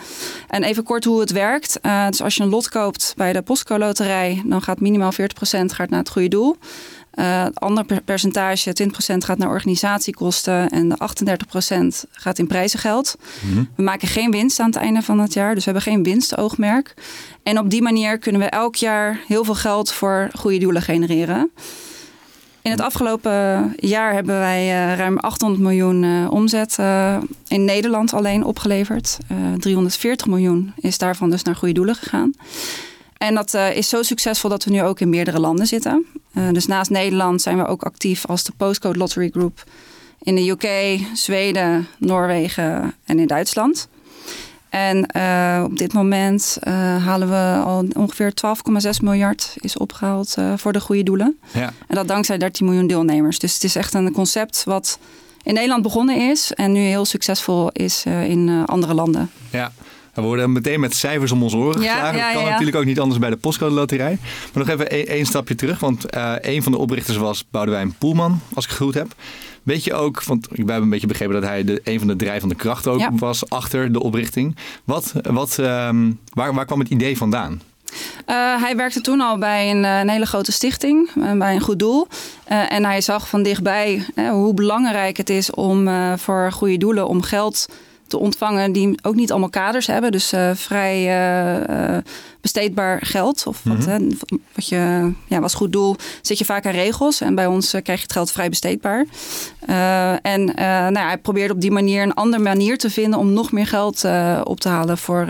En 0.48 0.62
even 0.62 0.82
kort 0.82 1.04
hoe 1.04 1.20
het 1.20 1.30
werkt. 1.30 1.78
dus 2.08 2.22
als 2.22 2.34
je 2.34 2.42
een 2.42 2.48
lot 2.48 2.68
koopt 2.68 3.14
bij 3.16 3.32
de 3.32 3.42
Postco 3.42 3.78
Loterij, 3.78 4.42
dan 4.46 4.62
gaat 4.62 4.80
minimaal 4.80 5.12
40% 5.12 5.16
gaat 5.66 5.90
naar 5.90 5.98
het 5.98 6.10
goede 6.10 6.28
doel. 6.28 6.56
Het 7.14 7.60
andere 7.60 8.00
percentage, 8.04 8.72
20% 8.82 8.86
gaat 8.96 9.38
naar 9.38 9.48
organisatiekosten 9.48 10.70
en 10.70 10.88
de 10.88 10.96
38% 12.04 12.10
gaat 12.10 12.38
in 12.38 12.46
prijzengeld. 12.46 13.16
Mhm. 13.40 13.64
We 13.76 13.82
maken 13.82 14.08
geen 14.08 14.30
winst 14.30 14.60
aan 14.60 14.66
het 14.66 14.76
einde 14.76 15.02
van 15.02 15.18
het 15.18 15.32
jaar, 15.32 15.54
dus 15.54 15.64
we 15.64 15.70
hebben 15.70 15.92
geen 15.92 16.02
winstoogmerk. 16.02 16.94
En 17.42 17.58
op 17.58 17.70
die 17.70 17.82
manier 17.82 18.18
kunnen 18.18 18.40
we 18.40 18.46
elk 18.46 18.74
jaar 18.74 19.20
heel 19.26 19.44
veel 19.44 19.54
geld 19.54 19.92
voor 19.92 20.30
goede 20.32 20.58
doelen 20.58 20.82
genereren. 20.82 21.50
In 22.64 22.70
het 22.70 22.80
afgelopen 22.80 23.72
jaar 23.76 24.12
hebben 24.12 24.38
wij 24.38 24.62
uh, 24.62 24.96
ruim 24.96 25.18
800 25.18 25.62
miljoen 25.62 26.02
uh, 26.02 26.30
omzet 26.30 26.76
uh, 26.80 27.16
in 27.48 27.64
Nederland 27.64 28.12
alleen 28.12 28.44
opgeleverd. 28.44 29.18
340 29.58 30.26
miljoen 30.26 30.72
is 30.76 30.98
daarvan 30.98 31.30
dus 31.30 31.42
naar 31.42 31.56
goede 31.56 31.74
doelen 31.74 31.94
gegaan. 31.94 32.32
En 33.24 33.34
dat 33.34 33.54
is 33.54 33.88
zo 33.88 34.02
succesvol 34.02 34.50
dat 34.50 34.64
we 34.64 34.70
nu 34.70 34.82
ook 34.82 35.00
in 35.00 35.08
meerdere 35.08 35.40
landen 35.40 35.66
zitten. 35.66 36.06
dus 36.52 36.66
naast 36.66 36.90
Nederland 36.90 37.42
zijn 37.42 37.56
we 37.56 37.66
ook 37.66 37.82
actief 37.82 38.26
als 38.26 38.44
de 38.44 38.52
Postcode 38.56 38.98
Lottery 38.98 39.28
Group 39.30 39.64
in 40.22 40.34
de 40.34 40.50
UK, 40.50 41.00
Zweden, 41.16 41.86
Noorwegen 41.98 42.94
en 43.04 43.18
in 43.18 43.26
Duitsland. 43.26 43.88
En 44.74 45.08
uh, 45.16 45.64
op 45.64 45.76
dit 45.76 45.92
moment 45.92 46.58
uh, 46.62 46.72
halen 47.04 47.28
we 47.28 47.62
al 47.64 47.86
ongeveer 47.96 48.32
12,6 48.86 48.90
miljard 49.02 49.54
is 49.60 49.76
opgehaald 49.76 50.34
uh, 50.38 50.52
voor 50.56 50.72
de 50.72 50.80
goede 50.80 51.02
doelen. 51.02 51.38
Ja. 51.52 51.72
En 51.86 51.94
dat 51.94 52.08
dankzij 52.08 52.38
13 52.38 52.66
miljoen 52.66 52.86
deelnemers. 52.86 53.38
Dus 53.38 53.54
het 53.54 53.64
is 53.64 53.76
echt 53.76 53.94
een 53.94 54.12
concept 54.12 54.64
wat 54.64 54.98
in 55.42 55.54
Nederland 55.54 55.82
begonnen 55.82 56.30
is 56.30 56.52
en 56.52 56.72
nu 56.72 56.80
heel 56.80 57.04
succesvol 57.04 57.70
is 57.72 58.04
in 58.04 58.66
andere 58.66 58.94
landen. 58.94 59.30
Ja. 59.50 59.72
We 60.14 60.22
worden 60.22 60.52
meteen 60.52 60.80
met 60.80 60.94
cijfers 60.94 61.32
om 61.32 61.42
ons 61.42 61.54
oren 61.54 61.82
Ja, 61.82 61.92
geslagen. 61.92 62.18
ja, 62.18 62.32
dat 62.32 62.42
kan 62.42 62.50
natuurlijk 62.50 62.76
ook 62.76 62.84
niet 62.84 63.00
anders 63.00 63.20
bij 63.20 63.30
de 63.30 63.36
postcode 63.36 63.74
loterij. 63.74 64.18
Maar 64.52 64.64
nog 64.64 64.68
even 64.74 64.90
één- 64.90 65.06
één 65.06 65.26
stapje 65.26 65.54
terug. 65.54 65.80
Want 65.80 66.10
eh, 66.10 66.32
een 66.40 66.62
van 66.62 66.72
de 66.72 66.78
oprichters 66.78 67.16
was 67.16 67.44
Boudewijn 67.50 67.94
Poelman, 67.98 68.40
als 68.54 68.64
ik 68.64 68.70
het 68.70 68.80
goed 68.80 68.94
heb. 68.94 69.14
Weet 69.62 69.84
je 69.84 69.94
ook, 69.94 70.24
want 70.24 70.46
ik 70.50 70.56
heb 70.68 70.82
een 70.82 70.90
beetje 70.90 71.06
begrepen 71.06 71.34
dat 71.34 71.44
hij 71.50 71.64
de, 71.64 71.80
een 71.84 71.98
van 71.98 72.08
de 72.08 72.16
drijvende 72.16 72.54
krachten 72.54 72.92
ook 72.92 73.02
was 73.18 73.48
achter 73.50 73.92
de 73.92 74.00
oprichting. 74.02 74.56
Wat, 74.84 75.12
wat, 75.22 75.58
ehm, 75.58 76.10
waar, 76.34 76.54
waar 76.54 76.64
kwam 76.66 76.78
het 76.78 76.88
idee 76.88 77.16
vandaan? 77.16 77.60
Uh, 78.26 78.62
hij 78.62 78.76
werkte 78.76 79.00
toen 79.00 79.20
al 79.20 79.38
bij 79.38 79.70
een, 79.70 79.84
eh, 79.84 79.98
een 79.98 80.08
hele 80.08 80.26
grote 80.26 80.52
stichting, 80.52 81.10
eh, 81.22 81.32
bij 81.32 81.54
een 81.54 81.60
goed 81.60 81.78
doel. 81.78 82.06
Eh, 82.44 82.72
en 82.72 82.84
hij 82.84 83.00
zag 83.00 83.28
van 83.28 83.42
dichtbij 83.42 84.04
eh, 84.14 84.30
hoe 84.30 84.54
belangrijk 84.54 85.16
het 85.16 85.30
is 85.30 85.50
om 85.50 85.88
eh, 85.88 86.12
voor 86.16 86.52
goede 86.52 86.76
doelen 86.78 87.08
om 87.08 87.22
geld 87.22 87.54
te 87.64 87.74
ontvangen 88.08 88.72
die 88.72 88.98
ook 89.02 89.14
niet 89.14 89.30
allemaal 89.30 89.48
kaders 89.50 89.86
hebben. 89.86 90.12
Dus 90.12 90.32
eh, 90.32 90.50
vrij 90.54 90.94
eh, 91.06 91.96
eh, 91.96 92.04
besteedbaar 92.40 93.00
geld. 93.06 93.46
Of 93.46 93.60
wat, 93.64 93.78
Mhm. 93.78 93.88
hè, 93.88 93.98
wat 94.54 94.68
je, 94.68 95.12
ja, 95.28 95.40
was 95.40 95.54
goed 95.54 95.72
doel, 95.72 95.96
zit 96.22 96.38
je 96.38 96.44
vaak 96.44 96.66
aan 96.66 96.72
regels. 96.72 97.20
En 97.20 97.34
bij 97.34 97.46
ons 97.46 97.70
krijg 97.70 97.86
je 97.98 98.02
het 98.02 98.12
geld 98.12 98.30
vrij 98.32 98.48
besteedbaar. 98.48 99.06
En 100.22 100.44
nou 100.44 100.92
ja, 100.92 101.06
hij 101.06 101.18
probeerde 101.18 101.54
op 101.54 101.60
die 101.60 101.70
manier 101.70 102.02
een 102.02 102.14
andere 102.14 102.42
manier 102.42 102.78
te 102.78 102.90
vinden 102.90 103.18
om 103.18 103.32
nog 103.32 103.52
meer 103.52 103.66
geld 103.66 104.04
op 104.44 104.60
te 104.60 104.68
halen 104.68 104.98
voor, 104.98 105.26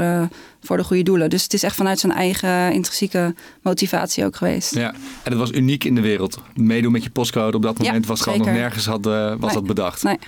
voor 0.63 0.77
de 0.77 0.85
goede 0.85 1.03
doelen. 1.03 1.31
Dus 1.31 1.43
het 1.43 1.53
is 1.53 1.63
echt 1.63 1.77
vanuit 1.77 1.99
zijn 1.99 2.13
eigen 2.13 2.73
intrinsieke 2.73 3.35
motivatie 3.63 4.25
ook 4.25 4.37
geweest. 4.37 4.75
Ja, 4.75 4.91
en 5.23 5.31
het 5.31 5.35
was 5.39 5.51
uniek 5.53 5.85
in 5.85 5.95
de 5.95 6.01
wereld. 6.01 6.39
Meedoen 6.55 6.93
met 6.93 7.03
je 7.03 7.11
postcode 7.11 7.57
op 7.57 7.63
dat 7.63 7.77
Ja, 7.79 7.85
moment 7.87 8.07
was 8.07 8.21
gewoon 8.21 8.39
nog 8.39 8.47
nergens 8.49 8.87
had, 8.87 9.05
was 9.05 9.39
Nee. 9.39 9.51
dat 9.53 9.67
bedacht. 9.67 10.03
Nee. 10.03 10.19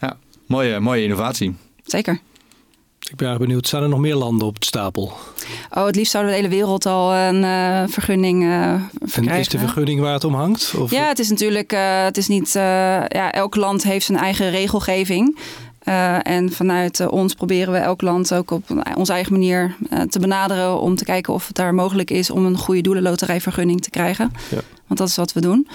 Ja, 0.00 0.16
mooie, 0.46 0.80
mooie 0.80 1.02
innovatie. 1.02 1.56
Zeker. 1.86 2.20
Ik 3.10 3.16
ben 3.16 3.28
erg 3.28 3.38
benieuwd, 3.38 3.66
staan 3.66 3.82
er 3.82 3.88
nog 3.88 3.98
meer 3.98 4.14
landen 4.14 4.46
op 4.46 4.54
het 4.54 4.64
stapel? 4.64 5.12
Oh, 5.70 5.86
het 5.86 5.96
liefst 5.96 6.10
zouden 6.10 6.32
we 6.32 6.38
de 6.38 6.44
hele 6.44 6.60
wereld 6.60 6.86
al 6.86 7.14
een 7.14 7.42
uh, 7.42 7.82
vergunning 7.88 8.42
uh, 8.42 8.74
verkrijgen. 8.90 9.32
En 9.32 9.40
is 9.40 9.48
de 9.48 9.58
vergunning 9.58 10.00
waar 10.00 10.12
het 10.12 10.24
om 10.24 10.34
hangt? 10.34 10.74
Of? 10.78 10.90
Ja, 10.90 11.08
het 11.08 11.18
is 11.18 11.28
natuurlijk, 11.28 11.72
uh, 11.72 12.04
het 12.04 12.16
is 12.16 12.28
niet, 12.28 12.52
ja, 12.52 13.32
elk 13.32 13.54
land 13.54 13.82
heeft 13.82 14.06
zijn 14.06 14.18
eigen 14.18 14.50
regelgeving. 14.50 15.38
En 16.22 16.52
vanuit 16.52 17.08
ons 17.08 17.34
proberen 17.34 17.72
we 17.72 17.78
elk 17.78 18.02
land 18.02 18.34
ook 18.34 18.50
op 18.50 18.64
onze 18.96 19.12
eigen 19.12 19.32
manier 19.32 19.76
te 20.08 20.18
benaderen 20.18 20.80
om 20.80 20.94
te 20.96 21.04
kijken 21.04 21.32
of 21.32 21.46
het 21.46 21.56
daar 21.56 21.74
mogelijk 21.74 22.10
is 22.10 22.30
om 22.30 22.46
een 22.46 22.58
goede 22.58 22.80
doelenloterijvergunning 22.80 23.82
te 23.82 23.90
krijgen. 23.90 24.32
Ja. 24.50 24.60
Want 24.86 24.98
dat 24.98 25.08
is 25.08 25.16
wat 25.16 25.32
we 25.32 25.40
doen. 25.40 25.68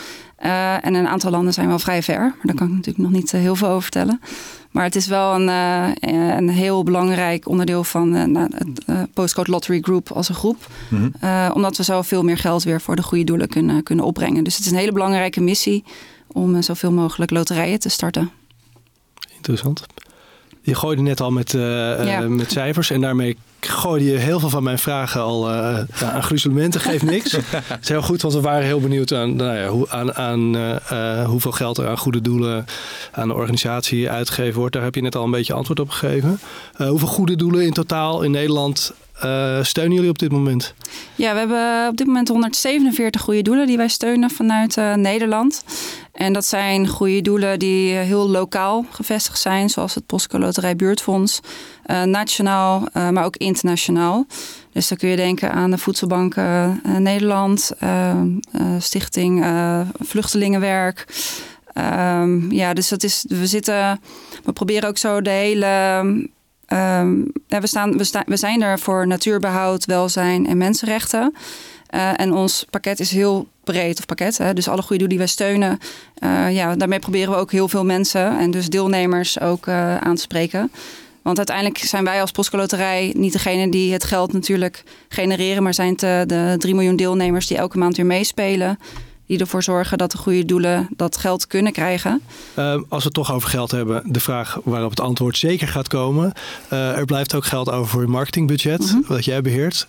En 0.81 0.93
een 0.93 1.07
aantal 1.07 1.31
landen 1.31 1.53
zijn 1.53 1.67
wel 1.67 1.79
vrij 1.79 2.03
ver. 2.03 2.19
Maar 2.19 2.39
daar 2.41 2.55
kan 2.55 2.67
ik 2.67 2.73
natuurlijk 2.73 3.03
nog 3.03 3.11
niet 3.11 3.31
heel 3.31 3.55
veel 3.55 3.67
over 3.67 3.81
vertellen. 3.81 4.21
Maar 4.71 4.83
het 4.83 4.95
is 4.95 5.07
wel 5.07 5.35
een, 5.35 5.47
een 6.37 6.49
heel 6.49 6.83
belangrijk 6.83 7.47
onderdeel 7.47 7.83
van 7.83 8.15
uh, 8.37 8.45
het 8.53 9.13
Postcode 9.13 9.51
Lottery 9.51 9.81
Group 9.81 10.11
als 10.11 10.29
een 10.29 10.35
groep. 10.35 10.67
Mm 10.89 11.13
-hmm. 11.19 11.51
omdat 11.51 11.77
we 11.77 11.83
zo 11.83 12.01
veel 12.01 12.23
meer 12.23 12.37
geld 12.37 12.63
weer 12.63 12.81
voor 12.81 12.95
de 12.95 13.03
goede 13.03 13.23
doelen 13.23 13.47
kunnen, 13.47 13.83
kunnen 13.83 14.05
opbrengen. 14.05 14.43
Dus 14.43 14.55
het 14.55 14.65
is 14.65 14.71
een 14.71 14.77
hele 14.77 14.91
belangrijke 14.91 15.41
missie 15.41 15.83
om 16.27 16.61
zoveel 16.61 16.91
mogelijk 16.91 17.31
loterijen 17.31 17.79
te 17.79 17.89
starten. 17.89 18.31
Interessant. 19.41 19.85
Je 20.61 20.75
gooide 20.75 21.01
net 21.01 21.21
al 21.21 21.31
met, 21.31 21.51
ja. 21.51 22.19
met 22.27 22.51
cijfers 22.51 22.89
en 22.89 23.01
daarmee 23.01 23.37
gooide 23.59 24.05
je 24.05 24.17
heel 24.17 24.39
veel 24.39 24.49
van 24.49 24.63
mijn 24.63 24.79
vragen 24.79 25.21
al 25.21 25.49
uh, 25.49 25.79
aan 26.01 26.23
gruzelementen. 26.23 26.81
Geeft 26.81 27.03
niks. 27.03 27.31
Het 27.31 27.77
is 27.81 27.89
heel 27.89 28.01
goed, 28.01 28.21
want 28.21 28.33
we 28.33 28.41
waren 28.41 28.65
heel 28.65 28.79
benieuwd 28.79 29.13
aan, 29.13 29.35
nou 29.35 29.57
ja, 29.57 29.67
hoe, 29.67 29.89
aan, 29.89 30.13
aan 30.13 30.55
uh, 30.55 31.25
hoeveel 31.25 31.51
geld 31.51 31.77
er 31.77 31.87
aan 31.87 31.97
goede 31.97 32.21
doelen 32.21 32.65
aan 33.11 33.27
de 33.27 33.33
organisatie 33.33 34.09
uitgegeven 34.09 34.59
wordt. 34.59 34.73
Daar 34.73 34.83
heb 34.83 34.95
je 34.95 35.01
net 35.01 35.15
al 35.15 35.23
een 35.23 35.31
beetje 35.31 35.53
antwoord 35.53 35.79
op 35.79 35.89
gegeven. 35.89 36.39
Hoeveel 36.77 37.07
goede 37.07 37.35
doelen 37.35 37.65
in 37.65 37.73
totaal 37.73 38.21
in 38.21 38.31
Nederland 38.31 38.93
uh, 39.25 39.63
steunen 39.63 39.93
jullie 39.93 40.09
op 40.09 40.19
dit 40.19 40.31
moment? 40.31 40.73
Ja, 41.15 41.33
we 41.33 41.39
hebben 41.39 41.87
op 41.89 41.97
dit 41.97 42.07
moment 42.07 42.27
147 42.27 43.21
goede 43.21 43.41
doelen 43.41 43.67
die 43.67 43.77
wij 43.77 43.87
steunen 43.87 44.29
vanuit 44.29 44.77
uh, 44.77 44.93
Nederland. 44.93 45.63
En 46.11 46.33
dat 46.33 46.45
zijn 46.45 46.87
goede 46.87 47.21
doelen 47.21 47.59
die 47.59 47.93
heel 47.93 48.29
lokaal 48.29 48.85
gevestigd 48.89 49.39
zijn, 49.39 49.69
zoals 49.69 49.95
het 49.95 50.05
Postcode 50.05 50.43
Loterij 50.43 50.75
Buurtfonds, 50.75 51.39
nationaal, 52.05 52.87
maar 52.93 53.25
ook 53.25 53.35
internationaal. 53.35 54.25
Dus 54.73 54.87
dan 54.87 54.97
kun 54.97 55.09
je 55.09 55.15
denken 55.15 55.51
aan 55.51 55.71
de 55.71 55.77
Voedselbank 55.77 56.35
Nederland, 56.97 57.71
Stichting 58.79 59.45
Vluchtelingenwerk. 59.99 61.05
Um, 61.73 62.51
ja, 62.51 62.73
dus 62.73 62.89
dat 62.89 63.03
is, 63.03 63.25
we 63.27 63.47
zitten, 63.47 64.01
we 64.43 64.53
proberen 64.53 64.89
ook 64.89 64.97
zo 64.97 65.21
de 65.21 65.29
hele 65.29 66.29
Um, 66.73 67.31
we, 67.47 67.67
staan, 67.67 67.97
we, 67.97 68.23
we 68.25 68.37
zijn 68.37 68.61
er 68.61 68.79
voor 68.79 69.07
natuurbehoud, 69.07 69.85
welzijn 69.85 70.47
en 70.47 70.57
mensenrechten. 70.57 71.33
Uh, 71.95 72.19
en 72.19 72.33
ons 72.33 72.65
pakket 72.69 72.99
is 72.99 73.11
heel 73.11 73.47
breed, 73.63 73.99
of 73.99 74.05
pakket. 74.05 74.37
Hè? 74.37 74.53
Dus 74.53 74.67
alle 74.67 74.81
goede 74.81 74.97
doelen 74.97 75.09
die 75.09 75.17
wij 75.17 75.27
steunen. 75.27 75.79
Uh, 76.23 76.51
ja, 76.51 76.75
daarmee 76.75 76.99
proberen 76.99 77.33
we 77.33 77.39
ook 77.39 77.51
heel 77.51 77.67
veel 77.67 77.85
mensen 77.85 78.37
en 78.37 78.51
dus 78.51 78.69
deelnemers 78.69 79.39
ook 79.39 79.67
uh, 79.67 79.97
aan 79.97 80.15
te 80.15 80.21
spreken. 80.21 80.71
Want 81.21 81.37
uiteindelijk 81.37 81.77
zijn 81.77 82.03
wij 82.03 82.21
als 82.21 82.31
Postcoloterij 82.31 83.13
niet 83.17 83.33
degene 83.33 83.69
die 83.69 83.93
het 83.93 84.03
geld 84.03 84.33
natuurlijk 84.33 84.83
genereren, 85.09 85.63
maar 85.63 85.73
zijn 85.73 85.95
het 85.97 86.29
de 86.29 86.55
3 86.57 86.75
miljoen 86.75 86.95
deelnemers 86.95 87.47
die 87.47 87.57
elke 87.57 87.77
maand 87.77 87.95
weer 87.95 88.05
meespelen 88.05 88.77
die 89.25 89.39
ervoor 89.39 89.63
zorgen 89.63 89.97
dat 89.97 90.11
de 90.11 90.17
goede 90.17 90.45
doelen 90.45 90.87
dat 90.95 91.17
geld 91.17 91.47
kunnen 91.47 91.71
krijgen. 91.71 92.21
Uh, 92.57 92.73
als 92.73 92.83
we 93.03 93.03
het 93.03 93.13
toch 93.13 93.33
over 93.33 93.49
geld 93.49 93.71
hebben, 93.71 94.03
de 94.05 94.19
vraag 94.19 94.59
waarop 94.63 94.89
het 94.89 94.99
antwoord 94.99 95.37
zeker 95.37 95.67
gaat 95.67 95.87
komen. 95.87 96.33
Uh, 96.73 96.97
er 96.97 97.05
blijft 97.05 97.35
ook 97.35 97.45
geld 97.45 97.71
over 97.71 97.91
voor 97.91 98.01
je 98.01 98.07
marketingbudget, 98.07 98.79
mm 98.79 98.87
-hmm. 98.87 99.03
wat 99.07 99.25
jij 99.25 99.41
beheert. 99.41 99.87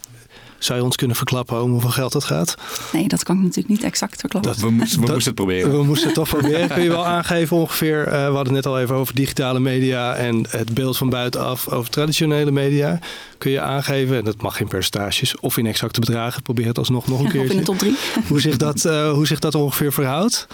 Zou 0.64 0.78
je 0.78 0.84
ons 0.84 0.96
kunnen 0.96 1.16
verklappen 1.16 1.62
om 1.62 1.70
hoeveel 1.70 1.90
geld 1.90 2.12
dat 2.12 2.24
gaat? 2.24 2.54
Nee, 2.92 3.08
dat 3.08 3.22
kan 3.22 3.36
ik 3.36 3.42
natuurlijk 3.42 3.68
niet 3.68 3.82
exact 3.82 4.20
verklappen. 4.20 4.52
Dat, 4.52 4.60
we, 4.60 4.70
moesten, 4.70 5.00
we 5.00 5.06
moesten 5.12 5.24
het 5.24 5.34
proberen. 5.34 5.70
We 5.70 5.84
moesten 5.84 6.06
het 6.06 6.14
toch 6.14 6.28
proberen. 6.28 6.68
Kun 6.68 6.82
je 6.82 6.88
wel 6.88 7.06
aangeven 7.06 7.56
ongeveer, 7.56 8.06
uh, 8.06 8.12
we 8.12 8.18
hadden 8.18 8.42
het 8.42 8.52
net 8.52 8.66
al 8.66 8.80
even 8.80 8.94
over 8.94 9.14
digitale 9.14 9.60
media 9.60 10.14
en 10.14 10.46
het 10.48 10.74
beeld 10.74 10.96
van 10.96 11.08
buitenaf 11.08 11.68
over 11.68 11.90
traditionele 11.90 12.50
media. 12.50 12.98
Kun 13.38 13.50
je 13.50 13.60
aangeven, 13.60 14.16
en 14.16 14.24
dat 14.24 14.42
mag 14.42 14.60
in 14.60 14.68
percentages 14.68 15.36
of 15.40 15.56
in 15.56 15.66
exacte 15.66 16.00
bedragen, 16.00 16.42
probeer 16.42 16.66
het 16.66 16.78
alsnog 16.78 17.06
nog 17.06 17.20
een 17.20 17.30
keer. 17.30 17.40
Of 17.40 17.50
in 17.50 17.56
de 17.56 17.62
top 17.62 17.78
drie. 17.78 17.96
hoe, 18.28 18.40
zich 18.40 18.56
dat, 18.56 18.84
uh, 18.84 19.12
hoe 19.12 19.26
zich 19.26 19.38
dat 19.38 19.54
ongeveer 19.54 19.92
verhoudt? 19.92 20.46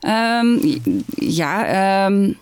Um, 0.00 0.80
ja, 1.14 2.06
um, 2.06 2.36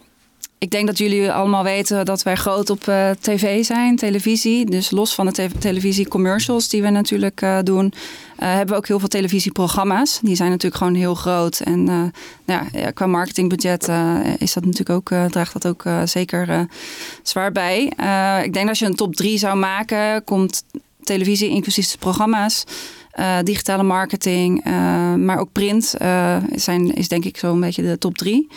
ik 0.60 0.70
denk 0.70 0.86
dat 0.86 0.98
jullie 0.98 1.32
allemaal 1.32 1.62
weten 1.62 2.04
dat 2.04 2.22
wij 2.22 2.36
groot 2.36 2.70
op 2.70 2.86
uh, 2.86 3.10
tv 3.10 3.64
zijn, 3.64 3.96
televisie. 3.96 4.70
Dus 4.70 4.90
los 4.90 5.14
van 5.14 5.26
de 5.26 5.32
te 5.32 5.48
televisie 5.58 6.08
commercials 6.08 6.68
die 6.68 6.82
we 6.82 6.90
natuurlijk 6.90 7.42
uh, 7.42 7.58
doen, 7.62 7.84
uh, 7.84 7.92
hebben 8.38 8.68
we 8.68 8.74
ook 8.74 8.86
heel 8.86 8.98
veel 8.98 9.08
televisieprogramma's. 9.08 10.18
Die 10.22 10.34
zijn 10.34 10.50
natuurlijk 10.50 10.82
gewoon 10.82 10.94
heel 10.94 11.14
groot. 11.14 11.60
En 11.60 11.84
nou 12.44 12.64
ja, 12.72 12.90
qua 12.90 13.06
marketingbudget 13.06 13.88
is 14.38 14.52
dat 14.52 14.64
natuurlijk 14.64 14.90
ook, 14.90 15.30
draagt 15.30 15.52
dat 15.52 15.66
ook 15.66 15.84
zeker 16.04 16.66
zwaar 17.22 17.52
bij. 17.52 17.82
ik 18.44 18.52
denk 18.52 18.54
dat 18.54 18.68
als 18.68 18.78
je 18.78 18.86
een 18.86 18.94
top 18.94 19.16
3 19.16 19.38
zou 19.38 19.56
maken, 19.56 20.24
komt 20.24 20.64
televisie 21.02 21.48
inclusief 21.48 21.90
de 21.90 21.98
programma's. 21.98 22.64
digitale 23.44 23.82
marketing, 23.82 24.64
maar 25.16 25.38
ook 25.38 25.52
print 25.52 25.94
zijn, 26.54 26.94
is 26.94 27.08
denk 27.08 27.24
ik 27.24 27.36
zo'n 27.36 27.60
beetje 27.60 27.82
de 27.82 27.98
top 27.98 28.18
drie. 28.18 28.48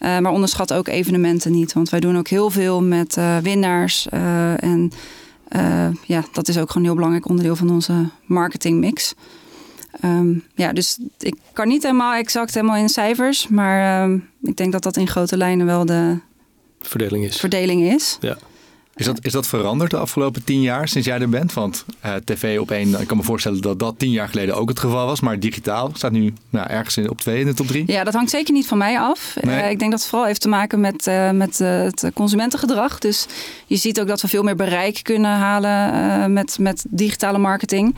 Uh, 0.00 0.18
maar 0.18 0.32
onderschat 0.32 0.72
ook 0.72 0.88
evenementen 0.88 1.52
niet. 1.52 1.72
Want 1.72 1.88
wij 1.88 2.00
doen 2.00 2.18
ook 2.18 2.28
heel 2.28 2.50
veel 2.50 2.82
met 2.82 3.16
uh, 3.16 3.36
winnaars. 3.36 4.06
Uh, 4.14 4.62
en 4.62 4.92
ja, 6.06 6.24
dat 6.32 6.48
is 6.48 6.58
ook 6.58 6.66
gewoon 6.66 6.76
een 6.76 6.84
heel 6.84 6.94
belangrijk 6.94 7.28
onderdeel 7.28 7.56
van 7.56 7.70
onze 7.70 8.08
marketingmix. 8.24 9.14
Um, 10.04 10.44
ja, 10.54 10.72
dus 10.72 10.98
ik 11.18 11.36
kan 11.52 11.68
niet 11.68 11.82
helemaal 11.82 12.14
exact 12.14 12.54
helemaal 12.54 12.76
in 12.76 12.88
cijfers. 12.88 13.48
Maar 13.48 14.02
um, 14.02 14.28
ik 14.42 14.56
denk 14.56 14.72
dat 14.72 14.82
dat 14.82 14.96
in 14.96 15.08
grote 15.08 15.36
lijnen 15.36 15.66
wel 15.66 15.86
de 15.86 16.18
verdeling 16.80 17.24
is. 17.24 17.36
Verdeling 17.36 17.82
is. 17.82 18.16
Ja. 18.20 18.38
Is 18.94 19.06
dat, 19.06 19.18
is 19.22 19.32
dat 19.32 19.46
veranderd 19.46 19.90
de 19.90 19.96
afgelopen 19.96 20.44
tien 20.44 20.60
jaar 20.60 20.88
sinds 20.88 21.06
jij 21.06 21.20
er 21.20 21.28
bent? 21.28 21.52
Want 21.52 21.84
uh, 22.04 22.14
tv 22.14 22.58
op 22.58 22.70
één, 22.70 23.00
ik 23.00 23.06
kan 23.06 23.16
me 23.16 23.22
voorstellen 23.22 23.60
dat 23.60 23.78
dat 23.78 23.98
tien 23.98 24.10
jaar 24.10 24.28
geleden 24.28 24.56
ook 24.56 24.68
het 24.68 24.78
geval 24.78 25.06
was. 25.06 25.20
Maar 25.20 25.38
digitaal 25.38 25.90
staat 25.94 26.12
nu 26.12 26.32
nou, 26.50 26.68
ergens 26.68 26.96
in, 26.96 27.10
op 27.10 27.20
twee 27.20 27.40
in 27.40 27.46
de 27.46 27.54
top 27.54 27.66
drie. 27.66 27.84
Ja, 27.86 28.04
dat 28.04 28.14
hangt 28.14 28.30
zeker 28.30 28.52
niet 28.52 28.66
van 28.66 28.78
mij 28.78 28.98
af. 28.98 29.36
Nee. 29.40 29.62
Uh, 29.62 29.70
ik 29.70 29.78
denk 29.78 29.90
dat 29.90 30.00
het 30.00 30.08
vooral 30.08 30.26
heeft 30.26 30.40
te 30.40 30.48
maken 30.48 30.80
met, 30.80 31.06
uh, 31.06 31.30
met 31.30 31.58
het 31.58 32.10
consumentengedrag. 32.14 32.98
Dus 32.98 33.26
je 33.66 33.76
ziet 33.76 34.00
ook 34.00 34.08
dat 34.08 34.20
we 34.20 34.28
veel 34.28 34.42
meer 34.42 34.56
bereik 34.56 35.00
kunnen 35.02 35.30
halen 35.30 36.32
met, 36.32 36.58
met 36.58 36.84
digitale 36.88 37.38
marketing. 37.38 37.94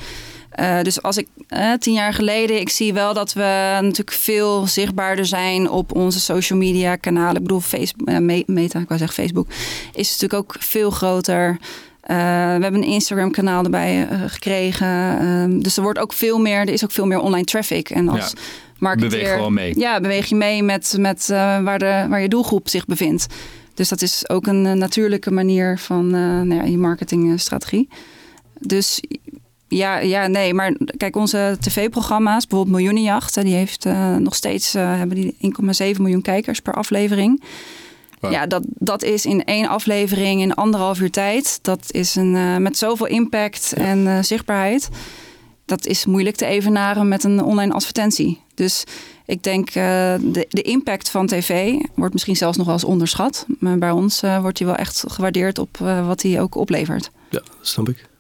Uh, 0.61 0.83
dus 0.83 1.03
als 1.03 1.17
ik 1.17 1.29
uh, 1.49 1.73
tien 1.73 1.93
jaar 1.93 2.15
geleden, 2.15 2.61
ik 2.61 2.69
zie 2.69 2.93
wel 2.93 3.15
dat 3.15 3.33
we 3.33 3.79
natuurlijk 3.81 4.13
veel 4.13 4.67
zichtbaarder 4.67 5.27
zijn 5.27 5.71
op 5.71 5.95
onze 5.95 6.21
social 6.21 6.59
media 6.59 6.97
kanalen. 6.97 7.37
Ik 7.37 7.43
bedoel, 7.43 7.61
Facebook, 7.61 8.09
uh, 8.09 8.43
Meta, 8.47 8.79
ik 8.79 8.89
wou 8.89 9.01
zeggen 9.01 9.23
Facebook, 9.23 9.49
is 9.93 10.11
natuurlijk 10.11 10.35
ook 10.35 10.55
veel 10.59 10.91
groter. 10.91 11.59
we 12.07 12.15
hebben 12.63 12.75
een 12.75 12.83
Instagram 12.83 13.31
kanaal 13.31 13.65
erbij 13.65 14.09
gekregen. 14.27 15.19
Ehm, 15.19 15.61
dus 15.61 15.77
er 15.77 15.83
wordt 15.83 15.99
ook 15.99 16.13
veel 16.13 16.39
meer, 16.39 16.61
er 16.61 16.69
is 16.69 16.85
ook 16.85 16.93
veel 16.93 17.07
meer 17.07 17.21
online 17.21 17.45
traffic. 17.45 17.91
En 17.91 18.09
als 18.09 18.31
ja, 18.35 18.41
marketeer, 18.79 19.11
beweeg 19.11 19.33
gewoon 19.33 19.55
mee. 19.55 19.79
Ja, 19.79 20.01
beweeg 20.01 20.27
je 20.27 20.35
mee 20.35 20.63
met, 20.63 20.95
met 20.99 21.27
waar, 21.29 21.79
de, 21.79 22.07
waar 22.09 22.21
je 22.21 22.29
doelgroep 22.29 22.69
zich 22.69 22.85
bevindt. 22.85 23.27
Dus 23.75 23.89
dat 23.89 24.03
is 24.03 24.29
ook 24.29 24.47
een 24.47 24.79
natuurlijke 24.79 25.31
manier 25.31 25.79
van 25.79 26.11
nou 26.11 26.55
ja, 26.55 26.63
je 26.63 26.79
marketingstrategie. 26.79 27.89
Dus 28.67 29.01
ja, 29.73 29.99
ja, 29.99 30.27
nee, 30.27 30.55
maar 30.55 30.77
kijk, 30.97 31.17
onze 31.17 31.57
tv-programma's, 31.61 32.47
bijvoorbeeld 32.47 32.77
Miljoenenjacht, 32.77 33.43
die 33.43 33.55
heeft 33.55 33.85
uh, 33.85 34.17
nog 34.17 34.35
steeds 34.35 34.75
uh, 34.75 34.97
hebben 34.97 35.17
die 35.17 35.37
1,7 35.95 36.01
miljoen 36.01 36.23
kijkers 36.23 36.61
per 36.61 36.75
aflevering. 36.75 37.43
Wow. 38.21 38.33
Ja, 38.33 38.47
dat, 38.47 38.63
dat 38.67 39.03
is 39.03 39.27
in 39.27 39.45
één 39.45 39.69
aflevering 39.69 40.41
in 40.41 40.55
anderhalf 40.55 41.01
uur 41.01 41.11
tijd. 41.11 41.59
Dat 41.63 41.87
is 41.91 42.15
een, 42.15 42.35
uh, 42.35 42.57
met 42.57 42.79
zoveel 42.79 43.07
impact 43.07 43.73
ja. 43.77 43.83
en 43.83 44.25
zichtbaarheid. 44.25 44.89
Dat 45.65 45.87
is 45.87 46.07
moeilijk 46.07 46.37
te 46.37 46.47
evenaren 46.47 47.09
met 47.09 47.25
een 47.25 47.43
online 47.43 47.73
advertentie. 47.73 48.41
Dus 48.55 48.85
ik 49.27 49.43
denk 49.43 49.73
de, 49.73 50.47
de 50.49 50.63
impact 50.63 51.11
van 51.11 51.27
tv 51.27 51.75
wordt 51.95 52.13
misschien 52.13 52.37
zelfs 52.37 52.57
nog 52.57 52.67
wel 52.67 52.75
eens 52.75 52.85
onderschat. 52.85 53.47
Maar 53.59 53.79
bij 53.79 53.91
ons 53.91 54.21
wordt 54.21 54.59
die 54.59 54.67
wel 54.67 54.77
echt 54.77 55.05
gewaardeerd 55.09 55.59
op 55.59 55.77
wat 56.07 56.21
die 56.21 56.41
ook 56.41 56.55
oplevert. 56.55 57.11
Ja, 57.31 57.39
dat 57.39 57.57
snap 57.61 57.89
ik. 57.89 58.11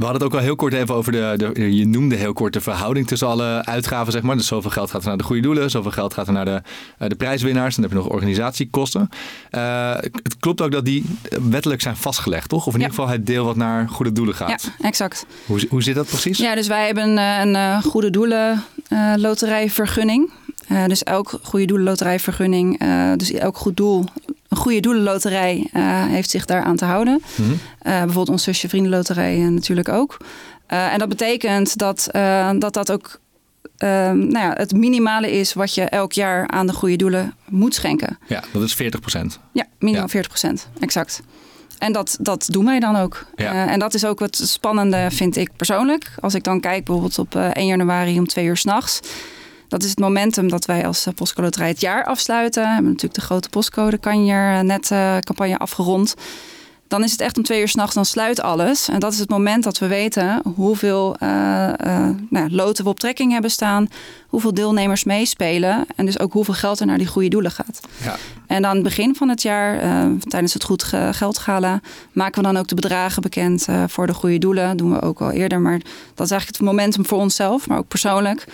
We 0.00 0.06
hadden 0.06 0.24
het 0.24 0.32
ook 0.32 0.38
al 0.38 0.46
heel 0.46 0.56
kort 0.56 0.72
even 0.72 0.94
over 0.94 1.12
de, 1.12 1.34
de, 1.36 1.76
je 1.76 1.86
noemde 1.86 2.16
heel 2.16 2.32
kort 2.32 2.52
de 2.52 2.60
verhouding 2.60 3.06
tussen 3.06 3.28
alle 3.28 3.64
uitgaven, 3.64 4.12
zeg 4.12 4.22
maar. 4.22 4.36
Dus 4.36 4.46
zoveel 4.46 4.70
geld 4.70 4.90
gaat 4.90 5.02
er 5.02 5.08
naar 5.08 5.16
de 5.16 5.24
goede 5.24 5.42
doelen, 5.42 5.70
zoveel 5.70 5.90
geld 5.90 6.14
gaat 6.14 6.26
er 6.26 6.32
naar 6.32 6.44
de, 6.44 6.62
uh, 6.98 7.08
de 7.08 7.14
prijswinnaars. 7.14 7.74
Dan 7.74 7.84
heb 7.84 7.92
je 7.92 7.98
nog 7.98 8.08
organisatiekosten. 8.08 9.08
Uh, 9.50 9.94
het 9.96 10.36
klopt 10.38 10.60
ook 10.60 10.72
dat 10.72 10.84
die 10.84 11.04
wettelijk 11.50 11.80
zijn 11.80 11.96
vastgelegd, 11.96 12.48
toch? 12.48 12.66
Of 12.66 12.74
in 12.74 12.80
ja. 12.80 12.86
ieder 12.86 13.00
geval 13.00 13.12
het 13.12 13.26
deel 13.26 13.44
wat 13.44 13.56
naar 13.56 13.88
goede 13.88 14.12
doelen 14.12 14.34
gaat. 14.34 14.62
Ja, 14.78 14.86
exact. 14.86 15.26
Hoe, 15.46 15.66
hoe 15.68 15.82
zit 15.82 15.94
dat 15.94 16.06
precies? 16.06 16.38
Ja, 16.38 16.54
dus 16.54 16.66
wij 16.66 16.86
hebben 16.86 17.18
een, 17.18 17.54
een 17.54 17.82
goede 17.82 18.10
doelen 18.10 18.64
uh, 18.88 19.12
loterijvergunning. 19.16 20.30
dus 20.86 21.02
elk 21.02 21.38
goede 21.42 21.66
doelen 21.66 21.86
loterijvergunning, 21.86 22.80
dus 23.16 23.32
elk 23.32 23.56
goed 23.56 23.76
doel 23.76 24.04
een 24.50 24.56
goede 24.56 24.80
doelenloterij 24.80 25.66
heeft 26.08 26.30
zich 26.30 26.44
daaraan 26.44 26.76
te 26.76 26.84
houden. 26.84 27.22
Mhm. 27.34 27.50
bijvoorbeeld 27.82 28.28
onze 28.28 28.44
zusje 28.44 28.68
vriendenloterij 28.68 29.36
natuurlijk 29.38 29.88
ook. 29.88 30.16
en 30.66 30.98
dat 30.98 31.08
betekent 31.08 31.78
dat 31.78 32.08
dat, 32.58 32.74
dat 32.74 32.92
ook 32.92 33.20
Ehm, 33.80 34.18
nou 34.18 34.46
ja, 34.46 34.52
het 34.56 34.72
minimale 34.72 35.30
is 35.32 35.52
wat 35.52 35.74
je 35.74 35.82
elk 35.82 36.12
jaar 36.12 36.48
aan 36.48 36.66
de 36.66 36.72
goede 36.72 36.96
doelen 36.96 37.34
moet 37.48 37.74
schenken. 37.74 38.18
Ja, 38.26 38.42
dat 38.52 38.62
is 38.62 38.74
40% 38.74 39.38
Ja, 39.52 39.66
minimaal 39.78 40.08
40% 40.08 40.68
exact. 40.80 41.22
En 41.78 41.92
dat, 41.92 42.16
dat 42.20 42.48
doen 42.50 42.64
wij 42.64 42.80
dan 42.80 42.96
ook. 42.96 43.26
Ja. 43.34 43.52
Uh, 43.52 43.72
en 43.72 43.78
dat 43.78 43.94
is 43.94 44.04
ook 44.04 44.18
wat 44.18 44.36
spannende, 44.36 45.08
vind 45.10 45.36
ik 45.36 45.50
persoonlijk. 45.56 46.10
Als 46.20 46.34
ik 46.34 46.44
dan 46.44 46.60
kijk 46.60 46.84
bijvoorbeeld 46.84 47.18
op 47.18 47.34
uh, 47.34 47.46
eh, 47.46 47.52
1 47.52 47.66
januari 47.66 48.18
om 48.18 48.26
twee 48.26 48.44
uur 48.44 48.56
s'nachts. 48.56 49.00
Dat 49.70 49.82
is 49.82 49.90
het 49.90 49.98
momentum 49.98 50.48
dat 50.48 50.64
wij 50.64 50.86
als 50.86 51.06
uh, 51.06 51.14
postcode 51.14 51.42
loterij 51.42 51.68
het 51.68 51.80
jaar 51.80 52.04
afsluiten. 52.04 52.62
We 52.62 52.68
hebben 52.68 52.90
natuurlijk 52.90 53.20
de 53.20 53.26
grote 53.26 53.48
postcode 53.48 53.98
kanjer 53.98 54.64
net 54.64 54.88
campagne 55.24 55.58
afgerond 55.58 56.14
dan 56.90 57.04
is 57.04 57.10
het 57.10 57.20
echt 57.20 57.36
om 57.36 57.42
twee 57.42 57.60
uur 57.60 57.68
s'nachts, 57.68 57.94
dan 57.94 58.04
sluit 58.04 58.40
alles. 58.40 58.88
En 58.88 59.00
dat 59.00 59.12
is 59.12 59.18
het 59.18 59.28
moment 59.28 59.64
dat 59.64 59.78
we 59.78 59.86
weten 59.86 60.42
hoeveel 60.54 61.16
uh, 61.22 61.28
uh, 61.86 62.08
nou, 62.30 62.50
loten 62.50 62.84
we 62.84 62.90
op 62.90 62.98
trekking 62.98 63.32
hebben 63.32 63.50
staan, 63.50 63.88
hoeveel 64.28 64.54
deelnemers 64.54 65.04
meespelen 65.04 65.86
en 65.96 66.06
dus 66.06 66.18
ook 66.18 66.32
hoeveel 66.32 66.54
geld 66.54 66.80
er 66.80 66.86
naar 66.86 66.98
die 66.98 67.06
goede 67.06 67.28
doelen 67.28 67.50
gaat. 67.50 67.80
Ja. 68.02 68.16
En 68.46 68.62
dan 68.62 68.82
begin 68.82 69.14
van 69.14 69.28
het 69.28 69.42
jaar, 69.42 69.84
uh, 69.84 70.12
tijdens 70.20 70.52
het 70.52 70.64
goed 70.64 70.82
geld 71.10 71.38
gala, 71.38 71.80
maken 72.12 72.42
we 72.42 72.48
dan 72.48 72.56
ook 72.56 72.68
de 72.68 72.74
bedragen 72.74 73.22
bekend 73.22 73.66
voor 73.86 74.06
de 74.06 74.14
goede 74.14 74.38
doelen. 74.38 74.68
Dat 74.68 74.78
doen 74.78 74.92
we 74.92 75.02
ook 75.02 75.20
al 75.20 75.30
eerder, 75.30 75.60
maar 75.60 75.78
dat 76.14 76.26
is 76.26 76.30
eigenlijk 76.30 76.60
het 76.60 76.60
momentum 76.60 77.06
voor 77.06 77.18
onszelf, 77.18 77.66
maar 77.66 77.78
ook 77.78 77.88
persoonlijk. 77.88 78.46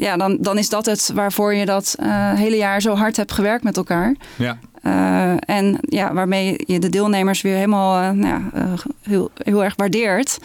Ja, 0.00 0.16
dan, 0.16 0.36
dan 0.40 0.58
is 0.58 0.68
dat 0.68 0.86
het 0.86 1.10
waarvoor 1.14 1.54
je 1.54 1.66
dat 1.66 1.96
hele 2.34 2.56
jaar 2.56 2.80
zo 2.80 2.94
hard 2.94 3.16
hebt 3.16 3.32
gewerkt 3.32 3.64
met 3.64 3.76
elkaar. 3.76 4.16
Ja. 4.36 4.58
Uh, 4.82 5.34
en 5.56 5.78
ja, 5.80 6.12
waarmee 6.12 6.60
je 6.66 6.78
de 6.78 6.88
deelnemers 6.88 7.40
weer 7.40 7.54
helemaal 7.54 8.14
nou 8.14 8.26
ja, 8.26 8.74
heel, 9.02 9.30
heel 9.36 9.64
erg 9.64 9.74
waardeert. 9.76 10.38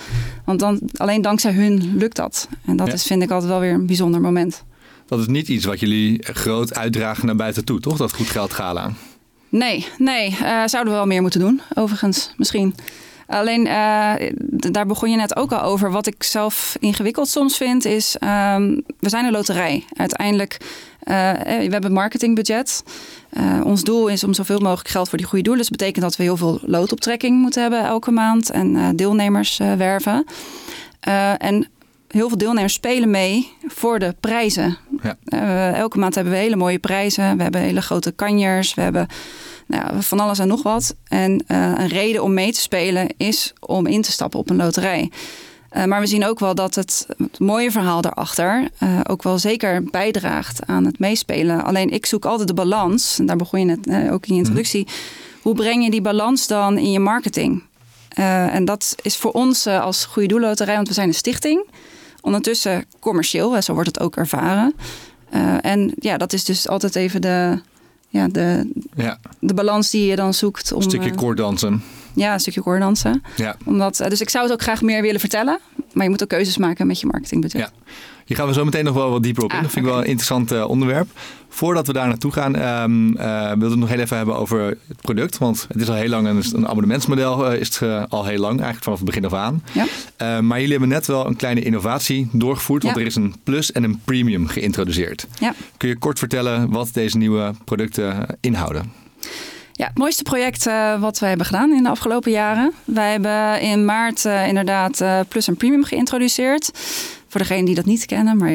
Want 0.45 0.60
dan, 0.60 0.82
alleen 0.95 1.21
dankzij 1.21 1.52
hun 1.52 1.97
lukt 1.97 2.15
dat. 2.15 2.47
En 2.65 2.76
dat 2.76 2.93
is, 2.93 3.04
vind 3.04 3.23
ik 3.23 3.32
altijd 3.32 3.52
wel 3.52 3.60
weer 3.60 3.73
een 3.73 3.86
bijzonder 3.86 4.21
moment. 4.21 4.63
Dat 5.08 5.19
is 5.19 5.28
niet 5.28 5.47
iets 5.47 5.65
wat 5.65 5.80
jullie 5.80 6.19
groot 6.23 6.76
uitdragen 6.76 7.26
naar 7.26 7.36
buiten 7.36 7.65
toe, 7.65 7.80
toch? 7.80 7.97
Dat 7.97 8.13
goed 8.13 8.28
geld 8.28 8.54
gala. 8.54 8.91
Nee, 9.49 9.88
nee. 9.97 10.36
zouden 10.65 10.93
we 10.93 10.99
wel 10.99 11.06
meer 11.06 11.21
moeten 11.21 11.39
doen, 11.39 11.62
overigens, 11.73 12.34
misschien. 12.38 12.76
Alleen, 13.28 13.64
daar 14.72 14.86
begon 14.86 15.10
je 15.10 15.18
net 15.18 15.36
ook 15.36 15.52
al 15.52 15.62
over. 15.62 15.92
Wat 15.92 16.08
ik 16.08 16.24
zelf 16.24 16.76
ingewikkeld 16.80 17.28
soms 17.28 17.58
vind, 17.58 17.86
is... 17.86 18.16
Um, 18.24 18.84
we 19.00 19.10
zijn 19.10 19.26
een 19.26 19.32
loterij. 19.32 19.84
Uiteindelijk 19.98 20.58
uh, 21.04 21.32
we 21.42 21.70
hebben 21.70 21.86
een 21.86 21.94
marketingbudget. 21.94 22.84
Uh, 23.38 23.66
ons 23.66 23.84
doel 23.84 24.08
is 24.08 24.24
om 24.24 24.34
zoveel 24.34 24.60
mogelijk 24.60 24.88
geld 24.88 25.10
voor 25.10 25.18
die 25.18 25.28
goede 25.28 25.44
doelen. 25.44 25.62
Dus 25.62 25.70
dat 25.70 25.80
betekent 25.80 26.06
dat 26.06 26.16
we 26.16 26.24
heel 26.24 26.38
veel 26.38 26.60
loodoptrekking 26.62 27.42
moeten 27.42 27.62
hebben 27.62 27.84
elke 27.84 28.12
maand 28.12 28.52
en 28.52 28.96
deelnemers 28.96 29.58
werven. 29.58 30.26
en 31.38 31.68
heel 32.08 32.28
veel 32.28 32.38
deelnemers 32.38 32.74
spelen 32.74 33.10
mee 33.10 33.52
voor 33.68 34.00
de 34.00 34.16
prijzen. 34.20 34.78
Ja. 35.02 35.74
elke 35.74 36.00
maand 36.00 36.16
hebben 36.16 36.34
we 36.34 36.40
hele 36.40 36.56
mooie 36.56 36.80
prijzen. 36.80 37.38
We 37.38 37.44
hebben 37.44 37.62
hele 37.62 37.82
grote 37.82 38.12
kanjers. 38.12 38.74
We 38.74 38.82
hebben 38.82 39.08
nou, 39.67 40.04
van 40.04 40.19
alles 40.19 40.39
en 40.39 40.47
nog 40.47 40.63
wat. 40.63 40.95
En 41.08 41.43
een 41.47 41.88
reden 41.88 42.23
om 42.23 42.34
mee 42.34 42.54
te 42.54 42.60
spelen 42.60 43.08
is 43.17 43.54
om 43.60 43.86
in 43.86 44.02
te 44.02 44.12
stappen 44.12 44.39
op 44.39 44.49
een 44.49 44.56
loterij. 44.56 45.10
Uh, 45.78 45.84
maar 45.84 45.99
we 45.99 46.08
zien 46.08 46.26
ook 46.26 46.39
wel 46.39 46.56
dat 46.56 46.76
het, 46.76 47.08
het 47.17 47.39
mooie 47.39 47.71
verhaal 47.71 48.02
daarachter 48.02 48.69
uh, 48.84 48.99
ook 49.04 49.23
wel 49.23 49.39
zeker 49.39 49.84
bijdraagt 49.84 50.65
aan 50.65 50.86
het 50.86 50.99
meespelen. 50.99 51.63
Alleen 51.63 51.89
ik 51.89 52.06
zoek 52.06 52.26
altijd 52.26 52.47
de 52.47 52.54
balans, 52.54 53.19
en 53.19 53.26
daar 53.26 53.36
begon 53.36 53.60
je 53.60 53.65
net 53.65 53.88
uh, 53.88 54.13
ook 54.13 54.26
in 54.26 54.34
je 54.34 54.39
introductie. 54.39 54.88
Hoe 55.41 55.56
breng 55.56 55.84
je 55.84 55.91
die 55.91 56.02
balans 56.02 56.47
dan 56.47 56.78
in 56.78 56.91
je 56.91 56.99
marketing? 56.99 57.63
en 58.13 58.65
dat 58.65 58.95
is 59.02 59.17
voor 59.17 59.32
ons 59.32 59.67
als 59.67 60.06
Goede 60.06 60.28
Doelloterij, 60.28 60.76
want 60.76 60.88
we 60.88 60.93
zijn 60.93 61.08
een 61.08 61.13
stichting. 61.13 61.67
Ondertussen 62.21 62.86
commercieel, 62.99 63.62
zo 63.62 63.73
wordt 63.73 63.88
het 63.88 63.99
ook 63.99 64.15
ervaren. 64.15 64.73
en 65.62 65.93
ja, 65.95 66.17
dat 66.17 66.34
is 66.34 66.43
dus 66.43 66.67
altijd 66.67 66.95
even 66.95 67.21
de, 67.21 67.62
ja, 68.13 68.28
de, 68.28 68.71
ja. 68.95 69.19
de 69.39 69.54
balans 69.54 69.89
die 69.89 70.06
je 70.06 70.15
dan 70.15 70.34
zoekt. 70.34 70.71
Om, 70.71 70.82
een 70.82 70.89
stukje 70.89 71.15
koorddansen. 71.15 71.84
Ja, 72.13 72.34
een 72.34 72.39
stukje 72.39 72.62
koordansen. 72.62 73.23
Ja. 73.36 73.56
Omdat, 73.65 73.99
eh, 73.99 74.10
dus 74.10 74.21
ik 74.21 74.30
zou 74.30 74.43
het 74.43 74.54
ook 74.54 74.62
graag 74.62 74.82
meer 74.82 75.02
willen 75.02 75.19
vertellen. 75.19 75.60
Maar 75.93 76.04
je 76.04 76.10
moet 76.10 76.23
ook 76.23 76.30
keuzes 76.30 76.58
maken 76.58 76.88
met 76.88 76.99
je 76.99 77.08
marketingbudget. 77.08 77.62
Ja. 77.62 77.93
Hier 78.26 78.38
gaan 78.38 78.48
we 78.48 78.54
zo 78.54 78.66
meteen 78.66 78.84
nog 78.84 78.94
wel 78.94 79.10
wat 79.10 79.24
dieper 79.24 79.44
op 79.44 79.50
in. 79.50 79.56
Ah, 79.56 79.64
dat 79.64 79.72
vind 79.72 79.86
ik 79.86 79.92
wel 79.92 80.02
een 80.02 80.08
interessant 80.08 80.52
uh, 80.52 80.70
onderwerp. 80.70 81.08
Voordat 81.50 81.88
we 81.88 81.94
daar 81.94 82.08
naartoe 82.08 82.32
gaan, 82.32 82.56
um, 82.56 83.18
uh, 83.18 83.48
wilde 83.48 83.66
ik 83.66 83.72
het 83.72 83.80
nog 83.80 83.90
heel 83.90 84.00
even 84.00 84.18
hebben 84.18 84.36
over 84.36 84.78
het 84.88 85.02
product. 85.02 85.38
Want 85.38 85.66
het 85.70 85.82
is 85.82 85.90
al 85.90 85.96
heel 85.96 86.10
lang 86.10 86.28
een, 86.28 86.44
een 86.54 86.68
abonnementsmodel, 86.68 87.54
uh, 87.54 87.60
is 87.60 87.80
het 87.80 88.10
al 88.10 88.26
heel 88.26 88.40
lang, 88.40 88.54
eigenlijk 88.54 88.84
vanaf 88.84 89.00
het 89.00 89.08
begin 89.08 89.26
af 89.26 89.34
aan. 89.34 89.64
Ja. 89.72 90.42
maar 90.42 90.58
jullie 90.58 90.72
hebben 90.72 90.90
net 90.90 91.08
wel 91.08 91.28
een 91.28 91.36
kleine 91.36 91.62
innovatie 91.62 92.30
doorgevoerd, 92.32 92.84
want 92.84 92.98
er 92.98 93.06
is 93.06 93.16
een 93.16 93.36
plus 93.44 93.72
en 93.72 93.84
een 93.84 94.02
premium 94.06 94.48
geïntroduceerd. 94.48 95.28
Ja. 95.40 95.54
Kun 95.78 95.90
je 95.90 95.98
kort 95.98 96.20
vertellen 96.20 96.70
wat 96.70 96.90
deze 96.94 97.18
nieuwe 97.18 97.54
producten 97.66 98.26
inhouden? 98.42 98.92
Ja, 99.76 99.86
het 99.86 99.98
mooiste 99.98 100.24
project 100.24 100.68
uh, 100.68 101.02
wat 101.02 101.20
wij 101.20 101.30
hebben 101.30 101.48
gedaan 101.48 101.72
in 101.72 101.84
de 101.84 101.90
afgelopen 101.90 102.32
jaren. 102.32 102.74
Wij 102.86 103.12
hebben 103.12 103.62
in 103.62 103.86
maart 103.86 104.26
uh, 104.26 104.48
inderdaad 104.48 105.02
uh, 105.02 105.20
Plus 105.28 105.48
en 105.48 105.56
Premium 105.56 105.84
geïntroduceerd. 105.84 106.72
Voor 107.34 107.41
degenen 107.41 107.65
die 107.65 107.76
dat 107.76 107.86
niet 107.86 108.06
kennen, 108.06 108.38
maar 108.38 108.52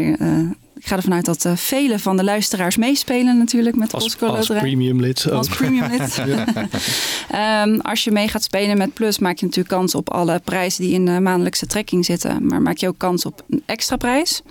ik 0.76 0.86
ga 0.86 0.96
ervan 0.96 1.14
uit 1.14 1.24
dat 1.24 1.46
vele 1.54 1.98
van 1.98 2.16
de 2.16 2.24
luisteraars 2.24 2.76
meespelen 2.76 3.38
natuurlijk 3.38 3.76
met 3.76 3.94
als, 3.94 4.02
Postcode 4.02 4.36
Als 4.36 4.46
premium 4.46 5.00
lid. 5.00 5.30
Als 5.30 5.48
premium 5.48 5.90
lid. 5.90 6.18
um, 6.18 7.80
als 7.80 8.04
je 8.04 8.10
mee 8.10 8.28
gaat 8.28 8.42
spelen 8.42 8.78
met 8.78 8.94
Plus 8.94 9.18
maak 9.18 9.38
je 9.38 9.44
natuurlijk 9.44 9.74
kans 9.74 9.94
op 9.94 10.10
alle 10.10 10.40
prijzen 10.44 10.84
die 10.84 10.92
in 10.92 11.04
de 11.04 11.20
maandelijkse 11.20 11.66
trekking 11.66 12.04
zitten. 12.04 12.46
Maar 12.46 12.62
maak 12.62 12.76
je 12.76 12.88
ook 12.88 12.98
kans 12.98 13.24
op 13.24 13.44
een 13.50 13.62
extra 13.66 13.96
prijs. 13.96 14.42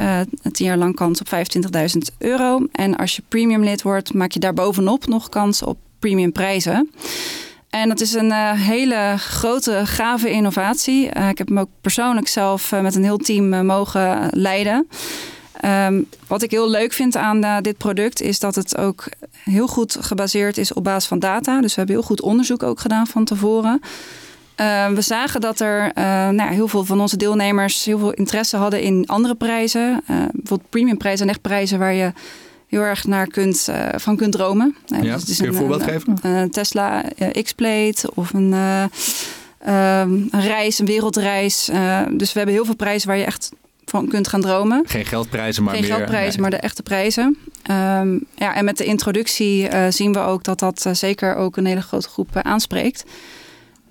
Uh, 0.00 0.20
tien 0.52 0.66
jaar 0.66 0.78
lang 0.78 0.94
kans 0.94 1.20
op 1.20 1.26
25.000 1.26 2.16
euro. 2.18 2.66
En 2.72 2.96
als 2.96 3.16
je 3.16 3.22
premium 3.28 3.64
lid 3.64 3.82
wordt, 3.82 4.14
maak 4.14 4.32
je 4.32 4.40
daarbovenop 4.40 5.06
nog 5.06 5.28
kans 5.28 5.62
op 5.62 5.78
premium 5.98 6.32
prijzen. 6.32 6.90
En 7.70 7.88
dat 7.88 8.00
is 8.00 8.12
een 8.12 8.30
uh, 8.30 8.52
hele 8.52 9.14
grote, 9.18 9.86
gave 9.86 10.30
innovatie. 10.30 11.10
Uh, 11.16 11.28
ik 11.28 11.38
heb 11.38 11.48
hem 11.48 11.58
ook 11.58 11.68
persoonlijk 11.80 12.28
zelf 12.28 12.72
uh, 12.72 12.80
met 12.80 12.94
een 12.94 13.02
heel 13.02 13.16
team 13.16 13.66
mogen 13.66 14.28
leiden. 14.30 14.88
Um, 15.64 16.08
wat 16.26 16.42
ik 16.42 16.50
heel 16.50 16.70
leuk 16.70 16.92
vind 16.92 17.16
aan 17.16 17.62
dit 17.62 17.76
product 17.76 18.20
is 18.20 18.38
dat 18.38 18.54
het 18.54 18.76
ook 18.76 19.08
heel 19.44 19.66
goed 19.66 19.96
gebaseerd 20.00 20.58
is 20.58 20.72
op 20.72 20.84
basis 20.84 21.08
van 21.08 21.18
data. 21.18 21.60
Dus 21.60 21.70
we 21.70 21.76
hebben 21.76 21.96
heel 21.96 22.04
goed 22.04 22.20
onderzoek 22.20 22.62
ook 22.62 22.80
gedaan 22.80 23.06
van 23.06 23.24
tevoren. 23.24 23.80
Ehm, 24.54 24.94
we 24.94 25.00
zagen 25.00 25.40
dat 25.40 25.60
er 25.60 25.92
nou, 26.32 26.52
heel 26.52 26.68
veel 26.68 26.84
van 26.84 27.00
onze 27.00 27.16
deelnemers 27.16 27.84
heel 27.84 27.98
veel 27.98 28.12
interesse 28.12 28.56
hadden 28.56 28.82
in 28.82 29.06
andere 29.06 29.34
prijzen. 29.34 30.02
bijvoorbeeld 30.06 30.70
premiumprijzen 30.70 31.26
en 31.26 31.32
echt 31.32 31.42
prijzen 31.42 31.78
waar 31.78 31.94
je 31.94 32.12
heel 32.68 32.80
erg 32.80 33.04
naar 33.04 33.26
kunt, 33.26 33.66
uh, 33.70 33.88
van 33.96 34.16
kunt 34.16 34.32
dromen. 34.32 34.76
Uh, 34.88 35.02
ja, 35.02 35.16
dus 35.16 35.36
kun 35.36 35.44
je 35.44 35.50
een 35.50 35.58
voorbeeld 35.58 35.82
geven? 35.82 36.18
Een 36.22 36.50
Tesla 36.50 37.04
uh, 37.18 37.42
X-Plate 37.42 38.10
of 38.14 38.32
een, 38.32 38.52
um, 38.52 40.28
een, 40.30 40.40
reis, 40.40 40.78
een 40.78 40.86
wereldreis. 40.86 41.64
dus 42.10 42.32
we 42.32 42.38
hebben 42.38 42.54
heel 42.54 42.64
veel 42.64 42.76
prijzen 42.76 43.08
waar 43.08 43.16
je 43.16 43.24
echt 43.24 43.50
van 43.84 44.08
kunt 44.08 44.28
gaan 44.28 44.40
dromen. 44.40 44.82
Geen 44.86 45.04
geldprijzen, 45.04 45.62
maar 45.62 45.74
Geen 45.74 45.82
meer... 45.82 45.92
geldprijzen, 45.92 46.40
maar 46.40 46.50
de 46.50 46.56
echte 46.56 46.82
prijzen. 46.82 47.38
Um, 47.70 48.24
ja, 48.34 48.54
en 48.54 48.64
met 48.64 48.76
de 48.76 48.84
introductie 48.84 49.68
zien 49.88 50.12
we 50.12 50.18
ook 50.18 50.44
dat 50.44 50.58
dat 50.58 50.86
zeker 50.92 51.34
ook 51.34 51.56
een 51.56 51.66
hele 51.66 51.82
grote 51.82 52.08
groep 52.08 52.36
aanspreekt. 52.36 53.04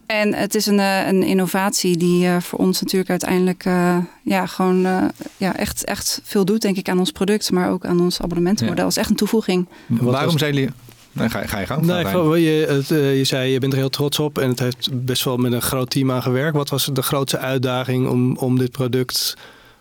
En 0.08 0.34
het 0.34 0.56
is 0.56 0.66
een, 0.66 0.80
eh, 0.80 1.08
een 1.08 1.24
innovatie 1.24 1.98
die 1.98 2.26
uh, 2.26 2.40
voor 2.40 2.60
ons 2.60 2.82
natuurlijk 2.82 3.10
uiteindelijk 3.10 3.66
uh, 3.66 3.98
ja, 4.22 4.46
gewoon 4.46 4.86
uh, 4.86 5.04
ja, 5.38 5.58
echt, 5.58 5.84
echt 5.84 6.22
veel 6.24 6.46
doet, 6.46 6.62
denk 6.62 6.78
ik, 6.78 6.90
aan 6.90 7.00
ons 7.00 7.12
product, 7.12 7.52
maar 7.52 7.70
ook 7.70 7.86
aan 7.86 8.00
ons 8.00 8.22
abonnementenmodel. 8.22 8.84
Ja. 8.84 8.90
is 8.90 8.98
echt 8.98 9.10
een 9.10 9.16
toevoeging. 9.16 9.68
Waarom 9.88 10.38
zijn 10.38 10.54
jullie. 10.54 10.70
Nee, 11.12 11.30
ga, 11.30 11.46
ga 11.46 11.60
je 11.60 11.66
gang. 11.66 11.86
Nee, 11.86 12.42
je, 12.44 12.66
het, 12.68 12.88
je 13.18 13.24
zei, 13.24 13.52
je 13.52 13.60
bent 13.60 13.74
er 13.74 13.80
heel 13.80 13.90
trots 13.90 14.20
op 14.20 14.38
en 14.38 14.50
het 14.50 14.60
heeft 14.60 15.06
best 15.06 15.24
wel 15.24 15.38
met 15.38 15.52
een 15.52 15.62
groot 15.62 15.90
team 15.90 16.12
aan 16.12 16.22
gewerkt. 16.22 16.56
Wat 16.58 16.70
was 16.70 16.90
de 16.94 17.02
grootste 17.02 17.38
uitdaging 17.38 18.08
om, 18.08 18.38
om 18.38 18.58
dit 18.58 18.72
product 18.72 19.38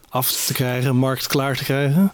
af 0.09 0.33
te 0.33 0.53
krijgen, 0.53 0.97
marktklaar 0.97 1.57
te 1.57 1.65
krijgen? 1.65 2.13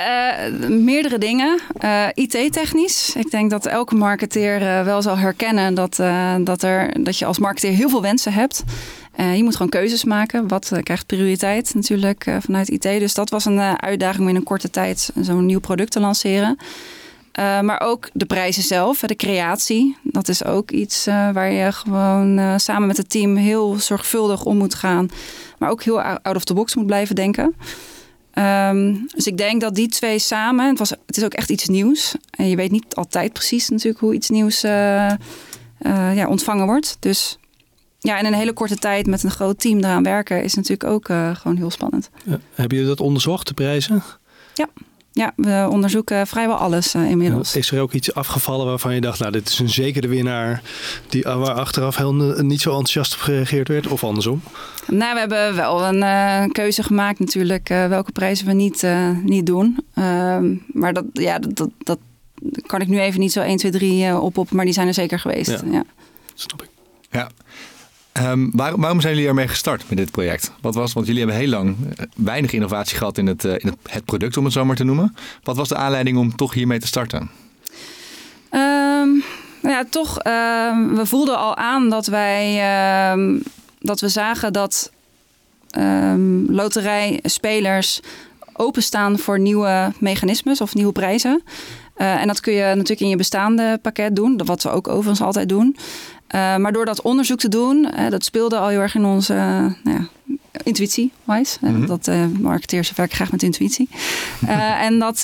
Uh, 0.00 0.68
meerdere 0.68 1.18
dingen. 1.18 1.60
Uh, 1.84 2.06
IT-technisch. 2.14 3.14
Ik 3.14 3.30
denk 3.30 3.50
dat 3.50 3.66
elke 3.66 3.94
marketeer 3.94 4.60
uh, 4.62 4.82
wel 4.82 5.02
zal 5.02 5.18
herkennen 5.18 5.74
dat, 5.74 5.96
dat, 6.40 6.62
er, 6.62 7.04
dat 7.04 7.18
je 7.18 7.24
als 7.24 7.38
marketeer 7.38 7.72
heel 7.72 7.88
veel 7.88 8.02
wensen 8.02 8.32
hebt. 8.32 8.64
je 9.16 9.42
moet 9.42 9.56
gewoon 9.56 9.68
keuzes 9.68 10.04
maken. 10.04 10.48
Wat 10.48 10.72
krijgt 10.82 11.06
prioriteit 11.06 11.74
natuurlijk 11.74 12.30
vanuit 12.40 12.68
IT. 12.68 12.82
Dus 12.82 13.14
dat 13.14 13.30
was 13.30 13.44
een 13.44 13.80
uitdaging 13.80 14.22
om 14.22 14.28
in 14.28 14.36
een 14.36 14.42
korte 14.42 14.70
tijd 14.70 15.10
zo'n 15.20 15.46
nieuw 15.46 15.60
product 15.60 15.90
te 15.90 16.00
lanceren. 16.00 16.58
maar 17.36 17.80
ook 17.80 18.08
de 18.12 18.26
prijzen 18.26 18.62
zelf, 18.62 18.98
de 18.98 19.16
creatie. 19.16 19.96
Dat 20.02 20.28
is 20.28 20.44
ook 20.44 20.70
iets 20.70 21.04
waar 21.32 21.52
je 21.52 21.72
gewoon 21.72 22.60
samen 22.60 22.86
met 22.86 22.96
het 22.96 23.10
team 23.10 23.36
heel 23.36 23.76
zorgvuldig 23.78 24.44
om 24.44 24.56
moet 24.56 24.74
gaan. 24.74 25.08
Maar 25.58 25.70
ook 25.70 25.82
heel 25.82 26.02
out 26.02 26.36
of 26.36 26.44
the 26.44 26.54
box 26.54 26.74
moet 26.74 26.86
blijven 26.86 27.14
denken. 27.14 27.54
Ehm, 28.36 28.94
dus 29.14 29.26
ik 29.26 29.36
denk 29.36 29.60
dat 29.60 29.74
die 29.74 29.88
twee 29.88 30.18
samen, 30.18 30.68
het, 30.68 30.78
was, 30.78 30.90
het 30.90 31.16
is 31.16 31.24
ook 31.24 31.34
echt 31.34 31.50
iets 31.50 31.66
nieuws. 31.66 32.14
En 32.30 32.48
je 32.48 32.56
weet 32.56 32.70
niet 32.70 32.94
altijd 32.94 33.32
precies 33.32 33.68
natuurlijk 33.68 33.98
hoe 33.98 34.14
iets 34.14 34.30
nieuws 34.30 34.64
uh, 34.64 34.70
ja, 36.14 36.26
ontvangen 36.28 36.66
wordt. 36.66 36.96
Dus 37.00 37.38
ja, 37.98 38.18
in 38.18 38.26
een 38.26 38.34
hele 38.34 38.52
korte 38.52 38.76
tijd 38.76 39.06
met 39.06 39.22
een 39.22 39.30
groot 39.30 39.60
team 39.60 39.78
eraan 39.78 40.02
werken 40.02 40.42
is 40.42 40.54
natuurlijk 40.54 40.90
ook 40.90 41.08
uh, 41.08 41.36
gewoon 41.36 41.56
heel 41.56 41.70
spannend. 41.70 42.10
Ja. 42.24 42.40
Hebben 42.54 42.76
jullie 42.76 42.92
dat 42.94 43.06
onderzocht, 43.06 43.46
de 43.46 43.54
prijzen? 43.54 44.02
Ja. 44.54 44.68
Ja, 45.16 45.32
we 45.36 45.66
onderzoeken 45.70 46.26
vrijwel 46.26 46.56
alles 46.56 46.94
uh, 46.94 47.10
inmiddels. 47.10 47.56
Is 47.56 47.70
er 47.70 47.80
ook 47.80 47.92
iets 47.92 48.14
afgevallen 48.14 48.66
waarvan 48.66 48.94
je 48.94 49.00
dacht, 49.00 49.18
nou, 49.18 49.32
dit 49.32 49.48
is 49.48 49.58
een 49.58 49.68
zekere 49.68 50.08
winnaar, 50.08 50.62
die, 51.08 51.22
waar 51.22 51.54
achteraf 51.54 51.96
heel 51.96 52.14
niet 52.42 52.60
zo 52.60 52.70
enthousiast 52.70 53.14
op 53.14 53.20
gereageerd 53.20 53.68
werd, 53.68 53.86
of 53.86 54.04
andersom? 54.04 54.42
Nou, 54.86 55.12
we 55.14 55.18
hebben 55.18 55.54
wel 55.54 55.84
een 55.84 55.96
uh, 55.96 56.52
keuze 56.52 56.82
gemaakt 56.82 57.18
natuurlijk 57.18 57.70
uh, 57.70 57.86
welke 57.86 58.12
prijzen 58.12 58.46
we 58.46 58.52
niet, 58.52 58.86
niet 59.22 59.46
doen. 59.46 59.78
Ehm, 59.94 60.54
maar 60.66 60.92
dat, 60.92 61.04
ja, 61.12 61.38
dat, 61.38 61.56
dat, 61.56 61.70
dat, 61.78 61.98
kan 62.66 62.80
ik 62.80 62.88
nu 62.88 63.00
even 63.00 63.20
niet 63.20 63.32
zo 63.32 63.40
1, 63.40 63.56
2, 63.56 63.70
3 63.70 64.16
op 64.16 64.38
op, 64.38 64.50
maar 64.50 64.64
die 64.64 64.74
zijn 64.74 64.86
er 64.86 64.94
zeker 64.94 65.18
geweest. 65.18 65.50
Ja, 65.50 65.60
ja. 65.70 65.84
snap 66.34 66.62
ik. 66.62 66.68
Ja, 67.10 67.28
Um, 68.20 68.50
waarom 68.54 69.00
zijn 69.00 69.14
jullie 69.14 69.28
ermee 69.28 69.48
gestart 69.48 69.84
met 69.88 69.98
dit 69.98 70.10
project? 70.10 70.52
Wat 70.60 70.74
was, 70.74 70.92
want 70.92 71.06
jullie 71.06 71.22
hebben 71.22 71.40
heel 71.40 71.50
lang 71.50 71.76
eh, 71.96 72.04
weinig 72.16 72.52
innovatie 72.52 72.96
gehad 72.96 73.18
in 73.18 73.26
het, 73.26 73.44
uh, 73.44 73.52
in 73.52 73.76
het, 73.82 74.04
product, 74.04 74.36
om 74.36 74.44
het 74.44 74.52
zo 74.52 74.64
maar 74.64 74.76
te 74.76 74.84
noemen. 74.84 75.16
Wat 75.42 75.56
was 75.56 75.68
de 75.68 75.76
aanleiding 75.76 76.18
om 76.18 76.36
toch 76.36 76.54
hiermee 76.54 76.78
te 76.78 76.86
starten? 76.86 77.18
Um, 78.50 79.24
nou 79.62 79.74
ja, 79.74 79.84
toch, 79.90 80.18
uh, 80.26 80.96
we 80.96 81.06
voelden 81.06 81.38
al 81.38 81.56
aan 81.56 81.90
dat 81.90 82.06
wij 82.06 82.60
ehm, 82.60 83.38
dat 83.80 84.00
we 84.00 84.08
zagen 84.08 84.52
dat 84.52 84.90
loterijspelers 86.46 88.00
openstaan 88.52 89.18
voor 89.18 89.38
nieuwe 89.38 89.92
mechanismes 89.98 90.60
of 90.60 90.74
nieuwe 90.74 90.92
prijzen. 90.92 91.42
Uh, 91.96 92.20
en 92.20 92.26
dat 92.26 92.40
kun 92.40 92.52
je 92.52 92.64
natuurlijk 92.64 93.00
in 93.00 93.08
je 93.08 93.16
bestaande 93.16 93.78
pakket 93.82 94.16
doen, 94.16 94.40
wat 94.44 94.62
we 94.62 94.70
ook 94.70 94.88
overigens 94.88 95.20
altijd 95.20 95.48
doen. 95.48 95.76
Uh, 96.34 96.56
maar 96.56 96.72
door 96.72 96.84
dat 96.84 97.02
onderzoek 97.02 97.38
te 97.38 97.48
doen, 97.48 97.88
uh, 97.98 98.10
dat 98.10 98.24
speelde 98.24 98.58
al 98.58 98.68
heel 98.68 98.80
erg 98.80 98.94
in 98.94 99.04
onze 99.04 99.34
nou 99.84 99.98
ja, 99.98 100.08
intuïtie, 100.62 101.12
wise. 101.24 101.58
Mm 101.60 101.74
-hmm. 101.74 101.86
Dat 101.86 102.10
marketeers 102.40 102.92
werken 102.94 103.16
graag 103.16 103.30
met 103.30 103.42
intuïtie. 103.42 103.88
en 104.86 104.98
dat, 104.98 105.20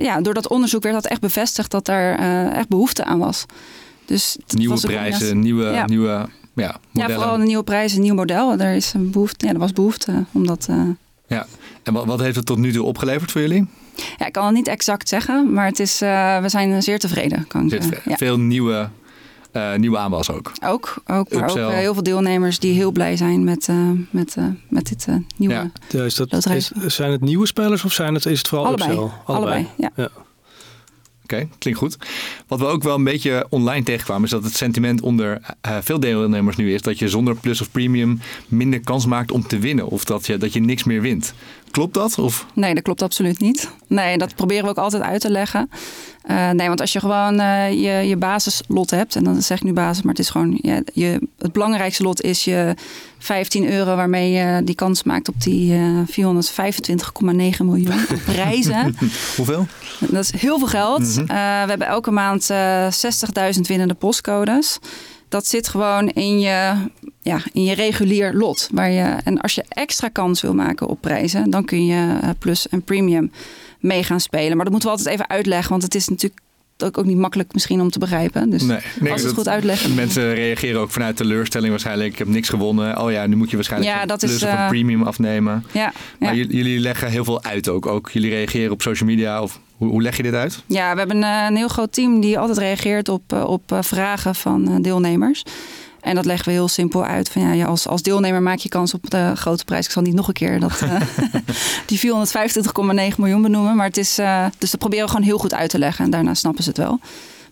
ja, 0.00 0.20
door 0.20 0.34
dat 0.34 0.48
onderzoek 0.48 0.82
werd 0.82 0.94
dat 0.94 1.06
echt 1.06 1.20
bevestigd 1.20 1.70
dat 1.70 1.88
er 1.88 2.18
echt 2.52 2.68
behoefte 2.68 3.04
aan 3.04 3.18
was. 3.18 3.44
Dus 4.04 4.36
nieuwe 4.46 4.80
prijzen, 4.80 5.38
nieuwe, 5.38 5.64
ja. 5.64 5.86
nieuwe 5.86 6.08
ja, 6.08 6.26
modellen. 6.52 6.80
Ja, 6.92 7.10
vooral 7.14 7.34
een 7.34 7.46
nieuwe 7.46 7.64
prijs, 7.64 7.94
een 7.94 8.02
nieuw 8.02 8.14
model. 8.14 8.58
Er, 8.58 8.74
is 8.74 8.92
een 8.92 9.10
behoefte, 9.10 9.46
ja, 9.46 9.52
er 9.52 9.58
was 9.58 9.72
behoefte 9.72 10.24
om 10.32 10.46
dat... 10.46 10.68
ja, 11.26 11.46
en 11.82 11.92
wat, 11.92 12.04
wat 12.04 12.20
heeft 12.20 12.36
het 12.36 12.46
tot 12.46 12.58
nu 12.58 12.72
toe 12.72 12.84
opgeleverd 12.84 13.32
voor 13.32 13.40
jullie? 13.40 13.66
Ja, 14.16 14.26
ik 14.26 14.32
kan 14.32 14.44
het 14.44 14.54
niet 14.54 14.68
exact 14.68 15.08
zeggen, 15.08 15.52
maar 15.52 15.66
het 15.66 15.80
is, 15.80 15.98
we 15.98 16.44
zijn 16.46 16.82
zeer 16.82 16.98
tevreden. 16.98 17.46
Kan 17.46 17.68
zeer 17.68 17.80
tevreden. 17.80 18.18
Veel 18.18 18.38
nieuwe, 18.38 18.88
uh, 19.56 19.74
nieuwe 19.74 19.98
aanwas 19.98 20.30
ook. 20.30 20.52
Ook, 20.64 20.94
ook 21.06 21.32
maar 21.32 21.50
ook 21.50 21.56
uh, 21.56 21.68
heel 21.68 21.94
veel 21.94 22.02
deelnemers 22.02 22.58
die 22.58 22.74
heel 22.74 22.92
blij 22.92 23.16
zijn 23.16 23.44
met, 23.44 23.68
met, 24.10 24.36
met 24.68 24.88
dit 24.88 25.06
nieuwe 25.36 25.54
ja. 25.54 25.70
ja 25.88 26.04
is 26.04 26.14
dat, 26.14 26.46
is, 26.46 26.70
Zijn 26.86 27.10
het 27.12 27.20
nieuwe 27.20 27.46
spelers 27.46 27.84
of 27.84 27.92
zijn 27.92 28.14
het, 28.14 28.26
is 28.26 28.38
het 28.38 28.48
vooral 28.48 28.66
Allebei. 28.66 28.90
upsell? 28.90 29.10
Allebei, 29.24 29.54
Allebei 29.54 29.68
ja. 29.76 29.90
ja. 29.96 30.10
Oké, 31.26 31.34
okay, 31.34 31.48
klinkt 31.58 31.78
goed. 31.78 31.96
Wat 32.46 32.58
we 32.58 32.66
ook 32.66 32.82
wel 32.82 32.94
een 32.94 33.04
beetje 33.04 33.46
online 33.50 33.84
tegenkwamen, 33.84 34.24
is 34.24 34.30
dat 34.30 34.44
het 34.44 34.56
sentiment 34.56 35.00
onder 35.00 35.40
uh, 35.66 35.76
veel 35.80 36.00
deelnemers 36.00 36.56
nu 36.56 36.74
is 36.74 36.82
dat 36.82 36.98
je 36.98 37.08
zonder 37.08 37.36
plus 37.36 37.60
of 37.60 37.70
premium 37.70 38.20
minder 38.48 38.80
kans 38.80 39.06
maakt 39.06 39.30
om 39.30 39.46
te 39.46 39.58
winnen. 39.58 39.86
Of 39.86 40.04
dat 40.04 40.26
je, 40.26 40.36
dat 40.36 40.52
je 40.52 40.60
niks 40.60 40.84
meer 40.84 41.00
wint. 41.00 41.34
Klopt 41.76 41.94
dat? 41.94 42.18
Of? 42.18 42.46
Nee, 42.52 42.74
dat 42.74 42.82
klopt 42.82 43.02
absoluut 43.02 43.40
niet. 43.40 43.70
Nee, 43.86 44.18
dat 44.18 44.34
proberen 44.34 44.64
we 44.64 44.70
ook 44.70 44.78
altijd 44.78 45.02
uit 45.02 45.20
te 45.20 45.30
leggen. 45.30 45.70
Uh, 46.30 46.50
nee, 46.50 46.68
want 46.68 46.80
als 46.80 46.92
je 46.92 47.00
gewoon 47.00 47.40
uh, 47.40 47.70
je, 47.70 48.08
je 48.08 48.16
basislot 48.16 48.90
hebt, 48.90 49.16
en 49.16 49.24
dan 49.24 49.42
zeg 49.42 49.58
ik 49.58 49.64
nu 49.64 49.72
basis, 49.72 50.02
maar 50.02 50.14
het 50.14 50.22
is 50.22 50.30
gewoon 50.30 50.58
ja, 50.62 50.80
je, 50.92 51.28
het 51.38 51.52
belangrijkste 51.52 52.02
lot 52.02 52.22
is 52.22 52.44
je 52.44 52.74
15 53.18 53.72
euro 53.72 53.96
waarmee 53.96 54.30
je 54.30 54.64
die 54.64 54.74
kans 54.74 55.02
maakt 55.02 55.28
op 55.28 55.42
die 55.42 55.72
uh, 55.72 56.00
425,9 56.06 56.14
miljoen 57.64 58.06
prijzen. 58.32 58.96
Hoeveel? 59.36 59.66
Dat 60.00 60.24
is 60.24 60.40
heel 60.40 60.58
veel 60.58 60.68
geld. 60.68 61.00
Mm 61.00 61.14
-hmm. 61.14 61.26
we 61.26 61.68
hebben 61.68 61.86
elke 61.86 62.10
maand 62.10 62.50
60.000 62.52 63.60
winnende 63.60 63.94
postcodes. 63.94 64.78
Dat 65.28 65.46
zit 65.46 65.68
gewoon 65.68 66.08
in 66.08 66.40
je, 66.40 66.74
ja, 67.22 67.40
in 67.52 67.64
je 67.64 67.74
regulier 67.74 68.34
lot. 68.34 68.68
Waar 68.72 68.90
je, 68.90 69.16
en 69.24 69.40
als 69.40 69.54
je 69.54 69.64
extra 69.68 70.08
kans 70.08 70.40
wil 70.40 70.54
maken 70.54 70.86
op 70.86 71.00
prijzen, 71.00 71.50
dan 71.50 71.64
kun 71.64 71.86
je 71.86 72.18
plus 72.38 72.68
en 72.68 72.82
premium 72.82 73.30
mee 73.80 74.02
gaan 74.02 74.20
spelen. 74.20 74.56
Maar 74.56 74.64
dat 74.64 74.72
moeten 74.72 74.90
we 74.90 74.96
altijd 74.96 75.14
even 75.14 75.28
uitleggen, 75.28 75.70
want 75.70 75.82
het 75.82 75.94
is 75.94 76.08
natuurlijk 76.08 76.40
ook, 76.78 76.98
ook 76.98 77.04
niet 77.04 77.16
makkelijk 77.16 77.52
misschien 77.52 77.80
om 77.80 77.90
te 77.90 77.98
begrijpen. 77.98 78.50
Dus 78.50 78.62
nee, 78.62 78.78
nee, 79.00 79.12
als 79.12 79.22
het 79.22 79.32
goed 79.32 79.48
uitleggen. 79.48 79.94
Mensen 79.94 80.34
reageren 80.34 80.80
ook 80.80 80.90
vanuit 80.90 81.16
teleurstelling 81.16 81.70
waarschijnlijk. 81.70 82.12
Ik 82.12 82.18
heb 82.18 82.28
niks 82.28 82.48
gewonnen. 82.48 83.02
Oh 83.02 83.10
ja, 83.10 83.26
nu 83.26 83.36
moet 83.36 83.50
je 83.50 83.56
waarschijnlijk 83.56 83.94
ja, 83.94 84.06
dat 84.06 84.18
plus 84.18 84.34
is, 84.34 84.42
of 84.42 84.48
een 84.48 84.56
uh, 84.56 84.68
premium 84.68 85.02
afnemen. 85.02 85.64
Ja, 85.72 85.92
maar 86.18 86.36
ja. 86.36 86.44
jullie 86.48 86.78
leggen 86.78 87.10
heel 87.10 87.24
veel 87.24 87.42
uit 87.42 87.68
ook. 87.68 87.86
ook. 87.86 88.10
Jullie 88.10 88.30
reageren 88.30 88.72
op 88.72 88.82
social 88.82 89.08
media 89.08 89.42
of 89.42 89.60
hoe, 89.76 89.88
hoe 89.88 90.02
leg 90.02 90.16
je 90.16 90.22
dit 90.22 90.34
uit? 90.34 90.62
Ja, 90.66 90.92
we 90.92 90.98
hebben 90.98 91.22
een, 91.22 91.46
een 91.46 91.56
heel 91.56 91.68
groot 91.68 91.92
team 91.92 92.20
die 92.20 92.38
altijd 92.38 92.58
reageert 92.58 93.08
op, 93.08 93.32
op 93.32 93.62
vragen 93.80 94.34
van 94.34 94.82
deelnemers. 94.82 95.42
En 96.06 96.14
dat 96.14 96.24
leggen 96.24 96.48
we 96.48 96.52
heel 96.52 96.68
simpel 96.68 97.04
uit. 97.04 97.28
Van, 97.28 97.42
ja, 97.42 97.52
je 97.52 97.66
als, 97.66 97.88
als 97.88 98.02
deelnemer 98.02 98.42
maak 98.42 98.58
je 98.58 98.68
kans 98.68 98.94
op 98.94 99.10
de 99.10 99.32
grote 99.34 99.64
prijs. 99.64 99.86
Ik 99.86 99.92
zal 99.92 100.02
niet 100.02 100.14
nog 100.14 100.28
een 100.28 100.34
keer 100.34 100.60
dat, 100.60 100.80
uh, 100.82 101.00
die 101.86 102.00
425,9 103.12 103.16
miljoen 103.16 103.42
benoemen. 103.42 103.76
Maar 103.76 103.86
het 103.86 103.96
is, 103.96 104.18
uh, 104.18 104.46
dus 104.58 104.70
dat 104.70 104.80
proberen 104.80 105.04
we 105.04 105.10
gewoon 105.10 105.26
heel 105.26 105.38
goed 105.38 105.54
uit 105.54 105.70
te 105.70 105.78
leggen. 105.78 106.04
En 106.04 106.10
daarna 106.10 106.34
snappen 106.34 106.62
ze 106.62 106.68
het 106.68 106.78
wel. 106.78 107.00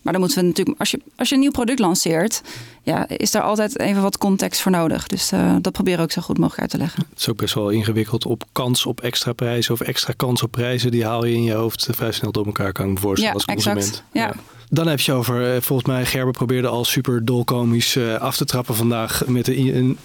Maar 0.05 0.13
dan 0.13 0.23
moeten 0.23 0.41
we 0.41 0.47
natuurlijk, 0.47 0.79
als 0.79 0.91
je, 0.91 1.01
als 1.17 1.29
je 1.29 1.35
een 1.35 1.41
nieuw 1.41 1.51
product 1.51 1.79
lanceert, 1.79 2.43
ja, 2.83 3.09
is 3.09 3.31
daar 3.31 3.43
altijd 3.43 3.79
even 3.79 4.03
wat 4.03 4.19
context 4.19 4.61
voor 4.61 4.73
nodig. 4.73 5.07
Dus 5.07 5.33
uh, 5.33 5.57
dat 5.61 5.73
proberen 5.73 5.99
we 5.99 6.05
ook 6.05 6.13
zo 6.13 6.23
goed 6.23 6.39
mogelijk 6.39 6.61
uit 6.61 6.71
te 6.71 6.79
leggen. 6.79 7.07
Het 7.11 7.19
is 7.19 7.29
ook 7.29 7.37
best 7.37 7.55
wel 7.55 7.71
ingewikkeld 7.71 8.27
op 8.27 8.45
kans 8.53 8.87
op 8.87 9.01
extra 9.01 9.33
prijzen 9.33 9.75
of 9.75 9.81
extra 9.81 10.13
kans 10.17 10.43
op 10.43 10.51
prijzen. 10.51 10.91
Die 10.91 11.05
haal 11.05 11.25
je 11.25 11.35
in 11.35 11.43
je 11.43 11.53
hoofd 11.53 11.89
vrij 11.91 12.13
snel 12.13 12.33
door 12.33 12.47
elkaar, 12.47 12.73
kan 12.73 12.87
ik 12.87 12.93
me 12.93 12.99
voorstellen 12.99 13.37
ja, 13.37 13.45
als 13.47 13.55
consument. 13.55 13.87
Exact. 13.87 14.05
Ja. 14.13 14.27
ja. 14.27 14.35
Dan 14.69 14.87
heb 14.87 15.01
je 15.01 15.13
over, 15.13 15.63
volgens 15.63 15.89
mij, 15.89 16.07
Gerber 16.07 16.33
probeerde 16.33 16.69
al 16.69 16.85
super 16.85 17.25
dolkomisch 17.25 17.99
af 18.19 18.37
te 18.37 18.45
trappen 18.45 18.75
vandaag 18.75 19.27
met 19.27 19.49
een 19.49 19.99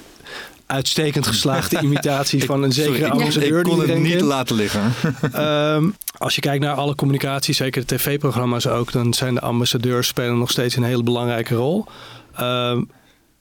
uitstekend 0.71 1.27
geslaagde 1.27 1.81
imitatie 1.87 2.43
van 2.43 2.63
een 2.63 2.71
zekere 2.71 2.95
Sorry, 2.95 3.11
ambassadeur. 3.11 3.57
Ik 3.57 3.63
kon 3.63 3.79
die 3.79 3.93
het 3.93 4.01
niet 4.01 4.21
laten 4.21 4.55
liggen. 4.55 4.93
um, 5.75 5.95
als 6.17 6.35
je 6.35 6.41
kijkt 6.41 6.63
naar 6.63 6.75
alle 6.75 6.95
communicatie, 6.95 7.53
zeker 7.53 7.85
de 7.85 7.95
tv-programma's 7.95 8.67
ook, 8.67 8.91
dan 8.91 9.13
zijn 9.13 9.33
de 9.33 9.41
ambassadeurs 9.41 10.07
spelen 10.07 10.37
nog 10.37 10.51
steeds 10.51 10.75
een 10.75 10.83
hele 10.83 11.03
belangrijke 11.03 11.55
rol. 11.55 11.85
Um, 12.41 12.89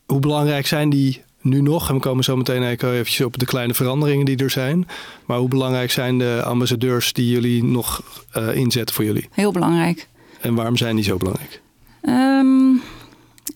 hoe 0.07 0.21
belangrijk 0.21 0.67
zijn 0.67 0.91
die 0.91 1.23
nu 1.41 1.61
nog? 1.61 1.89
En 1.89 1.95
we 1.95 2.01
komen 2.01 2.25
zo 2.25 2.37
meteen 2.37 2.63
even 2.63 3.27
op 3.27 3.39
de 3.39 3.47
kleine 3.47 3.75
veranderingen 3.75 4.25
die 4.25 4.37
er 4.37 4.51
zijn. 4.51 4.89
Maar 5.27 5.39
hoe 5.39 5.49
belangrijk 5.49 5.91
zijn 5.91 6.19
de 6.19 6.43
ambassadeurs 6.45 7.13
die 7.13 7.31
jullie 7.31 7.65
nog 7.65 8.03
uh, 8.37 8.55
inzetten 8.55 8.95
voor 8.95 9.05
jullie? 9.05 9.29
Heel 9.33 9.53
belangrijk. 9.53 10.09
En 10.41 10.55
waarom 10.55 10.77
zijn 10.77 10.97
die 10.97 11.05
zo 11.05 11.17
belangrijk? 11.17 11.61
Um, 12.03 12.83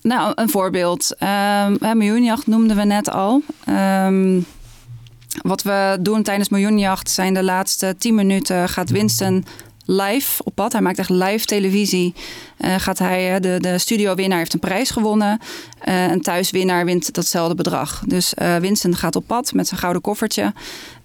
nou, 0.02 0.32
een 0.34 0.48
voorbeeld. 0.48 1.16
Um, 1.20 1.98
miljoenjacht 1.98 2.46
noemden 2.46 2.76
we 2.76 2.84
net 2.84 3.10
al. 3.10 3.42
Um, 3.68 4.46
wat 5.42 5.62
we 5.62 5.98
doen 6.00 6.22
tijdens 6.22 6.48
miljoenjacht 6.48 7.10
zijn 7.10 7.34
de 7.34 7.42
laatste 7.42 7.94
10 7.98 8.14
minuten 8.14 8.68
gaat 8.68 8.90
Winston 8.90 9.44
live 9.84 10.44
op 10.44 10.54
pad. 10.54 10.72
Hij 10.72 10.80
maakt 10.80 10.98
echt 10.98 11.10
live 11.10 11.46
televisie. 11.46 12.14
Uh, 12.58 12.74
gaat 12.78 12.98
hij, 12.98 13.40
de, 13.40 13.58
de 13.60 13.78
studiowinnaar 13.78 14.38
heeft 14.38 14.52
een 14.52 14.60
prijs 14.60 14.90
gewonnen. 14.90 15.38
Uh, 15.88 16.10
een 16.10 16.20
thuiswinnaar 16.20 16.84
wint 16.84 17.14
datzelfde 17.14 17.54
bedrag. 17.54 18.02
Dus 18.06 18.34
uh, 18.42 18.56
Winston 18.56 18.96
gaat 18.96 19.16
op 19.16 19.26
pad 19.26 19.52
met 19.52 19.68
zijn 19.68 19.80
gouden 19.80 20.02
koffertje. 20.02 20.52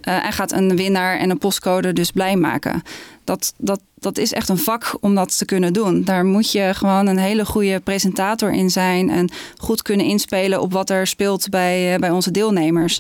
en 0.02 0.34
gaat 0.34 0.52
een 0.52 0.76
winnaar 0.76 1.18
en 1.18 1.30
een 1.30 1.38
postcode 1.38 1.94
dus 1.94 2.12
blij 2.12 2.36
maken. 2.36 2.84
Dat, 3.28 3.54
dat, 3.58 3.80
dat 4.00 4.18
is 4.18 4.34
echt 4.34 4.50
een 4.50 4.58
vak 4.58 4.98
om 5.00 5.16
dat 5.16 5.38
te 5.38 5.46
kunnen 5.46 5.74
doen. 5.74 6.04
Daar 6.04 6.26
moet 6.26 6.52
je 6.52 6.72
gewoon 6.74 7.08
een 7.08 7.18
hele 7.18 7.46
goede 7.46 7.80
presentator 7.80 8.52
in 8.52 8.70
zijn. 8.70 9.10
En 9.10 9.30
goed 9.58 9.82
kunnen 9.82 10.06
inspelen 10.06 10.62
op 10.62 10.72
wat 10.72 10.90
er 10.90 11.08
speelt 11.08 11.50
bij, 11.50 12.00
bij 12.00 12.10
onze 12.10 12.32
deelnemers. 12.32 13.00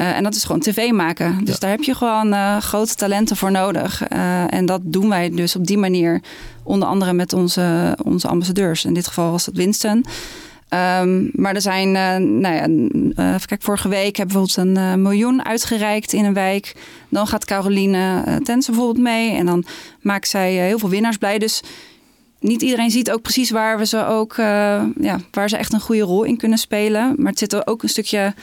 Uh, 0.00 0.16
en 0.16 0.22
dat 0.22 0.34
is 0.34 0.44
gewoon 0.44 0.60
tv 0.60 0.90
maken. 0.90 1.44
Dus 1.44 1.54
ja. 1.54 1.60
daar 1.60 1.70
heb 1.70 1.82
je 1.82 1.94
gewoon 1.94 2.32
uh, 2.32 2.56
grote 2.56 2.94
talenten 2.94 3.36
voor 3.36 3.50
nodig. 3.50 4.02
Uh, 4.12 4.54
en 4.54 4.66
dat 4.66 4.80
doen 4.84 5.08
wij 5.08 5.30
dus 5.30 5.56
op 5.56 5.66
die 5.66 5.78
manier. 5.78 6.22
Onder 6.62 6.88
andere 6.88 7.12
met 7.12 7.32
onze, 7.32 7.96
onze 8.04 8.28
ambassadeurs. 8.28 8.84
In 8.84 8.94
dit 8.94 9.06
geval 9.06 9.30
was 9.30 9.46
het 9.46 9.56
Winston. 9.56 10.04
Um, 10.74 11.30
maar 11.32 11.54
er 11.54 11.60
zijn, 11.60 11.92
nou 12.40 12.54
ja, 12.54 12.64
even 13.34 13.46
kijken, 13.46 13.62
vorige 13.62 13.88
week 13.88 14.16
hebben 14.16 14.36
we 14.36 14.42
bijvoorbeeld 14.42 14.76
een 14.76 15.02
miljoen 15.02 15.44
uitgereikt 15.44 16.12
in 16.12 16.24
een 16.24 16.34
wijk. 16.34 16.74
Dan 17.08 17.26
gaat 17.26 17.44
Caroline 17.44 18.22
Tensen 18.42 18.72
bijvoorbeeld 18.74 19.04
mee. 19.04 19.30
En 19.30 19.46
dan 19.46 19.64
maakt 20.00 20.28
zij 20.28 20.52
heel 20.52 20.78
veel 20.78 20.88
winnaars 20.88 21.16
blij. 21.16 21.38
Dus 21.38 21.62
niet 22.38 22.62
iedereen 22.62 22.90
ziet 22.90 23.10
ook 23.10 23.22
precies 23.22 23.50
waar 23.50 23.78
we 23.78 23.86
ze 23.86 24.06
ook, 24.06 24.34
ja, 24.36 25.20
waar 25.30 25.48
ze 25.48 25.56
echt 25.56 25.72
een 25.72 25.80
goede 25.80 26.02
rol 26.02 26.22
in 26.22 26.36
kunnen 26.36 26.58
spelen. 26.58 27.14
Maar 27.16 27.30
het 27.30 27.38
zit 27.38 27.52
er 27.52 27.66
ook 27.66 27.82
een 27.82 27.88
stukje 27.88 28.34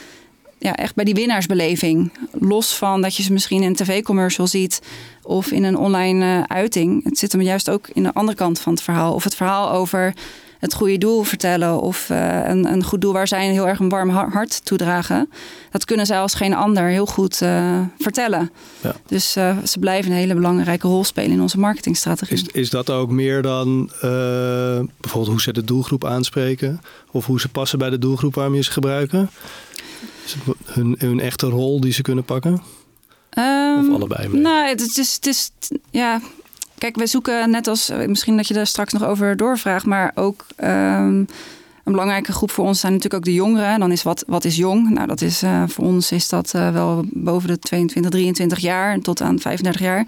ja, 0.58 0.74
echt 0.74 0.94
bij 0.94 1.04
die 1.04 1.14
winnaarsbeleving. 1.14 2.12
Los 2.32 2.76
van 2.76 3.02
dat 3.02 3.16
je 3.16 3.22
ze 3.22 3.32
misschien 3.32 3.62
in 3.62 3.68
een 3.68 3.74
tv-commercial 3.74 4.46
ziet 4.46 4.82
of 5.22 5.50
in 5.50 5.64
een 5.64 5.76
online 5.76 6.48
uiting. 6.48 7.04
Het 7.04 7.18
zit 7.18 7.32
hem 7.32 7.42
juist 7.42 7.70
ook 7.70 7.88
in 7.92 8.02
de 8.02 8.14
andere 8.14 8.36
kant 8.36 8.60
van 8.60 8.72
het 8.72 8.82
verhaal. 8.82 9.14
Of 9.14 9.24
het 9.24 9.34
verhaal 9.34 9.70
over 9.70 10.14
het 10.58 10.74
goede 10.74 10.98
doel 10.98 11.22
vertellen 11.22 11.80
of 11.80 12.08
uh, 12.10 12.48
een, 12.48 12.72
een, 12.72 12.84
goed 12.84 13.00
doel 13.00 13.12
waar 13.12 13.28
zij 13.28 13.46
een 13.46 13.52
heel 13.52 13.68
erg 13.68 13.78
een 13.78 13.88
warm 13.88 14.08
hart 14.08 14.64
toedragen. 14.64 15.30
Dat 15.70 15.84
kunnen 15.84 16.06
zij 16.06 16.18
als 16.18 16.34
geen 16.34 16.54
ander 16.54 16.84
heel 16.84 17.06
goed 17.06 17.40
uh, 17.42 17.80
vertellen. 17.98 18.50
Ja. 18.80 18.94
Dus 19.06 19.36
uh, 19.36 19.58
ze 19.58 19.78
blijven 19.78 20.10
een 20.10 20.16
hele 20.16 20.34
belangrijke 20.34 20.88
rol 20.88 21.04
spelen 21.04 21.30
in 21.30 21.40
onze 21.40 21.58
marketingstrategie. 21.58 22.36
Is, 22.36 22.46
is 22.46 22.70
dat 22.70 22.90
ook 22.90 23.10
meer 23.10 23.42
dan 23.42 23.90
bijvoorbeeld 25.00 25.26
hoe 25.26 25.40
ze 25.40 25.52
de 25.52 25.64
doelgroep 25.64 26.04
aanspreken 26.04 26.80
of 27.10 27.26
hoe 27.26 27.40
ze 27.40 27.48
passen 27.48 27.78
bij 27.78 27.90
de 27.90 27.98
doelgroep 27.98 28.34
waarom 28.34 28.54
je 28.54 28.62
ze 28.62 28.70
gebruiken? 28.70 29.30
Hun, 30.64 30.94
hun 30.98 31.20
echte 31.20 31.46
rol 31.46 31.80
die 31.80 31.92
ze 31.92 32.02
kunnen 32.02 32.24
pakken? 32.24 32.62
Um, 33.38 33.78
of 33.78 33.94
allebei? 33.94 34.28
Mee? 34.28 34.40
Nou, 34.40 34.68
het 34.68 34.98
is, 34.98 35.14
het 35.14 35.26
is 35.26 35.50
ja, 35.90 36.20
Kijk, 36.78 36.96
we 36.96 37.06
zoeken 37.06 37.50
net 37.50 37.66
als, 37.66 37.88
eh, 37.88 38.06
misschien 38.06 38.36
dat 38.36 38.48
je 38.48 38.54
daar 38.54 38.66
straks 38.66 38.92
nog 38.92 39.04
over 39.04 39.36
doorvraagt, 39.36 39.86
maar 39.86 40.12
ook 40.14 40.46
um, 40.60 40.66
een 41.84 41.94
belangrijke 41.94 42.32
groep 42.32 42.50
voor 42.50 42.64
ons 42.64 42.80
zijn 42.80 42.92
natuurlijk 42.92 43.20
ook 43.20 43.32
de 43.32 43.38
jongeren. 43.38 43.80
Dan 43.80 43.92
is 43.92 44.02
wat, 44.02 44.24
wat 44.26 44.44
is 44.44 44.56
jong? 44.56 44.90
Nou, 44.90 45.06
dat 45.06 45.20
is 45.20 45.42
uh, 45.42 45.62
voor 45.66 45.84
ons 45.84 46.12
is 46.12 46.28
dat 46.28 46.52
uh, 46.56 46.72
wel 46.72 47.04
boven 47.10 47.48
de 47.48 47.58
22, 47.58 48.10
23 48.10 48.58
jaar 48.58 49.00
tot 49.00 49.20
aan 49.20 49.38
35 49.38 49.82
jaar. 49.82 50.06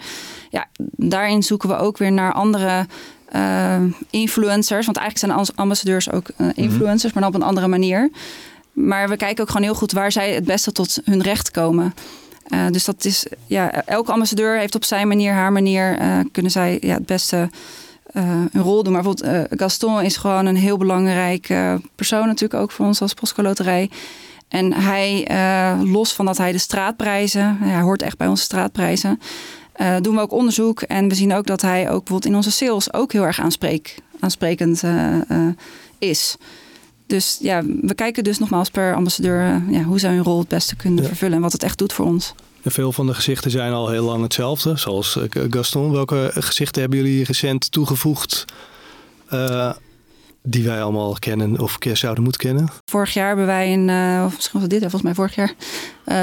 Ja, 0.51 0.67
daarin 0.97 1.43
zoeken 1.43 1.69
we 1.69 1.77
ook 1.77 1.99
weer 1.99 2.13
naar 2.13 2.33
andere 2.33 2.87
uh, 3.35 3.77
influencers. 4.11 4.87
Want 4.87 4.99
eigenlijk 4.99 5.35
zijn 5.35 5.55
ambassadeurs 5.55 6.11
ook 6.11 6.29
influencers, 6.55 7.03
mm 7.03 7.11
-hmm. 7.11 7.13
maar 7.13 7.23
dan 7.23 7.35
op 7.35 7.35
een 7.35 7.49
andere 7.49 7.69
manier. 7.69 8.11
Maar 8.73 9.09
we 9.09 9.17
kijken 9.17 9.43
ook 9.43 9.51
gewoon 9.51 9.63
heel 9.63 9.75
goed 9.75 9.93
waar 9.93 10.13
zij 10.13 10.35
het 10.35 10.45
beste 10.45 10.73
tot 10.73 10.99
hun 11.05 11.23
recht 11.23 11.51
komen. 11.51 11.95
Uh, 12.51 12.67
dus 12.71 12.85
dat 12.85 13.05
is, 13.05 13.27
ja, 13.47 13.85
elke 13.85 14.13
ambassadeur 14.13 14.59
heeft 14.59 14.75
op 14.75 14.85
zijn 14.85 15.09
manier, 15.09 15.33
haar 15.33 15.53
manier, 15.53 16.01
uh, 16.01 16.19
kunnen 16.33 16.53
zij 16.53 16.79
ja, 16.81 16.95
het 16.95 17.07
beste 17.07 17.51
uh, 18.13 18.23
een 18.53 18.63
rol 18.63 18.83
doen. 18.83 18.93
Maar 18.93 19.03
bijvoorbeeld 19.03 19.49
Gaston 19.61 20.03
is 20.03 20.17
gewoon 20.17 20.47
een 20.47 20.57
heel 20.57 20.77
belangrijk 20.77 21.55
persoon 21.95 22.27
natuurlijk 22.27 22.63
ook 22.63 22.71
voor 22.71 22.87
ons 22.87 23.01
als 23.01 23.15
Postco 23.15 23.43
Loterij. 23.43 23.91
En 24.49 24.73
hij, 24.73 25.29
los 25.85 26.13
van 26.13 26.27
dat 26.27 26.37
hij 26.37 26.53
de 26.53 26.59
straatprijzen, 26.59 27.57
hij 27.61 27.81
hoort 27.81 28.03
echt 28.03 28.17
bij 28.17 28.27
onze 28.27 28.43
straatprijzen, 28.43 29.21
doen 30.01 30.15
we 30.15 30.21
ook 30.21 30.33
onderzoek. 30.33 30.83
En 30.83 31.09
we 31.09 31.15
zien 31.15 31.35
ook 31.35 31.47
dat 31.47 31.61
hij 31.61 31.81
ook 31.81 32.05
bijvoorbeeld 32.05 32.25
in 32.25 32.35
onze 32.35 32.51
sales 32.51 32.93
ook 32.93 33.13
heel 33.13 33.25
erg 33.25 33.41
aansprekend 34.21 34.83
is. 35.99 36.37
Dus 37.11 37.39
ja, 37.41 37.63
we 37.65 37.95
kijken 37.95 38.25
dus 38.25 38.39
nogmaals 38.39 38.71
per 38.71 38.95
ambassadeur 38.95 39.41
uh, 39.41 39.73
ja, 39.73 39.83
hoe 39.83 39.99
zij 39.99 40.15
hun 40.15 40.23
rol 40.23 40.39
het 40.39 40.49
beste 40.49 40.77
kunnen 40.77 41.05
vervullen 41.05 41.35
en 41.37 41.43
wat 41.43 41.53
het 41.53 41.63
echt 41.63 41.79
doet 41.79 41.93
voor 41.93 42.07
ons. 42.07 42.35
En 42.63 42.71
veel 42.71 42.93
van 42.93 43.07
de 43.07 43.15
gezichten 43.15 43.51
zijn 43.51 43.73
al 43.73 43.89
heel 43.89 44.05
lang 44.05 44.23
hetzelfde, 44.23 44.77
zoals 44.77 45.17
uh, 45.17 45.25
Gaston. 45.51 45.93
Welke 45.93 46.31
gezichten 46.35 46.81
hebben 46.81 46.99
jullie 46.99 47.25
recent 47.25 47.73
toegevoegd 47.73 48.45
uh, 49.31 49.73
die 50.43 50.65
wij 50.65 50.83
allemaal 50.83 51.17
kennen 51.19 51.61
of 51.61 51.77
zouden 51.93 52.23
moeten 52.23 52.41
kennen? 52.41 52.69
Vorig 52.85 53.15
jaar 53.15 53.27
hebben 53.27 53.47
wij 53.47 53.73
een, 53.73 53.91
of 54.25 54.35
misschien 54.35 54.61
was 54.61 54.63
het 54.63 54.71
dit, 54.71 54.81
volgens 54.81 55.03
mij 55.03 55.15
vorig 55.15 55.35
jaar, 55.35 55.55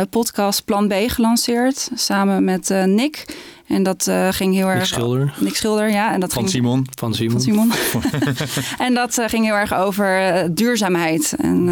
podcast 0.09 0.65
Plan 0.65 0.87
B 0.87 0.93
gelanceerd 1.07 1.89
samen 1.93 2.43
met 2.43 2.69
Nick. 2.85 3.25
En 3.67 3.83
dat 3.83 4.05
uh, 4.09 4.27
ging 4.31 4.53
heel 4.53 4.67
erg. 4.67 4.77
Nick 4.77 4.87
Schilder. 4.87 5.33
Nick 5.39 5.55
Schilder, 5.55 5.89
ja. 5.89 6.13
En 6.13 6.19
dat 6.19 6.33
van 6.33 6.41
ging, 6.41 6.55
Simon. 6.55 6.87
Van 6.95 7.13
Simon. 7.13 7.31
Van 7.31 7.41
Simon. 7.41 7.71
en 8.87 8.93
dat 8.93 9.17
uh, 9.17 9.27
ging 9.27 9.45
heel 9.45 9.53
erg 9.53 9.73
over 9.73 10.33
uh, 10.35 10.49
duurzaamheid. 10.51 11.35
En 11.37 11.65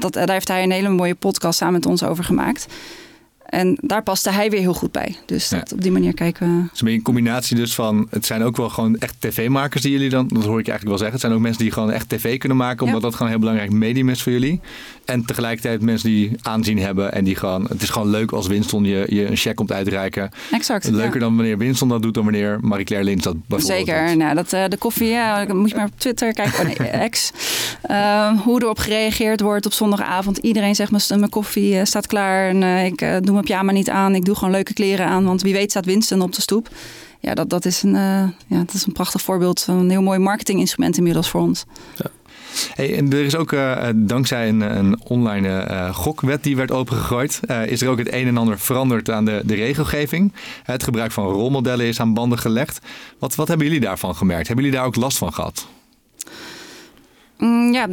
dat, 0.00 0.12
daar 0.12 0.30
heeft 0.30 0.48
hij 0.48 0.62
een 0.62 0.70
hele 0.70 0.88
mooie 0.88 1.14
podcast 1.14 1.58
samen 1.58 1.74
met 1.74 1.86
ons 1.86 2.02
over 2.02 2.24
gemaakt. 2.24 2.66
En 3.48 3.78
daar 3.80 4.02
paste 4.02 4.30
hij 4.30 4.50
weer 4.50 4.60
heel 4.60 4.74
goed 4.74 4.92
bij. 4.92 5.16
Dus 5.26 5.48
dat, 5.48 5.72
op 5.72 5.82
die 5.82 5.92
manier 5.92 6.14
kijken 6.14 6.56
we. 6.56 6.62
Het 6.62 6.70
is 6.74 6.80
een 6.80 7.02
combinatie 7.02 7.56
dus 7.56 7.74
van... 7.74 8.06
Het 8.10 8.26
zijn 8.26 8.42
ook 8.42 8.56
wel 8.56 8.68
gewoon 8.68 8.98
echt 8.98 9.14
tv-makers 9.18 9.82
die 9.82 9.92
jullie 9.92 10.08
dan... 10.08 10.28
Dat 10.28 10.44
hoor 10.44 10.60
ik 10.60 10.68
eigenlijk 10.68 10.88
wel 10.88 10.98
zeggen. 10.98 11.12
Het 11.12 11.20
zijn 11.20 11.32
ook 11.32 11.40
mensen 11.40 11.62
die 11.62 11.72
gewoon 11.72 11.90
echt 11.90 12.08
tv 12.08 12.38
kunnen 12.38 12.58
maken. 12.58 12.86
Omdat 12.86 13.02
dat 13.02 13.12
gewoon 13.12 13.26
een 13.26 13.38
heel 13.38 13.48
belangrijk 13.48 13.72
medium 13.72 14.08
is 14.08 14.22
voor 14.22 14.32
jullie. 14.32 14.60
En 15.04 15.24
tegelijkertijd 15.24 15.82
mensen 15.82 16.08
die 16.08 16.30
aanzien 16.42 16.78
hebben. 16.78 17.12
En 17.12 17.24
die 17.24 17.36
gewoon... 17.36 17.66
Het 17.68 17.82
is 17.82 17.88
gewoon 17.90 18.08
leuk 18.08 18.32
als 18.32 18.46
Winston 18.46 18.84
je, 18.84 19.06
je 19.08 19.26
een 19.26 19.36
check 19.36 19.56
komt 19.56 19.72
uitreiken. 19.72 20.30
Exact. 20.50 20.88
Leuker 20.90 21.20
dan 21.20 21.36
wanneer 21.36 21.58
Winston 21.58 21.88
dat 21.88 22.02
doet 22.02 22.14
dan 22.14 22.24
wanneer 22.24 22.58
Marie-Claire 22.60 23.08
Lins 23.08 23.22
dat 23.22 23.36
bijvoorbeeld 23.46 23.86
Zeker. 23.86 24.16
Nou, 24.16 24.34
dat, 24.34 24.52
uh, 24.52 24.64
de 24.68 24.76
koffie, 24.76 25.08
ja, 25.08 25.46
moet 25.52 25.70
je 25.70 25.76
maar 25.76 25.86
op 25.86 25.98
Twitter 25.98 26.32
kijken. 26.32 26.60
Oh 26.60 26.78
nee, 26.78 27.08
X. 27.10 27.32
Uh, 27.90 28.40
hoe 28.40 28.62
erop 28.62 28.78
gereageerd 28.78 29.40
wordt 29.40 29.66
op 29.66 29.72
zondagavond. 29.72 30.38
Iedereen 30.38 30.74
zegt, 30.74 31.08
mijn, 31.08 31.28
koffie 31.28 31.74
uh, 31.74 31.84
staat 31.84 32.06
klaar. 32.06 32.48
En 32.48 32.62
uh, 32.62 32.84
ik 32.84 32.98
doe 32.98 33.37
mijn 33.38 33.50
pyjama 33.50 33.72
niet 33.72 33.90
aan. 33.90 34.14
Ik 34.14 34.24
doe 34.24 34.34
gewoon 34.34 34.50
leuke 34.50 34.72
kleren 34.72 35.06
aan. 35.06 35.24
Want 35.24 35.42
wie 35.42 35.52
weet 35.52 35.70
staat 35.70 35.84
Winston 35.84 36.20
op 36.20 36.34
de 36.34 36.40
stoep. 36.40 36.68
Ja, 37.20 37.34
dat, 37.34 37.50
dat, 37.50 37.64
is, 37.64 37.82
een, 37.82 37.92
ja, 38.46 38.58
dat 38.58 38.74
is 38.74 38.86
een 38.86 38.92
prachtig 38.92 39.22
voorbeeld 39.22 39.62
van 39.62 39.76
een 39.76 39.90
heel 39.90 40.02
mooi 40.02 40.18
marketinginstrument 40.18 40.96
inmiddels 40.96 41.28
voor 41.28 41.40
ons. 41.40 41.64
Ja. 41.96 42.10
Hey, 42.74 42.96
en 42.96 43.12
er 43.12 43.24
is 43.24 43.36
ook 43.36 43.52
uh, 43.52 43.88
dankzij 43.94 44.48
een, 44.48 44.60
een 44.60 45.00
online 45.04 45.68
uh, 45.70 45.94
gokwet 45.94 46.42
die 46.42 46.56
werd 46.56 46.70
opengegooid, 46.70 47.40
uh, 47.50 47.66
is 47.66 47.82
er 47.82 47.88
ook 47.88 47.98
het 47.98 48.12
een 48.12 48.26
en 48.26 48.36
ander 48.36 48.58
veranderd 48.58 49.10
aan 49.10 49.24
de, 49.24 49.42
de 49.44 49.54
regelgeving. 49.54 50.32
Het 50.62 50.82
gebruik 50.82 51.12
van 51.12 51.24
rolmodellen 51.24 51.86
is 51.86 52.00
aan 52.00 52.14
banden 52.14 52.38
gelegd. 52.38 52.78
Wat, 53.18 53.34
wat 53.34 53.48
hebben 53.48 53.66
jullie 53.66 53.80
daarvan 53.80 54.14
gemerkt? 54.14 54.46
Hebben 54.46 54.64
jullie 54.64 54.80
daar 54.80 54.88
ook 54.88 54.96
last 54.96 55.18
van 55.18 55.32
gehad? 55.32 55.66
Mm, 57.38 57.72
ja, 57.72 57.88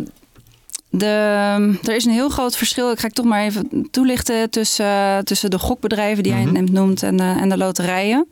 de, 0.97 1.77
er 1.83 1.95
is 1.95 2.05
een 2.05 2.11
heel 2.11 2.29
groot 2.29 2.57
verschil. 2.57 2.91
Ik 2.91 2.99
ga 2.99 3.07
ik 3.07 3.13
toch 3.13 3.25
maar 3.25 3.43
even 3.43 3.87
toelichten 3.91 4.49
tussen, 4.49 5.25
tussen 5.25 5.49
de 5.49 5.59
gokbedrijven 5.59 6.23
die 6.23 6.33
mm 6.33 6.55
-hmm. 6.55 6.71
noemt 6.71 7.03
en, 7.03 7.21
uh, 7.21 7.41
en 7.41 7.49
de 7.49 7.57
loterijen. 7.57 8.27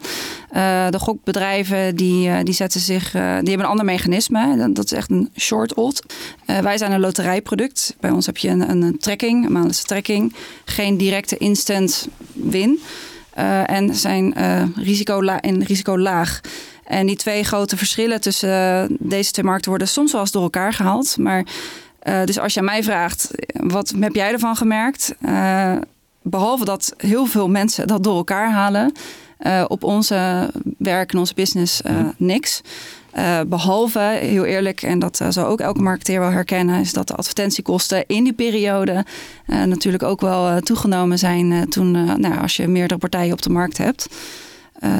Uh, 0.56 0.90
de 0.90 1.00
gokbedrijven 1.00 1.96
die, 1.96 2.28
uh, 2.28 2.38
die 2.44 2.54
zetten 2.54 2.80
zich, 2.80 3.12
die 3.12 3.20
hebben 3.22 3.60
een 3.60 3.66
ander 3.66 3.86
mechanisme. 3.86 4.72
Dat 4.74 4.86
is 4.86 4.92
echt 4.92 5.12
een 5.12 5.30
short 5.38 5.74
odd. 5.74 6.02
wij 6.46 6.78
zijn 6.78 6.92
een 6.92 7.00
loterijproduct. 7.00 7.96
Bij 8.00 8.12
ons 8.12 8.26
heb 8.26 8.38
je 8.38 8.50
een, 8.50 8.70
een 8.70 8.98
trekking, 8.98 9.46
een 9.46 9.52
maandelijkse 9.52 9.86
trekking. 9.86 10.36
Geen 10.66 10.98
directe 10.98 11.38
instant 11.38 12.08
win. 12.34 12.80
en 13.66 13.96
zijn 13.96 14.34
risico 14.76 15.20
in 15.20 15.62
risico 15.62 16.00
laag. 16.00 16.42
En 16.84 17.08
die 17.08 17.16
twee 17.16 17.44
grote 17.44 17.78
verschillen 17.78 18.22
tussen 18.22 18.88
deze 19.00 19.32
twee 19.32 19.46
markten 19.46 19.70
worden 19.70 19.88
soms 19.88 20.12
wel 20.12 20.22
eens 20.22 20.32
door 20.32 20.44
elkaar 20.44 20.74
gehaald. 20.74 21.18
Maar 21.18 21.46
uh, 22.08 22.24
dus 22.24 22.40
als 22.40 22.54
je 22.54 22.60
aan 22.60 22.66
mij 22.66 22.84
vraagt, 22.84 23.32
wat 23.54 23.94
heb 24.00 24.16
jij 24.16 24.32
ervan 24.32 24.56
gemerkt? 24.56 25.16
Uh, 25.26 25.76
behalve 26.22 26.66
dat 26.66 26.94
heel 26.98 27.26
veel 27.26 27.50
mensen 27.50 27.88
dat 27.88 28.04
door 28.04 28.16
elkaar 28.16 28.52
halen, 28.52 28.92
uh, 29.40 29.66
op 29.68 29.84
onze 29.84 30.50
werk 30.78 31.12
en 31.12 31.20
onze 31.20 31.34
business 31.34 31.82
niks. 32.18 32.62
behalve, 33.48 34.00
heel 34.00 34.46
eerlijk, 34.46 34.82
en 34.82 35.00
dat 35.00 35.22
zou 35.30 35.48
ook 35.48 35.60
elke 35.60 35.82
marketeer 35.82 36.20
wel 36.20 36.32
herkennen, 36.32 36.80
is 36.80 36.94
dat 36.94 37.08
de 37.08 37.16
advertentiekosten 37.16 38.04
in 38.08 38.24
die 38.24 38.34
periode 38.34 39.06
natuurlijk 39.46 40.04
ook 40.04 40.22
wel 40.22 40.60
toegenomen 40.60 41.20
zijn 41.20 41.70
toen, 41.70 41.92
nou, 42.22 42.42
als 42.42 42.56
je 42.56 42.68
meerdere 42.68 43.00
partijen 43.00 43.34
op 43.34 43.42
de 43.42 43.50
markt 43.50 43.78
hebt. 43.78 44.08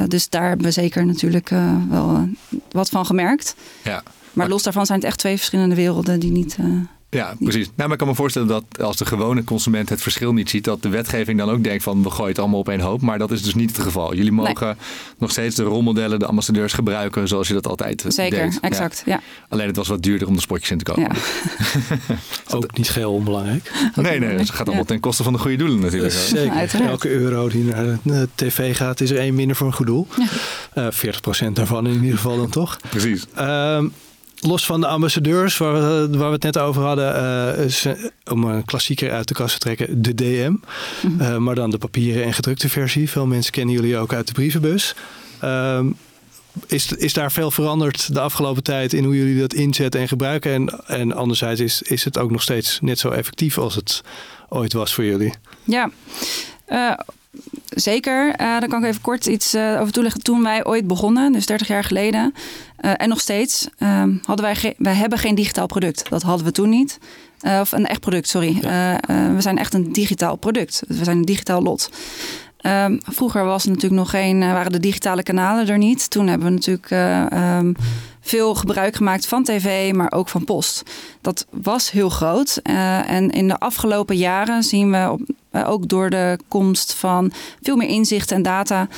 dus 0.08 0.28
daar 0.28 0.48
hebben 0.48 0.66
we 0.66 0.72
zeker 0.72 1.06
natuurlijk 1.06 1.50
wel 1.88 2.28
wat 2.70 2.88
van 2.88 3.06
gemerkt. 3.06 3.54
Ja. 3.82 4.02
Maar 4.34 4.48
los 4.48 4.62
daarvan 4.62 4.86
zijn 4.86 4.98
het 4.98 5.08
echt 5.08 5.18
twee 5.18 5.36
verschillende 5.36 5.74
werelden 5.74 6.20
die 6.20 6.30
niet. 6.30 6.56
Uh, 6.60 6.80
ja, 7.14 7.34
precies. 7.38 7.66
Nou, 7.66 7.76
maar 7.76 7.92
ik 7.92 7.98
kan 7.98 8.08
me 8.08 8.14
voorstellen 8.14 8.48
dat 8.48 8.64
als 8.80 8.96
de 8.96 9.06
gewone 9.06 9.44
consument 9.44 9.88
het 9.88 10.02
verschil 10.02 10.32
niet 10.32 10.50
ziet, 10.50 10.64
dat 10.64 10.82
de 10.82 10.88
wetgeving 10.88 11.38
dan 11.38 11.50
ook 11.50 11.64
denkt 11.64 11.82
van 11.82 12.02
we 12.02 12.10
gooien 12.10 12.28
het 12.28 12.38
allemaal 12.38 12.58
op 12.58 12.68
één 12.68 12.80
hoop. 12.80 13.00
Maar 13.00 13.18
dat 13.18 13.30
is 13.30 13.42
dus 13.42 13.54
niet 13.54 13.76
het 13.76 13.80
geval. 13.80 14.14
Jullie 14.14 14.32
mogen 14.32 14.76
nog 15.18 15.30
steeds 15.30 15.56
de 15.56 15.62
rolmodellen, 15.62 16.18
de 16.18 16.26
ambassadeurs 16.26 16.72
gebruiken 16.72 17.28
zoals 17.28 17.48
je 17.48 17.54
dat 17.54 17.66
altijd 17.66 18.04
eh, 18.04 18.10
Zeker, 18.10 18.58
exact. 18.60 19.02
Ja. 19.06 19.20
Alleen 19.48 19.66
het 19.66 19.76
was 19.76 19.88
wat 19.88 20.02
duurder 20.02 20.28
om 20.28 20.34
de 20.34 20.40
spotjes 20.40 20.70
in 20.70 20.78
te 20.78 20.84
kopen. 20.84 21.02
Ja. 21.02 21.16
ook 22.56 22.76
niet 22.76 22.88
geheel 22.88 23.12
onbelangrijk. 23.12 23.72
Nee, 23.94 24.18
nee, 24.18 24.38
het 24.38 24.50
gaat 24.50 24.66
allemaal 24.66 24.84
ten 24.84 25.00
koste 25.00 25.22
van 25.22 25.32
de 25.32 25.38
goede 25.38 25.56
doelen 25.56 25.80
natuurlijk. 25.80 26.12
Zeker. 26.12 26.80
Elke 26.86 27.10
euro 27.10 27.48
die 27.48 27.64
naar 27.64 27.98
de 28.02 28.28
tv 28.34 28.76
gaat, 28.76 29.00
is 29.00 29.10
er 29.10 29.18
één 29.18 29.34
minder 29.34 29.56
voor 29.56 29.66
een 29.66 29.72
goed 29.72 29.86
doel. 29.86 30.06
Ja. 30.16 30.26
Uh, 30.74 30.86
eh, 30.86 31.48
40% 31.48 31.52
daarvan 31.52 31.86
in 31.86 32.02
ieder 32.02 32.16
geval 32.16 32.36
dan 32.36 32.50
toch. 32.50 32.78
Precies. 32.90 33.24
Um, 33.38 33.92
los 34.46 34.66
van 34.66 34.80
de 34.80 34.86
ambassadeurs, 34.86 35.56
waar 35.56 35.72
we, 35.72 36.18
waar 36.18 36.26
we 36.26 36.34
het 36.34 36.42
net 36.42 36.58
over 36.58 36.82
hadden, 36.82 37.14
uh, 37.56 37.64
is, 37.64 37.86
om 38.30 38.44
een 38.44 38.64
klassieker 38.64 39.12
uit 39.12 39.28
de 39.28 39.34
kast 39.34 39.52
te 39.52 39.58
trekken, 39.58 40.02
de 40.02 40.14
DM. 40.14 40.50
Mm 40.50 40.60
-hmm. 41.00 41.20
uh, 41.20 41.36
maar 41.36 41.54
dan 41.54 41.70
de 41.70 41.78
papieren 41.78 42.24
en 42.24 42.34
gedrukte 42.34 42.68
versie. 42.68 43.10
Veel 43.10 43.26
mensen 43.26 43.52
kennen 43.52 43.74
jullie 43.74 43.96
ook 43.96 44.12
uit 44.12 44.26
de 44.26 44.32
brievenbus. 44.32 44.94
Uh, 45.44 45.80
is, 46.66 46.92
is 46.92 47.12
daar 47.12 47.32
veel 47.32 47.50
veranderd 47.50 48.14
de 48.14 48.20
afgelopen 48.20 48.62
tijd 48.62 48.92
in 48.92 49.04
hoe 49.04 49.16
jullie 49.16 49.40
dat 49.40 49.54
inzetten 49.54 50.00
en 50.00 50.08
gebruiken? 50.08 50.52
En, 50.52 50.86
en 50.86 51.12
anderzijds 51.12 51.60
is, 51.60 51.82
is 51.82 52.04
het 52.04 52.18
ook 52.18 52.30
nog 52.30 52.42
steeds 52.42 52.78
net 52.80 52.98
zo 52.98 53.10
effectief 53.10 53.58
als 53.58 53.74
het 53.74 54.02
ooit 54.48 54.72
was 54.72 54.94
voor 54.94 55.04
jullie? 55.04 55.34
Ja, 55.64 55.90
Zeker. 57.68 58.26
Uh, 58.26 58.36
daar 58.36 58.68
kan 58.68 58.82
ik 58.82 58.88
even 58.88 59.00
kort 59.00 59.26
iets 59.26 59.54
uh, 59.54 59.80
over 59.80 59.92
toelichten. 59.92 60.22
Toen 60.22 60.42
wij 60.42 60.64
ooit 60.64 60.86
begonnen, 60.86 61.32
dus 61.32 61.46
30 61.46 61.68
jaar 61.68 61.84
geleden, 61.84 62.34
en 62.76 63.08
nog 63.08 63.20
steeds 63.20 63.68
ehm, 63.78 64.12
hadden 64.24 64.44
wij, 64.44 64.74
wij 64.78 64.94
hebben 64.94 65.18
geen 65.18 65.34
digitaal 65.34 65.66
product. 65.66 66.08
Dat 66.08 66.22
hadden 66.22 66.46
we 66.46 66.52
toen 66.52 66.68
niet. 66.68 66.98
Of 67.60 67.72
een 67.72 67.86
echt 67.86 68.00
product, 68.00 68.28
sorry. 68.28 68.58
We 69.06 69.36
zijn 69.38 69.58
echt 69.58 69.74
een 69.74 69.92
digitaal 69.92 70.36
product. 70.36 70.82
We 70.86 71.04
zijn 71.04 71.16
een 71.16 71.24
digitaal 71.24 71.62
lot. 71.62 71.90
Um, 72.66 73.00
vroeger 73.04 73.44
was 73.44 73.64
natuurlijk 73.64 73.94
nog 73.94 74.10
geen, 74.10 74.38
waren 74.38 74.72
de 74.72 74.80
digitale 74.80 75.22
kanalen 75.22 75.68
er 75.68 75.78
niet. 75.78 76.10
Toen 76.10 76.26
hebben 76.26 76.48
we 76.48 76.54
natuurlijk 76.54 76.90
um, 77.32 77.76
veel 78.20 78.54
gebruik 78.54 78.96
gemaakt 78.96 79.26
van 79.26 79.44
tv, 79.44 79.92
maar 79.92 80.12
ook 80.12 80.28
van 80.28 80.44
post. 80.44 80.82
Dat 81.20 81.46
was 81.50 81.90
heel 81.90 82.08
groot. 82.08 82.60
en 83.06 83.30
in 83.30 83.48
de 83.48 83.58
afgelopen 83.58 84.16
jaren 84.16 84.62
zien 84.62 84.90
we 84.90 85.10
op, 85.10 85.20
ook 85.66 85.88
door 85.88 86.10
de 86.10 86.38
komst 86.48 86.94
van 86.94 87.32
veel 87.62 87.76
meer 87.76 87.88
inzicht 87.88 88.30
en 88.30 88.42
data. 88.42 88.88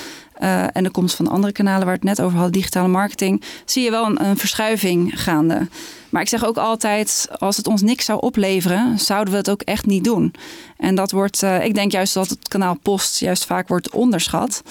en 0.72 0.84
de 0.84 0.90
komst 0.90 1.16
van 1.16 1.28
andere 1.28 1.52
kanalen 1.52 1.84
waar 1.84 1.94
het 1.94 2.04
net 2.04 2.20
over 2.20 2.34
hadden, 2.34 2.52
digitale 2.52 2.88
marketing, 2.88 3.42
zie 3.64 3.84
je 3.84 3.90
wel 3.90 4.20
een, 4.20 4.36
verschuiving 4.36 5.22
gaande. 5.22 5.68
Maar 6.10 6.22
ik 6.22 6.28
zeg 6.28 6.44
ook 6.44 6.56
altijd, 6.56 7.28
als 7.38 7.56
het 7.56 7.66
ons 7.66 7.82
niks 7.82 8.04
zou 8.04 8.20
opleveren, 8.20 8.98
zouden 8.98 9.32
we 9.32 9.38
het 9.38 9.50
ook 9.50 9.62
echt 9.62 9.86
niet 9.86 10.04
doen. 10.04 10.34
En 10.76 10.94
dat 10.94 11.10
wordt, 11.10 11.42
uh, 11.42 11.64
ik 11.64 11.74
denk 11.74 11.92
juist 11.92 12.14
dat 12.14 12.28
het 12.28 12.48
kanaal 12.48 12.78
Post 12.82 13.20
juist 13.20 13.44
vaak 13.44 13.68
wordt 13.68 13.90
onderschat. 13.90 14.62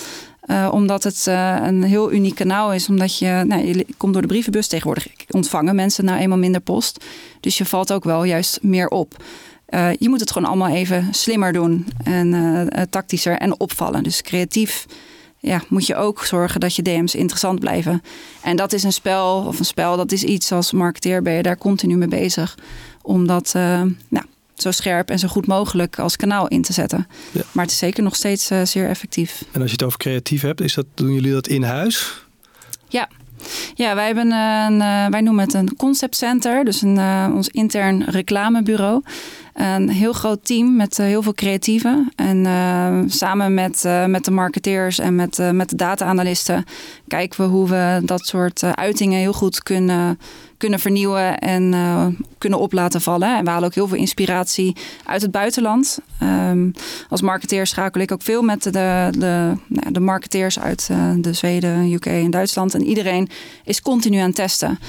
Omdat 0.72 1.04
het 1.04 1.26
een 1.26 1.84
heel 1.84 2.12
uniek 2.12 2.36
kanaal 2.36 2.74
is. 2.74 2.90
Omdat 2.90 3.18
je, 3.18 3.44
nou, 3.48 3.66
je 3.66 3.86
komt 3.98 4.14
door 4.14 4.22
de 4.22 4.28
brievenbus 4.28 4.68
tegenwoordig. 4.68 5.08
Ontvangen 5.30 5.76
mensen 5.76 6.06
nou 6.06 6.20
eenmaal 6.20 6.38
minder 6.38 6.62
post. 6.62 7.06
Dus 7.40 7.58
je 7.58 7.66
valt 7.66 7.94
ook 7.94 8.04
wel 8.04 8.24
juist 8.24 8.60
meer 8.62 8.88
op. 8.88 9.24
Uh, 9.70 9.90
je 10.00 10.10
moet 10.10 10.20
het 10.20 10.32
gewoon 10.32 10.48
allemaal 10.48 10.76
even 10.76 11.08
slimmer 11.12 11.54
doen. 11.54 11.88
En 12.04 12.70
tactischer 12.90 13.38
en 13.38 13.60
opvallen. 13.60 14.04
Dus 14.04 14.22
creatief 14.22 14.86
ja, 15.46 15.64
moet 15.68 15.86
je 15.86 15.96
ook 15.96 16.26
zorgen 16.26 16.60
dat 16.60 16.76
je 16.76 16.82
DM's 16.82 17.16
interessant 17.16 17.60
blijven. 17.60 18.02
En 18.42 18.56
dat 18.56 18.74
is 18.74 18.84
een 18.84 18.94
spel, 18.94 19.44
of 19.48 19.60
een 19.60 19.66
spel, 19.66 19.98
dat 19.98 20.12
is 20.12 20.24
iets 20.24 20.52
als 20.52 20.72
marketeer 20.72 21.22
ben 21.22 21.34
je 21.34 21.44
daar 21.44 21.58
continu 21.58 21.96
mee 21.96 22.08
bezig. 22.08 22.58
Om 23.02 23.28
dat 23.28 23.54
uh, 23.56 23.82
nou, 24.08 24.26
zo 24.56 24.72
scherp 24.72 25.10
en 25.10 25.20
zo 25.20 25.28
goed 25.28 25.48
mogelijk 25.48 26.00
als 26.00 26.16
kanaal 26.16 26.48
in 26.48 26.62
te 26.62 26.74
zetten. 26.74 27.08
Ja. 27.32 27.42
Maar 27.52 27.64
het 27.64 27.74
is 27.74 27.80
zeker 27.80 28.04
nog 28.04 28.16
steeds 28.16 28.52
zeer 28.64 28.88
effectief. 28.88 29.44
En 29.52 29.62
als 29.62 29.70
je 29.70 29.76
het 29.76 29.86
over 29.86 30.00
creatief 30.00 30.42
hebt, 30.42 30.62
is 30.62 30.74
dat, 30.74 30.86
doen 30.94 31.14
jullie 31.14 31.32
dat 31.32 31.48
in 31.48 31.64
huis? 31.64 32.24
Ja. 32.88 33.10
Ja, 33.76 33.96
wij, 33.96 34.06
hebben 34.06 34.32
een, 34.32 34.80
uh, 34.80 35.06
wij 35.08 35.22
noemen 35.22 35.44
het 35.44 35.54
een 35.54 35.76
concept 35.76 36.16
center, 36.16 36.66
dus 36.66 36.82
een, 36.82 36.96
uh, 36.96 37.32
ons 37.34 37.50
intern 37.50 38.04
reclamebureau. 38.04 39.02
Een 39.54 39.90
heel 39.90 40.14
groot 40.14 40.46
team 40.46 40.76
met 40.76 41.00
uh, 41.00 41.06
heel 41.06 41.22
veel 41.22 41.34
creatieven. 41.34 42.12
En 42.16 42.46
samen 43.10 43.54
met, 43.54 43.84
met 44.08 44.26
de 44.26 44.32
marketeers 44.32 45.00
en 45.00 45.16
met, 45.16 45.52
met 45.52 45.70
de 45.70 45.76
data-analysten 45.76 46.64
kijken 47.08 47.44
we 47.44 47.50
hoe 47.50 47.70
we 47.70 48.02
dat 48.04 48.26
soort 48.26 48.64
uitingen 48.64 49.20
heel 49.20 49.34
goed 49.34 49.64
kunnen, 49.64 50.20
kunnen 50.58 50.80
vernieuwen 50.80 51.40
en 51.40 51.74
kunnen 52.38 52.60
op 52.60 52.74
laten 52.74 53.02
vallen. 53.02 53.38
En 53.38 53.44
we 53.44 53.50
halen 53.50 53.68
ook 53.68 53.76
heel 53.76 53.88
veel 53.88 53.98
inspiratie 53.98 54.76
uit 55.06 55.22
het 55.22 55.32
buitenland. 55.32 56.00
Um, 56.24 56.74
als 57.10 57.22
marketeer 57.22 57.68
schakel 57.68 58.02
ik 58.02 58.12
ook 58.12 58.22
veel 58.22 58.42
met 58.42 58.64
de, 58.64 59.08
de, 59.12 59.54
nou, 59.68 59.92
de 59.92 60.00
marketeers 60.00 60.60
uit 60.60 60.90
de 61.18 61.34
Zweden, 61.34 61.92
UK 61.92 62.06
en 62.06 62.32
Duitsland. 62.32 62.74
En 62.74 62.86
iedereen 62.86 63.30
is 63.64 63.82
continu 63.82 64.18
aan 64.18 64.26
het 64.26 64.36
testen. 64.36 64.80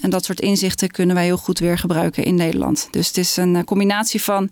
En 0.00 0.10
dat 0.10 0.24
soort 0.24 0.40
inzichten 0.40 0.90
kunnen 0.90 1.16
wij 1.16 1.24
heel 1.24 1.36
goed 1.36 1.58
weer 1.58 1.78
gebruiken 1.78 2.24
in 2.24 2.34
Nederland. 2.34 2.88
Dus 2.90 3.06
het 3.06 3.16
is 3.16 3.36
een 3.36 3.64
combinatie 3.64 4.22
van 4.22 4.50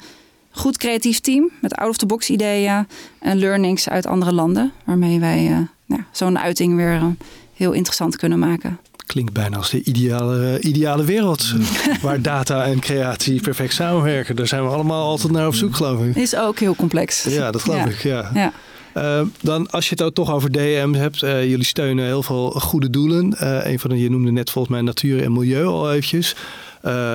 goed 0.50 0.76
creatief 0.76 1.20
team 1.20 1.50
met 1.60 1.74
out-of-the-box 1.74 2.30
ideeën 2.30 2.86
en 3.18 3.38
learnings 3.38 3.88
uit 3.88 4.06
andere 4.06 4.32
landen, 4.32 4.72
waarmee 4.84 5.20
wij 5.20 5.68
nou, 5.86 6.02
zo'n 6.12 6.38
uiting 6.38 6.76
weer 6.76 7.14
heel 7.54 7.72
interessant 7.72 8.16
kunnen 8.16 8.38
maken. 8.38 8.78
Klinkt 9.08 9.32
bijna 9.32 9.56
als 9.56 9.70
de 9.70 9.82
ideale, 9.82 10.60
ideale 10.60 11.04
wereld, 11.04 11.54
waar 12.02 12.22
data 12.22 12.64
en 12.64 12.80
creatie 12.80 13.40
perfect 13.40 13.74
samenwerken. 13.74 14.36
Daar 14.36 14.46
zijn 14.46 14.62
we 14.62 14.68
allemaal 14.68 15.06
altijd 15.06 15.32
naar 15.32 15.46
op 15.46 15.54
zoek, 15.54 15.76
geloof 15.76 16.04
ik. 16.04 16.16
Is 16.16 16.36
ook 16.36 16.58
heel 16.58 16.76
complex. 16.76 17.24
Ja, 17.24 17.50
dat 17.50 17.62
geloof 17.62 17.78
ja. 17.78 17.86
ik. 17.86 18.02
Ja. 18.02 18.30
ja. 18.34 18.52
Uh, 18.96 19.20
dan 19.40 19.70
als 19.70 19.84
je 19.84 19.90
het 19.90 20.02
ook 20.02 20.14
toch 20.14 20.32
over 20.32 20.52
DM 20.52 20.92
hebt, 20.92 21.22
uh, 21.22 21.48
jullie 21.48 21.64
steunen 21.64 22.04
heel 22.04 22.22
veel 22.22 22.50
goede 22.50 22.90
doelen. 22.90 23.36
Uh, 23.42 23.66
een 23.66 23.78
van 23.78 23.90
de, 23.90 23.98
je 23.98 24.10
noemde 24.10 24.30
net 24.30 24.50
volgens 24.50 24.74
mij 24.74 24.82
natuur 24.82 25.22
en 25.22 25.32
milieu 25.32 25.66
al 25.66 25.92
eventjes. 25.92 26.34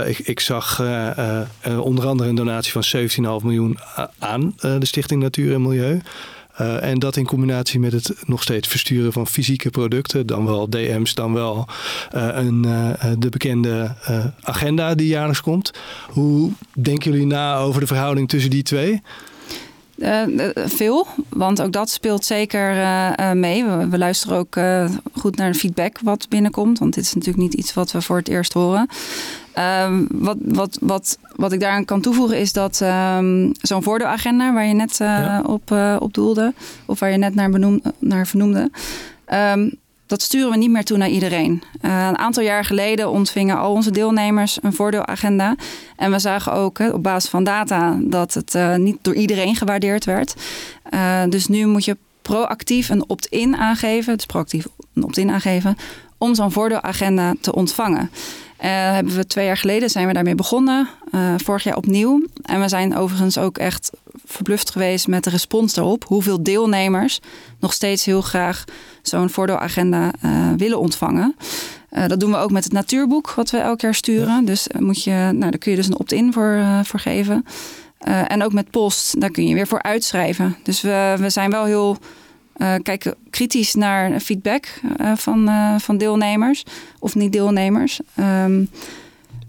Ik, 0.05 0.19
ik, 0.19 0.39
zag 0.39 0.81
onder 1.79 2.07
andere 2.07 2.29
een 2.29 2.35
donatie 2.35 2.71
van 2.71 2.83
17,5 3.39 3.45
miljoen 3.45 3.77
aan 4.19 4.53
de 4.57 4.85
Stichting 4.85 5.21
Natuur 5.21 5.53
en 5.53 5.61
Milieu. 5.61 6.01
En 6.57 6.99
dat 6.99 7.15
in 7.15 7.25
combinatie 7.25 7.79
met 7.79 7.91
het 7.91 8.13
nog 8.25 8.41
steeds 8.41 8.67
versturen 8.67 9.13
van 9.13 9.27
fysieke 9.27 9.69
producten, 9.69 10.25
dan 10.25 10.45
wel 10.45 10.69
DM's, 10.69 11.13
dan 11.13 11.33
wel 11.33 11.67
een, 12.11 12.61
de 13.19 13.29
bekende 13.29 13.95
agenda 14.41 14.95
die 14.95 15.07
jaarlijks 15.07 15.41
komt. 15.41 15.71
Hoe 16.09 16.51
denken 16.73 17.11
jullie 17.11 17.27
na 17.27 17.57
over 17.57 17.81
de 17.81 17.87
verhouding 17.87 18.29
tussen 18.29 18.49
die 18.49 18.63
twee? 18.63 19.01
Uh, 20.03 20.49
veel, 20.55 21.07
want 21.29 21.61
ook 21.61 21.71
dat 21.71 21.89
speelt 21.89 22.25
zeker 22.25 22.75
uh, 22.75 23.31
mee. 23.31 23.65
We, 23.65 23.89
we, 23.89 23.97
luisteren 23.97 24.37
ook 24.37 24.55
uh, 24.55 24.89
goed 25.13 25.35
naar 25.35 25.51
de 25.51 25.57
feedback 25.57 25.99
wat 26.01 26.29
binnenkomt, 26.29 26.79
want 26.79 26.93
dit 26.93 27.03
is 27.03 27.13
natuurlijk 27.13 27.43
niet 27.43 27.53
iets 27.53 27.73
wat 27.73 27.91
we 27.91 28.01
voor 28.01 28.17
het 28.17 28.27
eerst 28.27 28.53
horen. 28.53 28.87
Ehm, 29.53 30.05
wat, 30.11 30.37
wat, 30.41 30.77
wat, 30.81 31.17
wat 31.35 31.51
ik 31.51 31.59
daaraan 31.59 31.85
kan 31.85 32.01
toevoegen 32.01 32.39
is 32.39 32.53
dat 32.53 32.81
um, 33.17 33.51
zo'n 33.61 33.83
voordeelagenda 33.83 34.53
waar 34.53 34.65
je 34.65 34.73
net 34.73 34.97
ja. 34.97 35.41
op, 35.45 35.71
op 35.99 36.13
doelde, 36.13 36.53
of 36.85 36.99
waar 36.99 37.11
je 37.11 37.17
net 37.17 37.35
naar, 37.35 37.49
benoem, 37.49 37.81
naar 37.99 38.27
vernoemde, 38.27 38.71
um, 39.33 39.81
dat 40.14 40.22
sturen 40.22 40.51
we 40.51 40.57
niet 40.57 40.70
meer 40.70 40.84
toe 40.84 40.97
naar 40.97 41.09
iedereen. 41.09 41.64
Uh, 41.82 42.07
een 42.07 42.18
aantal 42.18 42.43
jaar 42.43 42.66
geleden 42.66 43.09
ontvingen 43.09 43.57
al 43.57 43.72
onze 43.72 43.91
deelnemers 43.91 44.57
een 44.61 44.74
voordeelagenda. 44.74 45.55
En 45.95 46.11
we 46.11 46.20
zagen 46.20 46.53
ook 46.53 46.80
op 46.80 47.03
basis 47.03 47.30
van 47.30 47.43
data 47.43 47.97
dat 48.01 48.34
het 48.34 48.55
uh, 48.55 48.76
niet 48.76 48.97
door 49.01 49.16
iedereen 49.16 49.55
gewaardeerd 49.55 50.05
werd. 50.05 50.36
Uh, 50.93 51.24
dus 51.30 51.47
nu 51.47 51.66
moet 51.66 51.86
je 51.86 51.97
proactief 52.22 52.89
een 52.89 53.09
opt-in 53.09 53.55
aangeven. 53.55 54.16
Dus 54.16 54.26
proactief 54.26 54.68
een 54.93 55.03
opt-in 55.03 55.32
aangeven 55.32 55.78
om 56.18 56.36
zo'n 56.36 56.51
voordeelagenda 56.51 57.34
te 57.41 57.55
ontvangen. 57.55 58.09
Hebben 58.57 59.16
we 59.16 59.28
twee 59.28 59.45
jaar 59.45 59.57
geleden 59.57 59.89
zijn 59.89 60.07
we 60.07 60.14
daarmee 60.14 60.36
begonnen. 60.36 60.88
Uh, 61.16 61.34
vorig 61.38 61.64
jaar 61.64 61.78
opnieuw. 61.78 62.26
En 62.41 62.61
we 62.61 62.68
zijn 62.68 62.97
overigens 62.97 63.38
ook 63.38 63.57
echt 63.57 63.91
verbluft 64.26 64.72
geweest 64.72 65.07
met 65.07 65.24
de 65.24 65.30
respons 65.30 65.74
daarop. 65.74 66.03
Hoeveel 66.03 66.43
deelnemers 66.43 67.20
nog 67.59 67.74
steeds 67.74 68.05
heel 68.05 68.22
graag 68.22 68.64
zo'n 69.01 69.30
voordeelagenda 69.30 70.11
uh, 70.26 70.49
willen 70.57 70.80
ontvangen. 70.80 71.36
dat 72.07 72.20
doen 72.20 72.32
we 72.32 72.38
ook 72.38 72.51
met 72.51 72.64
het 72.64 72.74
natuurboek, 72.74 73.32
wat 73.32 73.49
we 73.49 73.57
elk 73.57 73.82
jaar 73.82 73.95
sturen. 73.95 74.28
Ja. 74.28 74.41
Dus 74.41 74.68
moet 74.80 75.03
je, 75.03 75.11
nou, 75.11 75.39
daar 75.39 75.57
kun 75.57 75.72
je 75.72 75.78
dus 75.78 75.88
een 75.88 75.99
opt-in 75.99 76.34
voor, 76.34 76.64
voor 76.84 76.99
geven. 76.99 77.45
en 78.28 78.43
ook 78.43 78.53
met 78.53 78.70
post, 78.70 79.22
daar 79.22 79.32
kun 79.32 79.47
je 79.47 79.53
weer 79.53 79.68
voor 79.68 79.82
uitschrijven. 79.82 80.57
Dus 80.64 80.82
we, 80.82 81.16
we 81.20 81.30
zijn 81.30 81.51
wel 81.51 81.66
heel 81.66 81.97
kijken 82.82 83.16
kritisch 83.30 83.74
naar 83.74 84.20
feedback 84.20 84.82
van, 85.16 85.49
van 85.80 85.97
deelnemers 85.97 86.64
of 86.99 87.16
niet-deelnemers. 87.16 87.99
Um, 88.20 88.70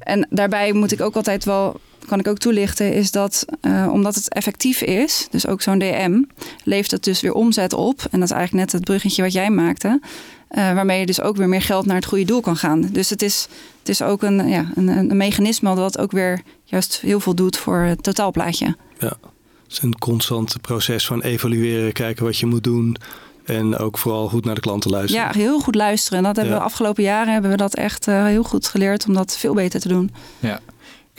en 0.04 0.26
daarbij 0.30 0.72
moet 0.72 0.92
ik 0.92 1.00
ook 1.00 1.14
altijd 1.14 1.44
wel, 1.44 1.80
kan 2.06 2.18
ik 2.18 2.28
ook 2.28 2.38
toelichten, 2.38 2.92
is 2.92 3.10
dat 3.10 3.44
omdat 3.90 4.14
het 4.14 4.28
effectief 4.28 4.80
is, 4.80 5.26
dus 5.30 5.46
ook 5.46 5.62
zo'n 5.62 5.78
DM, 5.78 6.22
levert 6.64 6.90
het 6.90 7.04
dus 7.04 7.20
weer 7.20 7.32
omzet 7.32 7.72
op. 7.72 8.00
En 8.10 8.20
dat 8.20 8.28
is 8.28 8.34
eigenlijk 8.34 8.64
net 8.64 8.72
het 8.72 8.84
bruggetje 8.84 9.22
wat 9.22 9.32
jij 9.32 9.50
maakte. 9.50 10.00
waarmee 10.48 11.00
je 11.00 11.06
dus 11.06 11.20
ook 11.20 11.36
weer 11.36 11.48
meer 11.48 11.62
geld 11.62 11.86
naar 11.86 11.96
het 11.96 12.04
goede 12.04 12.24
doel 12.24 12.40
kan 12.40 12.56
gaan. 12.56 12.80
Dus 12.80 13.10
het 13.10 13.22
is, 13.22 13.48
het 13.78 13.88
is 13.88 14.02
ook 14.02 14.22
een, 14.22 14.48
ja, 14.48 14.70
een, 14.74 14.88
een 14.88 15.16
mechanisme 15.16 15.74
dat 15.74 15.98
ook 15.98 16.12
weer 16.12 16.42
juist 16.64 17.00
heel 17.00 17.20
veel 17.20 17.34
doet 17.34 17.56
voor 17.56 17.78
het 17.78 18.02
totaalplaatje. 18.02 18.76
Ja. 18.98 19.16
Het 19.62 19.72
is 19.72 19.82
een 19.82 19.98
constant 19.98 20.60
proces 20.60 21.06
van 21.06 21.22
evalueren, 21.22 21.92
kijken 21.92 22.24
wat 22.24 22.38
je 22.38 22.46
moet 22.46 22.64
doen. 22.64 22.96
En 23.44 23.76
ook 23.78 23.98
vooral 23.98 24.28
goed 24.28 24.44
naar 24.44 24.54
de 24.54 24.60
klanten 24.60 24.90
luisteren. 24.90 25.26
Ja, 25.26 25.32
heel 25.32 25.60
goed 25.60 25.74
luisteren. 25.74 26.18
En 26.18 26.24
dat 26.24 26.36
hebben 26.36 26.54
Ja. 26.54 26.58
we 26.60 26.64
afgelopen 26.66 27.02
jaren 27.02 27.32
hebben 27.32 27.50
we 27.50 27.56
dat 27.56 27.74
echt 27.74 28.06
uh, 28.06 28.24
heel 28.24 28.42
goed 28.42 28.66
geleerd 28.68 29.06
om 29.06 29.14
dat 29.14 29.36
veel 29.36 29.54
beter 29.54 29.80
te 29.80 29.88
doen. 29.88 30.10
Ja. 30.38 30.60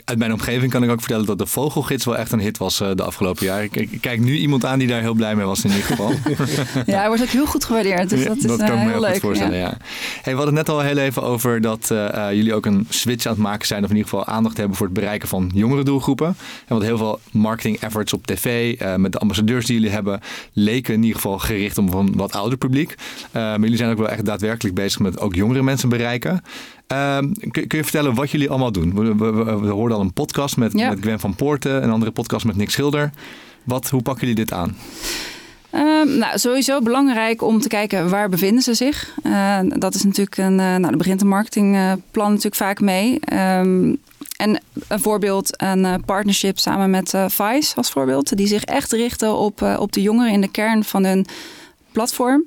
Uit 0.06 0.18
mijn 0.18 0.32
omgeving 0.32 0.72
kan 0.72 0.82
ik 0.82 0.90
ook 0.90 1.00
vertellen 1.00 1.26
dat 1.26 1.38
de 1.38 1.46
Vogelgids 1.46 2.04
wel 2.04 2.16
echt 2.16 2.32
een 2.32 2.40
hit 2.40 2.58
was 2.58 2.80
uh, 2.80 2.90
de 2.94 3.02
afgelopen 3.02 3.44
jaren. 3.44 3.64
Ik, 3.64 3.76
ik, 3.76 4.00
kijk 4.00 4.20
nu 4.20 4.36
iemand 4.36 4.64
aan 4.64 4.78
die 4.78 4.88
daar 4.88 5.00
heel 5.00 5.14
blij 5.14 5.36
mee 5.36 5.44
was 5.44 5.64
in 5.64 5.70
ieder 5.70 5.84
geval. 5.84 6.10
ja, 6.86 6.98
hij 6.98 7.06
wordt 7.06 7.22
ook 7.22 7.28
heel 7.28 7.46
goed 7.46 7.64
gewaardeerd. 7.64 8.10
Dus 8.10 8.24
dat 8.24 8.36
is 8.36 8.42
dat 8.42 8.58
kan 8.58 8.68
uh, 8.68 8.74
ik 8.74 8.78
me 8.78 8.82
heel 8.82 8.90
heel 8.90 9.00
leuk. 9.00 9.10
goed 9.10 9.20
voorstellen, 9.20 9.58
ja. 9.58 9.76
Hey, 10.22 10.32
we 10.32 10.38
hadden 10.38 10.56
het 10.56 10.66
net 10.66 10.68
al 10.68 10.80
heel 10.80 10.96
even 10.96 11.22
over 11.22 11.60
dat 11.60 11.88
uh, 11.92 12.26
jullie 12.32 12.54
ook 12.54 12.66
een 12.66 12.86
switch 12.88 13.26
aan 13.26 13.32
het 13.32 13.42
maken 13.42 13.66
zijn. 13.66 13.84
Of 13.84 13.90
in 13.90 13.96
ieder 13.96 14.10
geval 14.10 14.26
aandacht 14.26 14.56
hebben 14.56 14.76
voor 14.76 14.86
het 14.86 14.94
bereiken 14.94 15.28
van 15.28 15.50
jongere 15.54 15.84
doelgroepen. 15.84 16.26
En 16.26 16.36
want 16.66 16.82
heel 16.82 16.98
veel 16.98 17.20
marketing 17.30 17.80
efforts 17.80 18.12
op 18.12 18.26
tv, 18.26 18.80
uh, 18.80 18.94
met 18.94 19.12
de 19.12 19.18
ambassadeurs 19.18 19.66
die 19.66 19.74
jullie 19.74 19.90
hebben, 19.90 20.20
leken 20.52 20.94
in 20.94 21.02
ieder 21.02 21.16
geval 21.16 21.38
gericht 21.38 21.78
op 21.78 21.94
een 21.94 22.16
wat 22.16 22.32
ouder 22.32 22.58
publiek. 22.58 22.94
maar 23.32 23.60
jullie 23.60 23.76
zijn 23.76 23.90
ook 23.90 23.98
wel 23.98 24.08
echt 24.08 24.24
daadwerkelijk 24.24 24.74
bezig 24.74 25.00
met 25.00 25.20
ook 25.20 25.34
jongere 25.34 25.62
mensen 25.62 25.88
bereiken. 25.88 26.42
Um, 26.92 27.34
kun, 27.38 27.66
kun, 27.66 27.78
je 27.78 27.82
vertellen 27.82 28.14
wat 28.14 28.30
jullie 28.30 28.50
allemaal 28.50 28.72
doen? 28.72 28.94
We, 28.94 29.16
we, 29.16 29.30
we, 29.32 29.58
we 29.58 29.68
hoorden 29.68 29.96
al 29.96 30.02
een 30.02 30.12
podcast 30.12 30.56
met, 30.56 30.72
Ja. 30.72 30.88
met 30.88 31.00
Gwen 31.00 31.20
van 31.20 31.34
Poorten, 31.34 31.82
een 31.82 31.90
andere 31.90 32.10
podcast 32.10 32.44
met 32.44 32.56
Nick 32.56 32.70
Schilder. 32.70 33.12
Wat, 33.64 33.88
hoe 33.90 34.02
pakken 34.02 34.26
jullie 34.26 34.44
dit 34.44 34.52
aan? 34.52 34.76
Um, 35.74 36.18
nou, 36.18 36.38
sowieso 36.38 36.80
belangrijk 36.80 37.42
om 37.42 37.60
te 37.60 37.68
kijken 37.68 38.10
waar 38.10 38.28
bevinden 38.28 38.62
ze 38.62 38.74
zich. 38.74 39.14
Uh, 39.22 39.58
dat 39.62 39.94
is 39.94 40.02
natuurlijk 40.02 40.36
een, 40.36 40.52
uh, 40.52 40.58
nou, 40.58 40.80
daar 40.80 40.96
begint 40.96 41.20
een 41.20 41.28
marketingplan 41.28 42.28
natuurlijk 42.28 42.54
vaak 42.54 42.80
mee. 42.80 43.20
Um, 43.32 43.98
en 44.36 44.60
een 44.88 45.00
voorbeeld, 45.00 45.62
een 45.62 46.02
partnership 46.04 46.58
samen 46.58 46.90
met 46.90 47.14
Vice 47.28 47.76
als 47.76 47.90
voorbeeld, 47.90 48.36
die 48.36 48.46
zich 48.46 48.64
echt 48.64 48.92
richten 48.92 49.36
op, 49.36 49.62
op 49.78 49.92
de 49.92 50.02
jongeren 50.02 50.32
in 50.32 50.40
de 50.40 50.50
kern 50.50 50.84
van 50.84 51.04
hun 51.04 51.26
platform. 51.96 52.44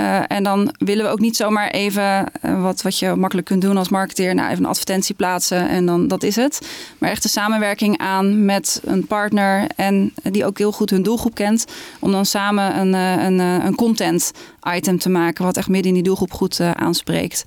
Uh, 0.00 0.20
en 0.28 0.42
dan 0.42 0.74
willen 0.78 1.04
we 1.04 1.10
ook 1.10 1.18
niet 1.18 1.36
zomaar 1.36 1.70
even 1.70 2.26
uh, 2.44 2.62
wat, 2.62 2.82
wat 2.82 2.98
je 2.98 3.14
makkelijk 3.14 3.46
kunt 3.46 3.62
doen 3.62 3.76
als 3.76 3.88
marketeer, 3.88 4.34
nou 4.34 4.50
even 4.50 4.64
een 4.64 4.70
advertentie 4.70 5.14
plaatsen 5.14 5.68
en 5.68 5.86
dan 5.86 6.08
dat 6.08 6.22
is 6.22 6.36
het. 6.36 6.68
Maar 6.98 7.10
echt 7.10 7.22
de 7.22 7.28
samenwerking 7.28 7.98
aan 7.98 8.44
met 8.44 8.80
een 8.84 9.06
partner 9.06 9.66
en 9.76 10.12
die 10.22 10.44
ook 10.44 10.58
heel 10.58 10.72
goed 10.72 10.90
hun 10.90 11.02
doelgroep 11.02 11.34
kent, 11.34 11.64
om 11.98 12.12
dan 12.12 12.26
samen 12.26 12.78
een, 12.78 12.92
uh, 12.92 13.24
een, 13.24 13.38
een 13.38 13.74
content 13.74 14.32
item 14.76 14.98
te 14.98 15.08
maken 15.08 15.44
wat 15.44 15.56
echt 15.56 15.68
midden 15.68 15.88
in 15.88 15.94
die 15.94 16.02
doelgroep 16.02 16.32
goed 16.32 16.60
aanspreekt. 16.60 17.42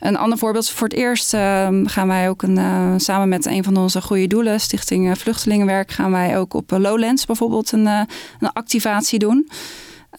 Een 0.00 0.16
ander 0.16 0.38
voorbeeld, 0.38 0.70
voor 0.70 0.88
het 0.88 0.96
eerst 0.96 1.34
ehm, 1.34 1.86
gaan 1.86 2.08
wij 2.08 2.28
ook 2.28 2.42
een, 2.42 3.00
samen 3.00 3.28
met 3.28 3.46
een 3.46 3.64
van 3.64 3.76
onze 3.76 4.02
goede 4.02 4.26
doelen, 4.26 4.60
Stichting 4.60 5.18
Vluchtelingenwerk, 5.18 5.90
gaan 5.90 6.10
wij 6.10 6.38
ook 6.38 6.54
op 6.54 6.70
Lowlands 6.70 7.26
bijvoorbeeld 7.26 7.72
een, 7.72 7.86
een 7.86 8.52
activatie 8.52 9.18
doen. 9.18 9.48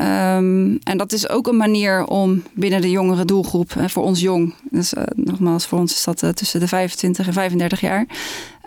Um, 0.02 0.80
en 0.84 0.97
dat 0.97 1.12
is 1.12 1.30
ook 1.30 1.47
een 1.47 1.58
manier 1.58 2.06
om 2.06 2.43
binnen 2.54 2.82
de 2.82 2.89
jongere 2.89 3.26
doelgroep, 3.26 3.74
hè, 3.74 3.89
voor 3.89 4.04
ons 4.04 4.20
jong, 4.20 4.54
dus 4.72 4.93
uh, 4.93 5.04
nogmaals, 5.16 5.66
voor 5.66 5.80
ons 5.80 5.93
is 5.93 6.04
dat 6.04 6.24
uh, 6.24 6.30
tussen 6.30 6.60
de 6.60 6.68
25 6.68 7.28
en 7.28 7.34
35 7.34 7.82
jaar, 7.82 8.06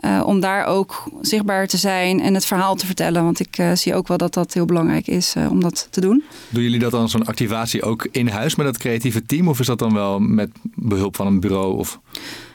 uh, 0.01 0.23
om 0.27 0.41
daar 0.41 0.67
ook 0.67 1.05
zichtbaar 1.21 1.67
te 1.67 1.77
zijn 1.77 2.21
en 2.21 2.35
het 2.35 2.47
verhaal 2.47 2.75
te 2.75 2.87
vertellen. 2.87 3.25
Want 3.25 3.41
ik 3.41 3.63
zie 3.75 3.95
ook 3.95 4.09
wel 4.09 4.17
dat 4.17 4.35
dat 4.35 4.55
heel 4.55 4.65
belangrijk 4.65 5.07
is 5.07 5.35
om 5.51 5.61
dat 5.61 5.89
te 5.91 6.01
doen. 6.01 6.23
Doen 6.49 6.63
jullie 6.63 6.79
dat 6.79 6.91
dan 6.91 7.09
zo'n 7.09 7.25
activatie 7.25 7.83
ook 7.83 8.09
in 8.11 8.29
huis 8.29 8.55
met 8.55 8.67
het 8.67 8.79
creatieve 8.79 9.27
team, 9.27 9.49
of 9.49 9.61
is 9.61 9.67
dat 9.67 9.79
dan 9.79 9.95
wel 9.95 10.19
met 10.19 10.51
behulp 10.75 11.17
van 11.17 11.27
een 11.27 11.41
bureau? 11.41 11.79
Of? 11.79 12.01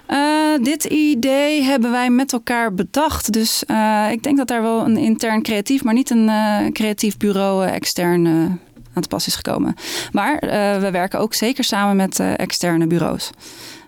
Uh, 0.10 0.64
dit 0.64 0.84
idee 0.84 1.64
hebben 1.64 1.92
wij 1.92 2.10
met 2.10 2.34
elkaar 2.34 2.74
bedacht. 2.74 3.34
Dus 3.34 3.64
uh, 3.68 4.08
ik 4.12 4.24
denk 4.24 4.38
dat 4.38 4.48
daar 4.48 4.62
wel 4.62 4.86
een 4.86 4.98
intern 4.98 5.42
creatief, 5.42 5.84
maar 5.84 5.94
niet 5.94 6.10
een 6.10 6.28
uh, 6.28 6.68
creatief 6.72 7.18
bureau 7.18 7.68
extern 7.68 8.60
aan 9.00 9.08
te 9.08 9.16
pas 9.16 9.28
is 9.28 9.36
gekomen. 9.36 9.76
Maar 10.12 10.38
we 10.82 10.90
werken 10.92 11.20
ook 11.20 11.34
zeker 11.34 11.64
samen 11.64 11.96
met 11.96 12.20
externe 12.20 12.88
bureaus. 12.88 13.30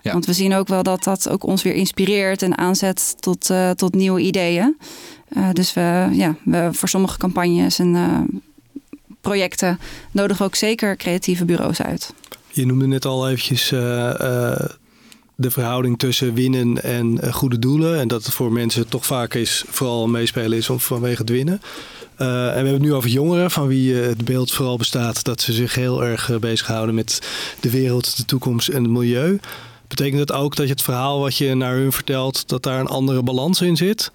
Ja. 0.02 0.12
Want 0.12 0.26
we 0.26 0.32
zien 0.32 0.54
ook 0.54 0.68
wel 0.68 0.82
dat 0.82 1.04
dat 1.04 1.28
ook 1.28 1.44
ons 1.44 1.62
weer 1.62 1.74
inspireert 1.74 2.42
en 2.42 2.58
aanzet 2.58 3.14
tot, 3.20 3.50
tot 3.74 3.94
nieuwe 3.94 4.20
ideeën. 4.20 4.76
dus 5.52 5.72
we, 5.72 6.08
ja, 6.12 6.34
we 6.44 6.68
voor 6.72 6.88
sommige 6.88 7.18
campagnes 7.18 7.78
en 7.78 8.42
projecten 9.20 9.78
nodigen 10.10 10.38
we 10.38 10.44
ook 10.44 10.54
zeker 10.54 10.96
creatieve 10.96 11.44
bureaus 11.44 11.82
uit. 11.82 12.12
Je 12.48 12.66
noemde 12.66 12.86
net 12.86 13.04
al 13.04 13.28
eventjes 13.28 13.72
de 15.34 15.50
verhouding 15.50 15.98
tussen 15.98 16.34
winnen 16.34 16.82
en 16.82 17.18
uh, 17.24 17.32
goede 17.32 17.58
doelen. 17.58 17.98
En 17.98 18.08
dat 18.08 18.24
het 18.24 18.34
voor 18.34 18.52
mensen 18.52 18.88
toch 18.88 19.06
vaak 19.06 19.34
is, 19.34 19.64
vooral 19.68 20.08
meespelen 20.08 20.58
is 20.58 20.70
om 20.70 20.80
vanwege 20.80 21.20
het 21.20 21.30
winnen. 21.30 21.60
Uh, 22.18 22.28
en 22.28 22.48
we 22.48 22.54
hebben 22.54 22.72
het 22.72 22.82
nu 22.82 22.94
over 22.94 23.10
jongeren, 23.10 23.50
van 23.50 23.66
wie 23.66 23.92
uh, 23.92 24.06
het 24.06 24.24
beeld 24.24 24.52
vooral 24.52 24.76
bestaat 24.76 25.24
dat 25.24 25.40
ze 25.40 25.52
zich 25.52 25.74
heel 25.74 26.04
erg 26.04 26.38
bezighouden 26.40 26.94
met 26.94 27.28
de 27.60 27.70
wereld, 27.70 28.16
de 28.16 28.24
toekomst 28.24 28.68
en 28.68 28.82
het 28.82 28.92
milieu. 28.92 29.40
Betekent 29.88 30.28
dat 30.28 30.36
ook 30.36 30.56
dat 30.56 30.66
je 30.66 30.72
het 30.72 30.82
verhaal 30.82 31.20
wat 31.20 31.36
je 31.36 31.54
naar 31.54 31.74
hun 31.74 31.92
vertelt, 31.92 32.48
dat 32.48 32.62
daar 32.62 32.80
een 32.80 32.86
andere 32.86 33.22
balans 33.22 33.60
in 33.60 33.76
zit? 33.76 34.10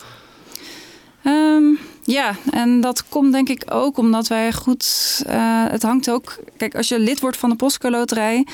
Um, 1.25 1.79
ja, 2.03 2.35
en 2.51 2.81
dat 2.81 3.03
komt 3.09 3.31
denk 3.31 3.49
ik 3.49 3.63
ook 3.69 3.97
omdat 3.97 4.27
wij 4.27 4.53
goed. 4.53 5.23
het 5.69 5.81
hangt 5.81 6.09
ook. 6.09 6.39
Kijk, 6.57 6.75
als 6.75 6.87
je 6.87 6.99
lid 6.99 7.19
wordt 7.19 7.37
van 7.37 7.49
de 7.49 7.55
Postcode 7.55 7.97
Loterij, 7.97 8.45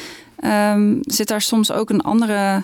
um, 0.45 0.99
zit 1.01 1.27
daar 1.27 1.41
soms 1.41 1.71
ook 1.71 1.89
een 1.89 2.01
andere 2.01 2.63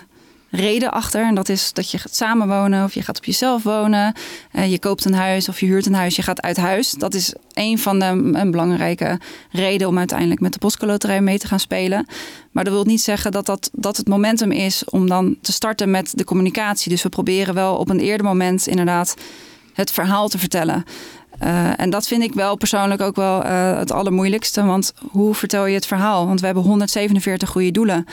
reden 0.50 0.90
achter. 0.90 1.26
En 1.26 1.34
dat 1.34 1.48
is 1.48 1.72
dat 1.72 1.90
je 1.90 1.98
gaat 1.98 2.14
samenwonen 2.14 2.84
of 2.84 2.94
je 2.94 3.02
gaat 3.02 3.16
op 3.16 3.24
jezelf 3.24 3.62
wonen. 3.62 4.14
Uh, 4.52 4.70
je 4.70 4.78
koopt 4.78 5.04
een 5.04 5.14
huis 5.14 5.48
of 5.48 5.60
je 5.60 5.66
huurt 5.66 5.86
een 5.86 5.94
huis, 5.94 6.16
je 6.16 6.22
gaat 6.22 6.42
uit 6.42 6.56
huis. 6.56 6.90
Dat 6.90 7.14
is 7.14 7.34
een 7.52 7.78
van 7.78 7.98
de 7.98 8.04
een 8.32 8.50
belangrijke 8.50 9.20
reden 9.50 9.88
om 9.88 9.98
uiteindelijk 9.98 10.40
met 10.40 10.52
de 10.52 10.58
postcoloterij 10.58 11.20
mee 11.20 11.38
te 11.38 11.46
gaan 11.46 11.60
spelen. 11.60 12.06
Maar 12.50 12.64
dat 12.64 12.72
wil 12.72 12.84
niet 12.84 13.00
zeggen 13.00 13.32
dat, 13.32 13.46
dat 13.46 13.70
dat 13.72 13.96
het 13.96 14.08
momentum 14.08 14.50
is 14.52 14.84
om 14.84 15.08
dan 15.08 15.36
te 15.40 15.52
starten 15.52 15.90
met 15.90 16.12
de 16.16 16.24
communicatie. 16.24 16.90
Dus 16.90 17.02
we 17.02 17.08
proberen 17.08 17.54
wel 17.54 17.76
op 17.76 17.90
een 17.90 18.00
eerder 18.00 18.26
moment 18.26 18.66
inderdaad 18.66 19.14
het 19.74 19.90
verhaal 19.90 20.28
te 20.28 20.38
vertellen. 20.38 20.84
Uh, 21.42 21.80
en 21.80 21.90
dat 21.90 22.06
vind 22.06 22.22
ik 22.22 22.34
wel 22.34 22.56
persoonlijk 22.56 23.00
ook 23.00 23.16
wel 23.16 23.44
uh, 23.44 23.78
het 23.78 23.92
allermoeilijkste. 23.92 24.64
Want 24.64 24.92
hoe 25.10 25.34
vertel 25.34 25.66
je 25.66 25.74
het 25.74 25.86
verhaal? 25.86 26.26
Want 26.26 26.40
we 26.40 26.46
hebben 26.46 26.64
147 26.64 27.48
goede 27.48 27.70
doelen. 27.70 28.04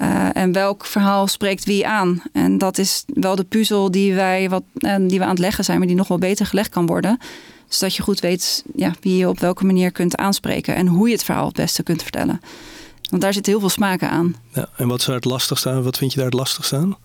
Uh, 0.00 0.36
en 0.36 0.52
welk 0.52 0.86
verhaal 0.86 1.26
spreekt 1.26 1.64
wie 1.64 1.86
aan? 1.86 2.22
En 2.32 2.58
dat 2.58 2.78
is 2.78 3.04
wel 3.06 3.36
de 3.36 3.44
puzzel 3.44 3.90
die 3.90 4.14
wij 4.14 4.48
wat, 4.48 4.62
die 5.00 5.18
we 5.18 5.22
aan 5.22 5.30
het 5.30 5.38
leggen 5.38 5.64
zijn, 5.64 5.78
maar 5.78 5.86
die 5.86 5.96
nog 5.96 6.08
wel 6.08 6.18
beter 6.18 6.46
gelegd 6.46 6.68
kan 6.68 6.86
worden. 6.86 7.18
Zodat 7.68 7.96
je 7.96 8.02
goed 8.02 8.20
weet 8.20 8.64
ja, 8.74 8.92
wie 9.00 9.16
je 9.16 9.28
op 9.28 9.40
welke 9.40 9.64
manier 9.64 9.92
kunt 9.92 10.16
aanspreken 10.16 10.74
en 10.74 10.86
hoe 10.86 11.06
je 11.06 11.14
het 11.14 11.24
verhaal 11.24 11.46
het 11.46 11.56
beste 11.56 11.82
kunt 11.82 12.02
vertellen. 12.02 12.40
Want 13.08 13.22
daar 13.22 13.32
zit 13.32 13.46
heel 13.46 13.60
veel 13.60 13.68
smaken 13.68 14.10
aan. 14.10 14.36
Ja, 14.52 14.68
en 14.76 14.88
wat 14.88 15.02
zou 15.02 15.16
het 15.16 15.24
lastigste 15.24 15.68
aan? 15.68 15.82
Wat 15.82 15.98
vind 15.98 16.10
je 16.10 16.16
daar 16.16 16.26
het 16.26 16.34
lastigste 16.34 16.76
aan? 16.76 16.96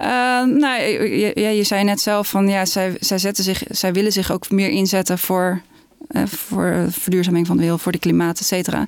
Uh, 0.00 0.56
nou, 0.58 0.82
je, 0.82 1.40
je 1.56 1.64
zei 1.64 1.84
net 1.84 2.00
zelf 2.00 2.28
van 2.28 2.48
ja, 2.48 2.64
zij, 2.64 2.96
zij, 3.00 3.18
zetten 3.18 3.44
zich, 3.44 3.62
zij 3.68 3.92
willen 3.92 4.12
zich 4.12 4.32
ook 4.32 4.50
meer 4.50 4.68
inzetten 4.68 5.18
voor, 5.18 5.62
uh, 6.10 6.26
voor 6.26 6.86
verduurzaming 6.90 7.46
van 7.46 7.56
de 7.56 7.62
wereld, 7.62 7.82
voor 7.82 7.92
de 7.92 7.98
klimaat, 7.98 8.38
et 8.38 8.46
cetera. 8.46 8.86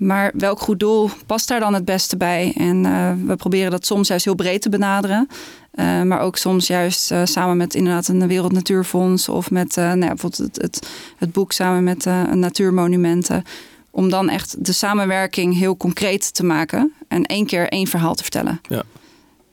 Maar 0.00 0.32
welk 0.34 0.60
goed 0.60 0.80
doel 0.80 1.10
past 1.26 1.48
daar 1.48 1.60
dan 1.60 1.74
het 1.74 1.84
beste 1.84 2.16
bij? 2.16 2.52
En 2.56 2.84
uh, 2.84 3.12
we 3.26 3.36
proberen 3.36 3.70
dat 3.70 3.86
soms 3.86 4.08
juist 4.08 4.24
heel 4.24 4.34
breed 4.34 4.62
te 4.62 4.68
benaderen. 4.68 5.28
Uh, 5.74 6.02
maar 6.02 6.20
ook 6.20 6.36
soms 6.36 6.66
juist 6.66 7.12
uh, 7.12 7.20
samen 7.24 7.56
met 7.56 7.74
inderdaad 7.74 8.08
een 8.08 8.26
Wereld 8.26 8.52
Natuurfonds 8.52 9.28
of 9.28 9.50
met 9.50 9.76
nou 9.76 10.00
ja, 10.00 10.08
bijvoorbeeld 10.08 10.36
het, 10.36 10.62
het, 10.62 10.88
het, 11.16 11.32
boek 11.32 11.52
samen 11.52 11.84
met 11.84 12.04
Natuurmonumenten. 12.34 13.44
Om 13.90 14.10
dan 14.10 14.28
echt 14.28 14.64
de 14.64 14.72
samenwerking 14.72 15.58
heel 15.58 15.76
concreet 15.76 16.34
te 16.34 16.44
maken 16.44 16.92
en 17.08 17.24
één 17.24 17.46
keer 17.46 17.68
één 17.68 17.86
verhaal 17.86 18.14
te 18.14 18.22
vertellen. 18.22 18.60
Ja. 18.68 18.82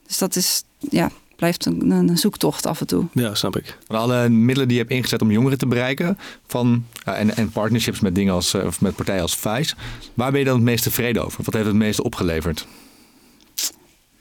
Dus 0.06 0.18
dat 0.18 0.36
is, 0.36 0.62
ja, 0.78 1.10
blijft 1.36 1.66
een, 1.66 1.90
een, 1.90 2.18
zoektocht 2.18 2.66
af 2.66 2.80
en 2.80 2.86
toe. 2.86 3.04
Ja, 3.12 3.34
snap 3.34 3.56
ik. 3.56 3.78
Van 3.86 3.96
alle 3.96 4.28
middelen 4.28 4.68
die 4.68 4.76
je 4.76 4.82
hebt 4.82 4.94
ingezet 4.94 5.22
om 5.22 5.30
jongeren 5.30 5.58
te 5.58 5.66
bereiken, 5.66 6.18
van, 6.46 6.84
ja, 7.04 7.14
en, 7.14 7.36
en 7.36 7.50
partnerships 7.50 8.00
met 8.00 8.14
dingen 8.14 8.34
als, 8.34 8.54
of 8.54 8.80
met 8.80 8.96
partijen 8.96 9.22
als 9.22 9.36
Vice, 9.36 9.74
waar 10.14 10.30
ben 10.30 10.40
je 10.40 10.46
dan 10.46 10.54
het 10.54 10.64
meest 10.64 10.82
tevreden 10.82 11.24
over? 11.24 11.44
Wat 11.44 11.54
heeft 11.54 11.66
het 11.66 11.74
meeste 11.74 12.02
opgeleverd? 12.02 12.66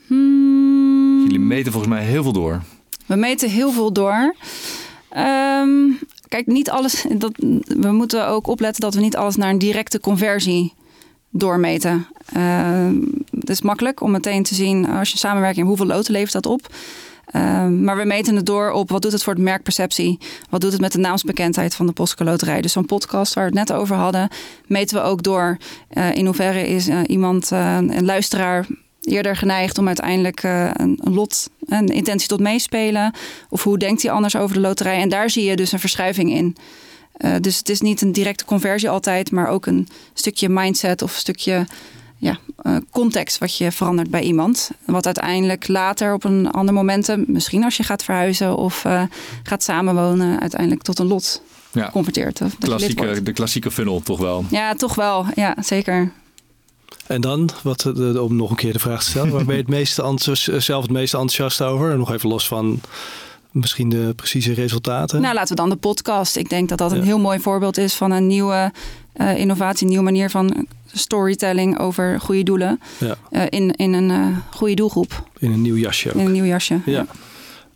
Hmm. 0.07 1.23
Jullie 1.23 1.39
meten 1.39 1.71
volgens 1.71 1.93
mij 1.93 2.03
heel 2.03 2.23
veel 2.23 2.31
door. 2.31 2.61
We 3.05 3.15
meten 3.15 3.49
heel 3.49 3.71
veel 3.71 3.93
door. 3.93 4.35
Um, 5.17 5.99
kijk, 6.27 6.47
niet 6.47 6.69
alles. 6.69 7.05
Dat, 7.17 7.31
we 7.67 7.91
moeten 7.91 8.27
ook 8.27 8.47
opletten 8.47 8.81
dat 8.81 8.93
we 8.93 9.01
niet 9.01 9.15
alles 9.15 9.35
naar 9.35 9.49
een 9.49 9.59
directe 9.59 9.99
conversie 9.99 10.73
doormeten. 11.29 12.07
Uh, 12.37 12.89
het 13.39 13.49
is 13.49 13.61
makkelijk 13.61 14.01
om 14.01 14.11
meteen 14.11 14.43
te 14.43 14.55
zien 14.55 14.89
als 14.89 15.11
je 15.11 15.17
samenwerking, 15.17 15.67
hoeveel 15.67 15.85
loten 15.85 16.13
levert 16.13 16.33
dat 16.33 16.45
op. 16.45 16.67
Uh, 17.35 17.67
maar 17.67 17.97
we 17.97 18.05
meten 18.05 18.35
het 18.35 18.45
door 18.45 18.71
op 18.71 18.89
wat 18.89 19.01
doet 19.01 19.11
het 19.11 19.23
voor 19.23 19.33
het 19.33 19.41
merkperceptie? 19.41 20.17
Wat 20.49 20.61
doet 20.61 20.71
het 20.71 20.81
met 20.81 20.91
de 20.91 20.97
naamsbekendheid 20.97 21.75
van 21.75 21.85
de 21.85 22.07
Loterij? 22.17 22.61
Dus 22.61 22.71
zo'n 22.71 22.85
podcast 22.85 23.33
waar 23.33 23.49
we 23.49 23.59
het 23.59 23.67
net 23.67 23.77
over 23.77 23.95
hadden, 23.95 24.29
meten 24.65 24.97
we 24.97 25.03
ook 25.03 25.23
door 25.23 25.57
uh, 25.93 26.15
in 26.15 26.25
hoeverre 26.25 26.67
is 26.67 26.87
uh, 26.87 26.99
iemand, 27.07 27.51
een 27.51 28.05
luisteraar, 28.05 28.67
eerder 29.07 29.35
geneigd 29.35 29.77
om 29.77 29.87
uiteindelijk 29.87 30.43
een, 30.43 30.99
een, 31.03 31.13
lot, 31.13 31.49
een 31.65 31.87
intentie 31.87 32.27
tot 32.27 32.39
meespelen? 32.39 33.13
Of 33.49 33.63
hoe 33.63 33.77
denkt 33.77 34.01
hij 34.01 34.11
anders 34.11 34.35
over 34.35 34.55
de 34.55 34.61
loterij? 34.61 35.01
En 35.01 35.09
daar 35.09 35.29
zie 35.29 35.43
je 35.43 35.55
dus 35.55 35.71
een 35.71 35.79
verschuiving 35.79 36.31
in. 36.31 36.55
Uh, 37.17 37.35
dus 37.41 37.57
het 37.57 37.69
is 37.69 37.81
niet 37.81 38.01
een 38.01 38.11
directe 38.11 38.45
conversie 38.45 38.89
altijd, 38.89 39.31
maar 39.31 39.47
ook 39.47 39.65
een 39.65 39.87
stukje 40.13 40.49
mindset 40.49 41.01
of 41.01 41.13
een 41.13 41.19
stukje 41.19 41.65
ja, 42.17 42.37
uh, 42.63 42.77
context 42.91 43.37
wat 43.37 43.57
je 43.57 43.71
verandert 43.71 44.09
bij 44.09 44.21
iemand. 44.21 44.71
Wat 44.85 45.05
uiteindelijk 45.05 45.67
later 45.67 46.13
op 46.13 46.23
een 46.23 46.51
ander 46.51 46.73
momentum, 46.73 47.23
misschien 47.27 47.63
als 47.63 47.77
je 47.77 47.83
gaat 47.83 48.03
verhuizen 48.03 48.57
of 48.57 48.83
uh, 48.85 49.03
gaat 49.43 49.63
samenwonen, 49.63 50.39
uiteindelijk 50.39 50.81
tot 50.81 50.99
een 50.99 51.07
lot 51.07 51.41
ja. 51.71 51.89
converteert. 51.91 52.41
Of 52.41 52.57
klassieke, 52.57 53.23
de 53.23 53.33
klassieke 53.33 53.71
funnel 53.71 54.01
toch 54.01 54.19
wel? 54.19 54.45
Ja, 54.49 54.73
toch 54.73 54.95
wel. 54.95 55.25
Ja, 55.35 55.55
zeker. 55.59 56.11
En 57.07 57.21
dan, 57.21 57.49
wat, 57.63 57.81
de, 57.81 58.21
om 58.21 58.35
nog 58.35 58.49
een 58.49 58.55
keer 58.55 58.73
de 58.73 58.79
vraag 58.79 59.03
te 59.03 59.09
stellen, 59.09 59.31
waar 59.31 59.45
ben 59.45 59.55
je 59.55 59.61
het 59.61 59.69
meeste 59.69 60.17
zelf 60.57 60.81
het 60.81 60.91
meest 60.91 61.13
enthousiast 61.13 61.61
over? 61.61 61.97
Nog 61.97 62.11
even 62.11 62.29
los 62.29 62.47
van 62.47 62.81
misschien 63.51 63.89
de 63.89 64.13
precieze 64.15 64.53
resultaten? 64.53 65.21
Nou, 65.21 65.33
laten 65.33 65.55
we 65.55 65.61
dan 65.61 65.69
de 65.69 65.75
podcast. 65.75 66.35
Ik 66.35 66.49
denk 66.49 66.69
dat 66.69 66.77
dat 66.77 66.91
een 66.91 66.97
ja. 66.97 67.03
heel 67.03 67.19
mooi 67.19 67.39
voorbeeld 67.39 67.77
is 67.77 67.93
van 67.93 68.11
een 68.11 68.27
nieuwe 68.27 68.71
uh, 69.15 69.37
innovatie, 69.37 69.81
een 69.81 69.89
nieuwe 69.89 70.03
manier 70.03 70.29
van 70.29 70.67
storytelling 70.93 71.79
over 71.79 72.19
goede 72.19 72.43
doelen. 72.43 72.79
Ja. 72.97 73.15
Uh, 73.31 73.41
in, 73.49 73.75
in 73.75 73.93
een 73.93 74.09
uh, 74.09 74.37
goede 74.49 74.73
doelgroep. 74.73 75.23
In 75.37 75.51
een 75.51 75.61
nieuw 75.61 75.75
jasje. 75.75 76.09
Ook. 76.09 76.15
In 76.15 76.25
een 76.25 76.31
nieuw 76.31 76.45
jasje. 76.45 76.79
Ja. 76.85 77.05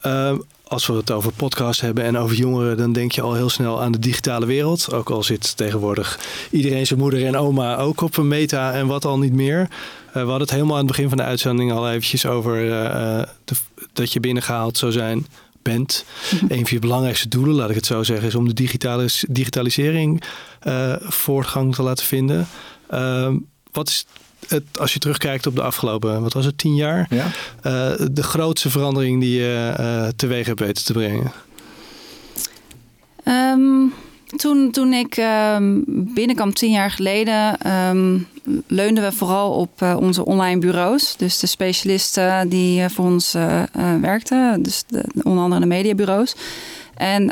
Uh, 0.05 0.37
als 0.71 0.85
we 0.85 0.93
het 0.93 1.11
over 1.11 1.31
podcasts 1.31 1.81
hebben 1.81 2.03
en 2.03 2.17
over 2.17 2.35
jongeren, 2.35 2.77
dan 2.77 2.93
denk 2.93 3.11
je 3.11 3.21
al 3.21 3.33
heel 3.33 3.49
snel 3.49 3.81
aan 3.81 3.91
de 3.91 3.99
digitale 3.99 4.45
wereld. 4.45 4.93
Ook 4.93 5.09
al 5.09 5.23
zit 5.23 5.57
tegenwoordig 5.57 6.19
iedereen 6.51 6.87
zijn 6.87 6.99
moeder 6.99 7.25
en 7.25 7.37
oma 7.37 7.77
ook 7.77 8.01
op 8.01 8.17
een 8.17 8.27
meta 8.27 8.73
en 8.73 8.87
wat 8.87 9.05
al 9.05 9.19
niet 9.19 9.33
meer. 9.33 9.67
we 10.13 10.19
hadden 10.19 10.39
het 10.39 10.51
helemaal 10.51 10.73
aan 10.73 10.85
het 10.85 10.87
begin 10.91 11.09
van 11.09 11.17
de 11.17 11.23
uitzending 11.23 11.71
al 11.71 11.89
eventjes 11.89 12.25
over 12.25 12.55
de, 13.45 13.55
dat 13.93 14.13
je 14.13 14.19
binnengehaald 14.19 14.77
zou 14.77 14.91
zijn 14.91 15.25
bent. 15.61 16.05
Een 16.49 16.65
van 16.65 16.73
je 16.73 16.79
belangrijkste 16.79 17.27
doelen, 17.27 17.55
laat 17.55 17.69
ik 17.69 17.75
het 17.75 17.85
zo 17.85 18.03
zeggen, 18.03 18.27
is 18.27 18.35
om 18.35 18.47
de 18.47 18.53
digitale, 18.53 19.09
digitalisering 19.29 20.23
uh, 20.67 20.95
voortgang 20.99 21.75
te 21.75 21.83
laten 21.83 22.05
vinden. 22.05 22.47
Uh, 22.93 23.33
wat 23.71 23.87
is 23.87 24.05
het, 24.51 24.79
als 24.79 24.93
je 24.93 24.99
terugkijkt 24.99 25.47
op 25.47 25.55
de 25.55 25.61
afgelopen, 25.61 26.21
wat 26.21 26.33
was 26.33 26.45
het, 26.45 26.57
tien 26.57 26.75
jaar? 26.75 27.07
Ja. 27.09 27.25
Uh, 27.25 28.07
de 28.11 28.23
grootste 28.23 28.69
verandering 28.69 29.21
die 29.21 29.39
je 29.39 29.75
uh, 29.79 30.07
teweeg 30.15 30.45
hebt 30.45 30.59
weten 30.59 30.85
te 30.85 30.93
brengen? 30.93 31.31
Um, 33.25 33.93
toen, 34.35 34.71
toen 34.71 34.93
ik 34.93 35.17
um, 35.17 35.83
binnenkwam 35.87 36.53
tien 36.53 36.71
jaar 36.71 36.91
geleden, 36.91 37.71
um, 37.89 38.27
leunden 38.67 39.03
we 39.03 39.11
vooral 39.11 39.51
op 39.51 39.81
uh, 39.81 39.97
onze 39.99 40.25
online 40.25 40.59
bureaus. 40.59 41.15
Dus 41.17 41.39
de 41.39 41.47
specialisten 41.47 42.49
die 42.49 42.81
uh, 42.81 42.89
voor 42.89 43.05
ons 43.05 43.35
uh, 43.35 43.63
werkten, 44.01 44.63
dus 44.63 44.83
de, 44.87 45.03
onder 45.23 45.43
andere 45.43 45.61
de 45.61 45.67
mediabureaus. 45.67 46.35
En 47.01 47.31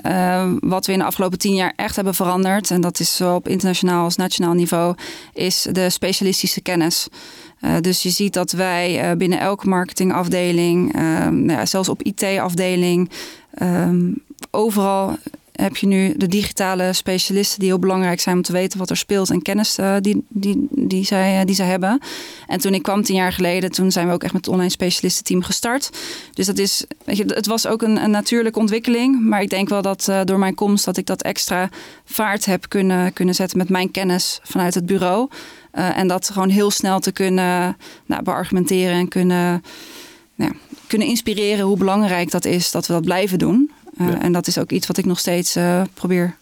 wat 0.60 0.86
we 0.86 0.92
in 0.92 1.00
de 1.00 1.06
afgelopen 1.06 1.38
tien 1.38 1.56
jaar 1.56 1.74
echt 1.76 1.96
hebben 1.96 2.14
veranderd, 2.16 2.72
en 2.72 2.82
dat 2.82 3.00
is 3.00 3.16
zowel 3.16 3.36
op 3.36 3.48
internationaal 3.48 4.04
als 4.04 4.16
nationaal 4.16 4.54
niveau, 4.54 4.96
is 5.34 5.68
de 5.72 5.90
specialistische 5.90 6.62
kennis. 6.62 7.08
dus 7.82 8.04
je 8.04 8.10
ziet 8.10 8.34
dat 8.34 8.52
wij 8.52 9.18
binnen 9.18 9.40
elke 9.40 9.68
marketingafdeling, 9.68 10.94
nou 10.94 11.52
ja, 11.52 11.66
zelfs 11.66 11.90
op 11.90 12.04
IT-afdeling, 12.04 13.10
overal 14.52 15.18
heb 15.60 15.78
je 15.78 15.88
nu 15.88 16.14
de 16.18 16.28
digitale 16.28 16.94
specialisten 16.94 17.60
die 17.60 17.68
heel 17.68 17.80
belangrijk 17.80 18.20
zijn 18.20 18.36
om 18.36 18.42
te 18.42 18.52
weten 18.52 18.80
wat 18.80 18.90
er 18.90 18.98
speelt 18.98 19.30
en 19.30 19.42
kennis 19.42 19.80
uh, 19.80 19.96
die, 20.02 20.26
die, 20.28 20.68
die, 20.70 21.06
zij, 21.06 21.40
uh, 21.40 21.46
die 21.46 21.56
zij 21.56 21.66
hebben. 21.66 22.00
En 22.48 22.60
toen 22.60 22.74
ik 22.74 22.84
kwam 22.84 23.04
tien 23.04 23.16
jaar 23.16 23.34
geleden, 23.34 23.72
toen 23.72 23.92
zijn 23.92 24.08
we 24.08 24.14
ook 24.14 24.24
echt 24.24 24.34
met 24.34 24.46
het 24.46 24.54
online 24.54 24.72
specialistenteam 24.72 25.42
gestart. 25.44 25.90
Dus 26.34 26.46
dat 26.46 26.58
is, 26.58 26.86
weet 27.06 27.18
je, 27.18 27.24
het 27.24 27.46
was 27.46 27.68
ook 27.68 27.82
een, 27.82 28.04
een 28.04 28.12
natuurlijke 28.12 28.60
ontwikkeling. 28.60 29.22
Maar 29.22 29.42
ik 29.42 29.50
denk 29.50 29.70
wel 29.70 29.82
dat 29.82 30.08
uh, 30.10 30.22
door 30.24 30.40
mijn 30.40 30.56
komst 30.56 30.86
dat 30.86 30.98
ik 30.98 31.06
dat 31.06 31.22
extra 31.22 31.70
vaart 32.06 32.46
heb 32.46 32.70
kunnen, 32.70 33.14
kunnen 33.14 33.36
zetten 33.36 33.58
met 33.58 33.70
mijn 33.70 33.92
kennis 33.92 34.40
vanuit 34.44 34.74
het 34.74 34.86
bureau. 34.86 35.30
en 35.72 36.08
dat 36.08 36.30
gewoon 36.30 36.50
heel 36.50 36.72
snel 36.72 37.00
te 37.00 37.12
kunnen 37.12 37.78
nou, 38.06 38.24
beargumenteren 38.24 38.94
en 38.94 39.08
kunnen, 39.08 39.64
nou, 40.36 40.52
kunnen 40.88 41.08
inspireren 41.08 41.66
hoe 41.66 41.78
belangrijk 41.78 42.32
dat 42.32 42.46
is 42.46 42.72
dat 42.72 42.88
we 42.88 42.94
dat 42.94 43.04
blijven 43.04 43.40
doen. 43.40 43.72
Eh, 44.00 44.24
en 44.24 44.32
dat 44.32 44.48
is 44.48 44.58
ook 44.58 44.72
iets 44.72 44.88
wat 44.88 44.98
ik 44.98 45.06
nog 45.06 45.20
steeds 45.20 45.58
uh, 45.58 45.82
probeer 45.94 46.36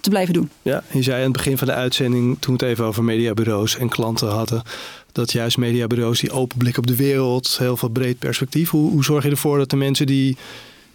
te 0.00 0.10
blijven 0.10 0.34
doen. 0.34 0.50
Ja, 0.62 0.82
je 0.92 1.02
zei 1.02 1.16
aan 1.16 1.22
het 1.22 1.32
begin 1.32 1.58
van 1.58 1.66
de 1.66 1.72
uitzending, 1.72 2.36
toen 2.40 2.56
we 2.56 2.64
het 2.64 2.72
even 2.72 2.84
over 2.84 3.04
mediabureaus 3.04 3.76
en 3.76 3.88
klanten 3.88 4.28
hadden, 4.28 4.62
dat 5.12 5.32
juist 5.32 5.56
mediabureaus 5.56 6.20
die 6.20 6.30
open 6.30 6.58
blik 6.58 6.78
op 6.78 6.86
de 6.86 6.96
wereld, 6.96 7.56
heel 7.58 7.76
veel 7.76 7.88
breed 7.88 8.18
perspectief. 8.18 8.70
Hoe, 8.70 8.90
hoe 8.90 9.04
zorg 9.04 9.24
je 9.24 9.30
ervoor 9.30 9.58
dat 9.58 9.70
de 9.70 9.76
mensen 9.76 10.06
die 10.06 10.36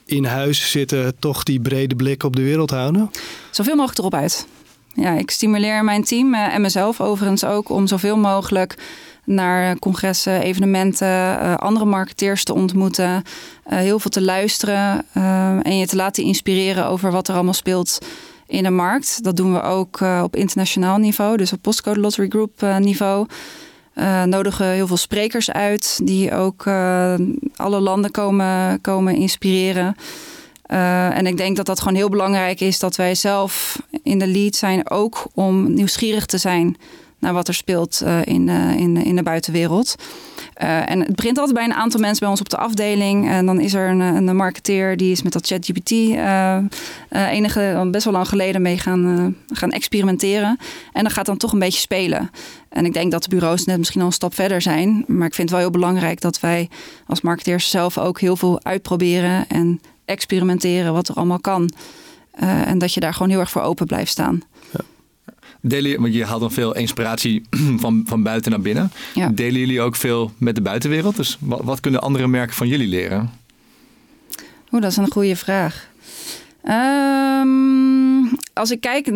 in 0.06 0.26
huis 0.26 0.72
zitten 0.72 1.20
toch 1.20 1.44
die 1.44 1.60
brede 1.60 1.96
blik 1.96 2.24
op 2.24 2.36
de 2.36 2.42
wereld 2.42 2.70
houden? 2.70 3.12
Zoveel 3.52 3.76
mogelijk 3.76 4.00
erop 4.00 4.14
uit. 4.14 4.48
Ja, 4.94 5.14
ik 5.14 5.32
stimuleer 5.32 5.84
mijn 5.84 6.04
team 6.04 6.34
uh, 6.34 6.54
en 6.54 6.62
mezelf 6.62 7.02
overigens 7.02 7.44
ook 7.44 7.70
om 7.70 7.88
zoveel 7.88 8.18
mogelijk 8.18 8.76
naar 9.28 9.80
congressen, 9.80 10.42
evenementen, 10.42 11.08
uh, 11.08 11.56
andere 11.56 11.86
marketeers 11.86 12.44
te 12.44 12.54
ontmoeten, 12.54 13.24
uh, 13.70 13.78
heel 13.78 14.00
veel 14.00 14.12
te 14.12 14.22
luisteren 14.22 15.06
uh, 15.18 15.50
en 15.66 15.78
je 15.78 15.88
te 15.88 15.96
laten 15.96 16.24
inspireren 16.24 16.88
over 16.88 17.12
wat 17.12 17.28
er 17.28 17.34
allemaal 17.34 17.54
speelt 17.54 17.98
in 18.48 18.64
de 18.64 18.70
markt. 18.70 19.24
Dat 19.24 19.36
doen 19.36 19.54
we 19.54 19.62
ook 19.62 20.02
op 20.24 20.36
internationaal 20.36 20.98
niveau, 20.98 21.38
dus 21.38 21.54
op 21.54 21.62
Postcode 21.62 22.00
Lottery 22.00 22.30
Group 22.30 22.80
niveau. 22.80 23.28
nodigen 24.26 24.68
heel 24.68 24.88
veel 24.88 24.98
sprekers 24.98 25.52
uit 25.52 26.00
die 26.04 26.34
ook 26.34 26.68
alle 27.56 27.80
landen 27.80 28.12
komen, 28.12 28.82
komen 28.82 29.16
inspireren. 29.16 29.96
en 31.14 31.28
ik 31.28 31.38
denk 31.38 31.56
dat 31.56 31.66
dat 31.66 31.80
gewoon 31.80 31.96
heel 31.96 32.10
belangrijk 32.10 32.60
is 32.60 32.80
dat 32.80 32.96
wij 32.96 33.16
zelf 33.16 33.82
in 34.04 34.20
de 34.20 34.28
lead 34.28 34.56
zijn, 34.56 34.90
ook 34.90 35.28
om 35.34 35.74
nieuwsgierig 35.74 36.26
te 36.26 36.38
zijn 36.38 36.78
naar 37.20 37.34
wat 37.34 37.48
er 37.48 37.54
speelt 37.54 38.02
uh, 38.04 38.20
in, 38.24 38.48
uh, 38.48 38.76
in, 38.76 38.98
in 38.98 39.16
de 39.16 39.24
buitenwereld. 39.24 39.96
Uh, 40.62 40.90
en 40.90 41.00
het 41.00 41.16
begint 41.16 41.38
altijd 41.38 41.56
bij 41.56 41.66
een 41.66 41.74
aantal 41.74 42.00
mensen 42.00 42.20
bij 42.20 42.30
ons 42.30 42.40
op 42.40 42.50
de 42.50 42.58
afdeling. 42.58 43.30
En 43.30 43.46
dan 43.46 43.60
is 43.60 43.74
er 43.74 43.90
een, 43.90 44.00
een 44.00 44.36
marketeer 44.36 44.98
die 44.98 45.12
is 45.12 45.22
met 45.22 45.34
dat 45.34 45.48
ChatGPT 45.48 45.92
enige, 47.12 47.88
best 47.92 48.04
wel 48.04 48.14
lang 48.14 48.28
geleden 48.28 48.62
mee 48.62 48.78
gaan, 48.78 49.36
gaan 49.48 49.72
experimenteren. 49.72 50.58
En 50.94 51.04
dan 51.04 51.12
gaat 51.12 51.26
dan 51.26 51.38
toch 51.38 51.52
een 51.52 51.60
beetje 51.60 51.80
spelen. 51.80 52.32
En 52.70 52.86
ik 52.86 52.94
denk 52.94 53.12
dat 53.12 53.24
de 53.24 53.30
bureaus 53.30 53.66
net 53.66 53.78
misschien 53.78 54.02
al 54.02 54.08
een 54.08 54.14
stap 54.14 54.34
verder 54.34 54.62
zijn. 54.62 55.04
Maar 55.08 55.28
ik 55.28 55.34
vind 55.34 55.50
het 55.50 55.60
wel 55.60 55.60
heel 55.60 55.80
belangrijk 55.80 56.22
dat 56.22 56.40
wij 56.40 56.70
als 57.08 57.22
marketeers 57.22 57.70
zelf 57.70 57.98
ook 57.98 58.20
heel 58.20 58.36
veel 58.36 58.64
uitproberen 58.64 59.48
en 59.48 59.82
experimenteren 60.06 60.94
wat 60.94 61.08
er 61.08 61.16
allemaal 61.16 61.40
kan. 61.40 61.72
en 62.66 62.78
dat 62.78 62.94
je 62.94 63.00
daar 63.00 63.14
gewoon 63.14 63.30
heel 63.30 63.40
erg 63.40 63.52
voor 63.52 63.62
open 63.62 63.86
blijft 63.86 64.12
staan. 64.12 64.44
Delen, 65.68 66.02
want 66.02 66.14
je 66.14 66.26
haalt 66.26 66.42
dan 66.42 66.52
veel 66.52 66.76
inspiratie 66.76 67.42
van, 67.84 68.04
van 68.08 68.24
buiten 68.24 68.52
naar 68.52 68.62
binnen. 68.62 68.92
Delen 69.32 69.60
jullie 69.60 69.82
ook 69.82 69.96
veel 69.96 70.32
met 70.38 70.56
de 70.56 70.62
buitenwereld? 70.62 71.16
Dus 71.16 71.38
wat, 71.40 71.62
wat 71.64 71.80
kunnen 71.80 72.02
andere 72.02 72.28
merken 72.28 72.56
van 72.56 72.68
jullie 72.68 72.88
leren? 72.88 73.30
Oeh, 74.72 74.82
dat 74.82 74.92
is 74.92 74.98
een 74.98 75.12
goede 75.12 75.36
vraag. 75.36 75.88
Um, 76.64 78.30
als 78.54 78.72
ik 78.72 78.82
kijk, 78.82 79.12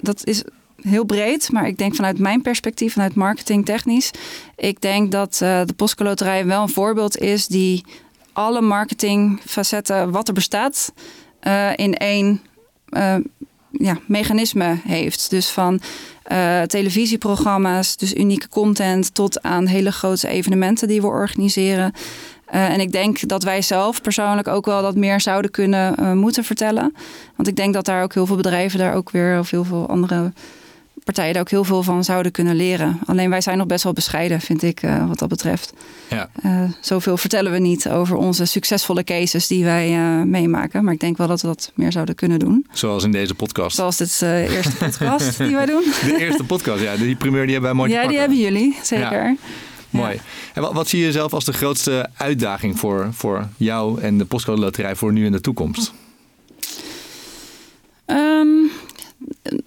dat 0.00 0.26
is 0.26 0.44
heel 0.80 1.04
breed, 1.04 1.52
maar 1.52 1.66
ik 1.66 1.78
denk 1.78 1.94
vanuit 1.94 2.18
mijn 2.18 2.42
perspectief, 2.42 2.92
vanuit 2.92 3.14
marketing 3.14 3.64
technisch, 3.64 4.10
ik 4.56 4.80
denk 4.80 5.12
dat 5.12 5.40
uh, 5.42 5.60
de 5.64 5.72
Postcoloterij 5.72 6.46
wel 6.46 6.62
een 6.62 6.68
voorbeeld 6.68 7.18
is 7.18 7.46
die 7.46 7.84
alle 8.32 8.60
marketingfacetten 8.60 10.10
wat 10.10 10.28
er 10.28 10.34
bestaat 10.34 10.92
uh, 11.42 11.70
in 11.76 11.94
één 11.94 12.40
uh, 12.90 13.14
ja, 13.78 13.98
mechanisme 14.06 14.78
heeft. 14.84 15.30
Dus 15.30 15.50
van 15.50 15.80
uh, 16.32 16.62
televisieprogramma's, 16.62 17.96
dus 17.96 18.14
unieke 18.14 18.48
content, 18.48 19.14
tot 19.14 19.42
aan 19.42 19.66
hele 19.66 19.92
grote 19.92 20.28
evenementen 20.28 20.88
die 20.88 21.00
we 21.00 21.06
organiseren. 21.06 21.92
Uh, 22.54 22.68
en 22.68 22.80
ik 22.80 22.92
denk 22.92 23.28
dat 23.28 23.42
wij 23.42 23.62
zelf 23.62 24.00
persoonlijk 24.00 24.48
ook 24.48 24.66
wel 24.66 24.82
dat 24.82 24.96
meer 24.96 25.20
zouden 25.20 25.50
kunnen 25.50 25.94
uh, 26.00 26.12
moeten 26.12 26.44
vertellen. 26.44 26.94
Want 27.36 27.48
ik 27.48 27.56
denk 27.56 27.74
dat 27.74 27.84
daar 27.84 28.02
ook 28.02 28.14
heel 28.14 28.26
veel 28.26 28.36
bedrijven 28.36 28.78
daar 28.78 28.94
ook 28.94 29.10
weer, 29.10 29.38
of 29.38 29.50
heel 29.50 29.64
veel 29.64 29.88
andere 29.88 30.32
partijen 31.06 31.32
daar 31.32 31.42
ook 31.42 31.50
heel 31.50 31.64
veel 31.64 31.82
van 31.82 32.04
zouden 32.04 32.32
kunnen 32.32 32.56
leren. 32.56 32.98
Alleen 33.06 33.30
wij 33.30 33.40
zijn 33.40 33.58
nog 33.58 33.66
best 33.66 33.84
wel 33.84 33.92
bescheiden, 33.92 34.40
vind 34.40 34.62
ik, 34.62 34.82
uh, 34.82 35.08
wat 35.08 35.18
dat 35.18 35.28
betreft. 35.28 35.72
Ja. 36.08 36.30
Uh, 36.44 36.62
zoveel 36.80 37.16
vertellen 37.16 37.52
we 37.52 37.58
niet 37.58 37.88
over 37.88 38.16
onze 38.16 38.44
succesvolle 38.44 39.04
cases 39.04 39.46
die 39.46 39.64
wij 39.64 39.90
uh, 39.98 40.22
meemaken. 40.22 40.84
Maar 40.84 40.92
ik 40.92 41.00
denk 41.00 41.16
wel 41.16 41.26
dat 41.26 41.40
we 41.40 41.46
dat 41.46 41.72
meer 41.74 41.92
zouden 41.92 42.14
kunnen 42.14 42.38
doen. 42.38 42.66
Zoals 42.72 43.04
in 43.04 43.12
deze 43.12 43.34
podcast. 43.34 43.76
Zoals 43.76 43.96
dit 43.96 44.22
eerste 44.22 44.76
podcast 44.76 45.38
die 45.38 45.54
wij 45.54 45.66
doen. 45.66 45.84
De 46.06 46.16
eerste 46.18 46.44
podcast, 46.44 46.82
ja. 46.82 46.96
Die 46.96 47.16
primeur 47.16 47.42
die 47.42 47.52
hebben 47.52 47.70
wij 47.70 47.78
mooi 47.78 47.92
Ja, 47.92 48.08
die 48.08 48.18
hebben 48.18 48.38
jullie, 48.38 48.76
zeker. 48.82 49.24
Ja. 49.24 49.36
Mooi. 49.90 50.20
En 50.54 50.62
wat, 50.62 50.72
wat, 50.72 50.88
zie 50.88 51.00
je 51.00 51.12
zelf 51.12 51.32
als 51.32 51.44
de 51.44 51.52
grootste 51.52 52.10
uitdaging 52.16 52.78
voor, 52.78 53.08
voor 53.12 53.48
jou 53.56 54.00
en 54.00 54.18
de 54.18 54.24
Postcode 54.24 54.60
Loterij 54.60 54.96
voor 54.96 55.12
nu 55.12 55.26
en 55.26 55.32
de 55.32 55.40
toekomst? 55.40 55.92
Um, 58.06 58.70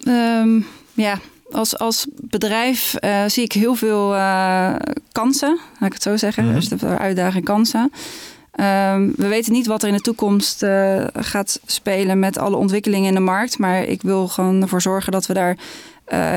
um, 0.06 0.66
ja, 1.00 1.18
als, 1.50 1.78
als 1.78 2.06
bedrijf 2.10 2.94
uh, 3.00 3.24
zie 3.26 3.44
ik 3.44 3.52
heel 3.52 3.74
veel 3.74 4.14
uh, 4.14 4.74
kansen, 5.12 5.58
laat 5.78 5.88
ik 5.88 5.92
het 5.92 6.02
zo 6.02 6.16
zeggen. 6.16 6.44
Mm 6.44 6.50
-hmm. 6.50 6.58
Dus 6.58 6.68
de 6.68 6.86
uitdaging 6.86 7.44
kansen. 7.44 7.80
Um, 7.80 9.12
we 9.16 9.28
weten 9.28 9.52
niet 9.52 9.66
wat 9.66 9.82
er 9.82 9.88
in 9.88 9.94
de 9.94 10.00
toekomst 10.00 10.62
uh, 10.62 11.04
gaat 11.12 11.60
spelen 11.66 12.18
met 12.18 12.38
alle 12.38 12.56
ontwikkelingen 12.56 13.08
in 13.08 13.14
de 13.14 13.20
markt. 13.20 13.58
Maar 13.58 13.82
ik 13.84 14.02
wil 14.02 14.28
gewoon 14.28 14.62
ervoor 14.62 14.82
zorgen 14.82 15.12
dat 15.12 15.26
we 15.26 15.34
daar 15.34 15.56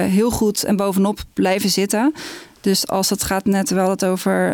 heel 0.07 0.31
goed 0.31 0.63
en 0.63 0.75
bovenop 0.75 1.19
blijven 1.33 1.69
zitten. 1.69 2.13
Dus 2.63 2.87
als 2.87 3.09
het 3.09 3.23
gaat 3.23 3.45
net 3.45 3.69
wel 3.69 3.89
het 3.89 4.05
over 4.05 4.51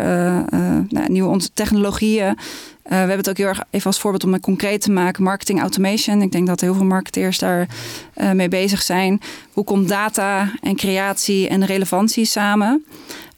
nou, 0.89 1.07
nieuwe 1.07 1.41
technologieën, 1.53 2.25
uh, 2.25 2.35
we 2.83 2.95
hebben 2.95 3.17
het 3.17 3.29
ook 3.29 3.37
heel 3.37 3.47
erg 3.47 3.63
even 3.69 3.85
als 3.85 3.99
voorbeeld 3.99 4.23
om 4.23 4.33
het 4.33 4.41
concreet 4.41 4.81
te 4.81 4.91
maken. 4.91 5.23
Marketing 5.23 5.59
automation. 5.59 6.21
Ik 6.21 6.31
denk 6.31 6.47
dat 6.47 6.61
heel 6.61 6.73
veel 6.73 6.85
marketeers 6.85 7.37
daar 7.39 7.67
mee 8.33 8.47
bezig 8.47 8.81
zijn. 8.81 9.21
Hoe 9.53 9.63
komt 9.63 9.87
data 9.87 10.51
en 10.61 10.75
creatie 10.75 11.47
en 11.47 11.65
relevantie 11.65 12.25
samen? 12.25 12.85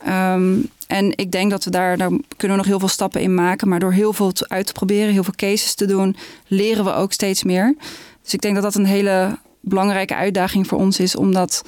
Um, 0.08 0.70
en 0.88 1.18
ik 1.18 1.32
denk 1.32 1.52
dat 1.52 1.64
we 1.64 1.70
daar, 1.70 1.98
daar 1.98 2.12
kunnen 2.38 2.58
nog 2.58 2.66
heel 2.66 2.80
veel 2.80 2.88
stappen 2.88 3.22
in 3.22 3.34
maken. 3.34 3.68
Maar 3.68 3.80
door 3.80 3.94
heel 3.94 4.14
veel 4.14 4.32
uit 4.48 4.66
te 4.66 4.74
proberen, 4.74 5.14
heel 5.14 5.24
veel 5.24 5.34
cases 5.36 5.74
te 5.74 5.86
doen, 5.86 6.16
leren 6.48 6.84
we 6.84 6.94
ook 6.94 7.14
steeds 7.14 7.44
meer. 7.44 7.76
Dus 8.24 8.34
ik 8.34 8.42
denk 8.42 8.54
dat 8.54 8.64
dat 8.64 8.76
een 8.76 8.86
hele 8.86 9.38
belangrijke 9.62 10.16
uitdaging 10.16 10.68
voor 10.68 10.78
ons 10.78 11.00
is 11.00 11.16
om 11.16 11.34
dat 11.34 11.64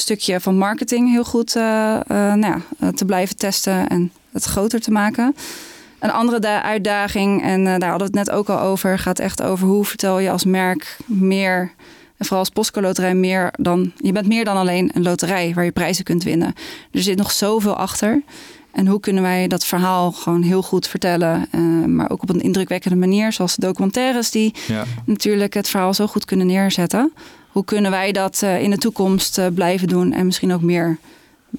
stukje 0.00 0.40
van 0.40 0.58
marketing 0.58 1.10
heel 1.10 1.24
goed 1.24 1.56
uh, 1.56 1.62
nou 1.62 2.40
ja, 2.40 2.90
te 2.92 3.04
blijven 3.04 3.36
testen 3.36 3.88
en 3.88 4.12
het 4.32 4.44
groter 4.44 4.80
te 4.80 4.90
maken. 4.90 5.36
Een 5.98 6.10
andere 6.10 6.62
uitdaging, 6.62 7.42
en 7.42 7.64
daar 7.64 7.90
hadden 7.90 8.12
we 8.12 8.18
het 8.18 8.26
net 8.28 8.30
ook 8.30 8.48
al 8.48 8.60
over, 8.60 8.98
gaat 8.98 9.18
echt 9.18 9.42
over 9.42 9.66
hoe 9.66 9.84
vertel 9.84 10.18
je 10.18 10.30
als 10.30 10.44
merk 10.44 10.96
meer 11.06 11.72
en 12.16 12.24
vooral 12.24 12.38
als 12.38 12.50
Postco 12.50 12.80
Loterij 12.80 13.14
meer 13.14 13.50
dan... 13.58 13.92
Je 13.96 14.12
bent 14.12 14.26
meer 14.26 14.44
dan 14.44 14.56
alleen 14.56 14.90
een 14.94 15.02
loterij 15.02 15.52
waar 15.54 15.64
je 15.64 15.72
prijzen 15.72 16.04
kunt 16.04 16.22
winnen. 16.22 16.54
Er 16.90 17.02
zit 17.02 17.16
nog 17.16 17.32
zoveel 17.32 17.76
achter. 17.76 18.22
En 18.72 18.86
hoe 18.86 19.00
kunnen 19.00 19.22
wij 19.22 19.48
dat 19.48 19.64
verhaal 19.64 20.12
gewoon 20.12 20.42
heel 20.42 20.62
goed 20.62 20.88
vertellen, 20.88 21.48
uh, 21.54 21.84
maar 21.84 22.10
ook 22.10 22.22
op 22.22 22.28
een 22.28 22.40
indrukwekkende 22.40 22.96
manier, 22.96 23.32
zoals 23.32 23.54
de 23.54 23.66
documentaires 23.66 24.30
die 24.30 24.54
ja. 24.66 24.84
natuurlijk 25.04 25.54
het 25.54 25.68
verhaal 25.68 25.94
zo 25.94 26.06
goed 26.06 26.24
kunnen 26.24 26.46
neerzetten. 26.46 27.12
Hoe 27.56 27.64
kunnen 27.64 27.90
wij 27.90 28.12
dat 28.12 28.40
uh, 28.44 28.62
in 28.62 28.70
de 28.70 28.78
toekomst 28.78 29.38
uh, 29.38 29.46
blijven 29.54 29.88
doen 29.88 30.12
en 30.12 30.26
misschien 30.26 30.52
ook 30.52 30.62
meer 30.62 30.98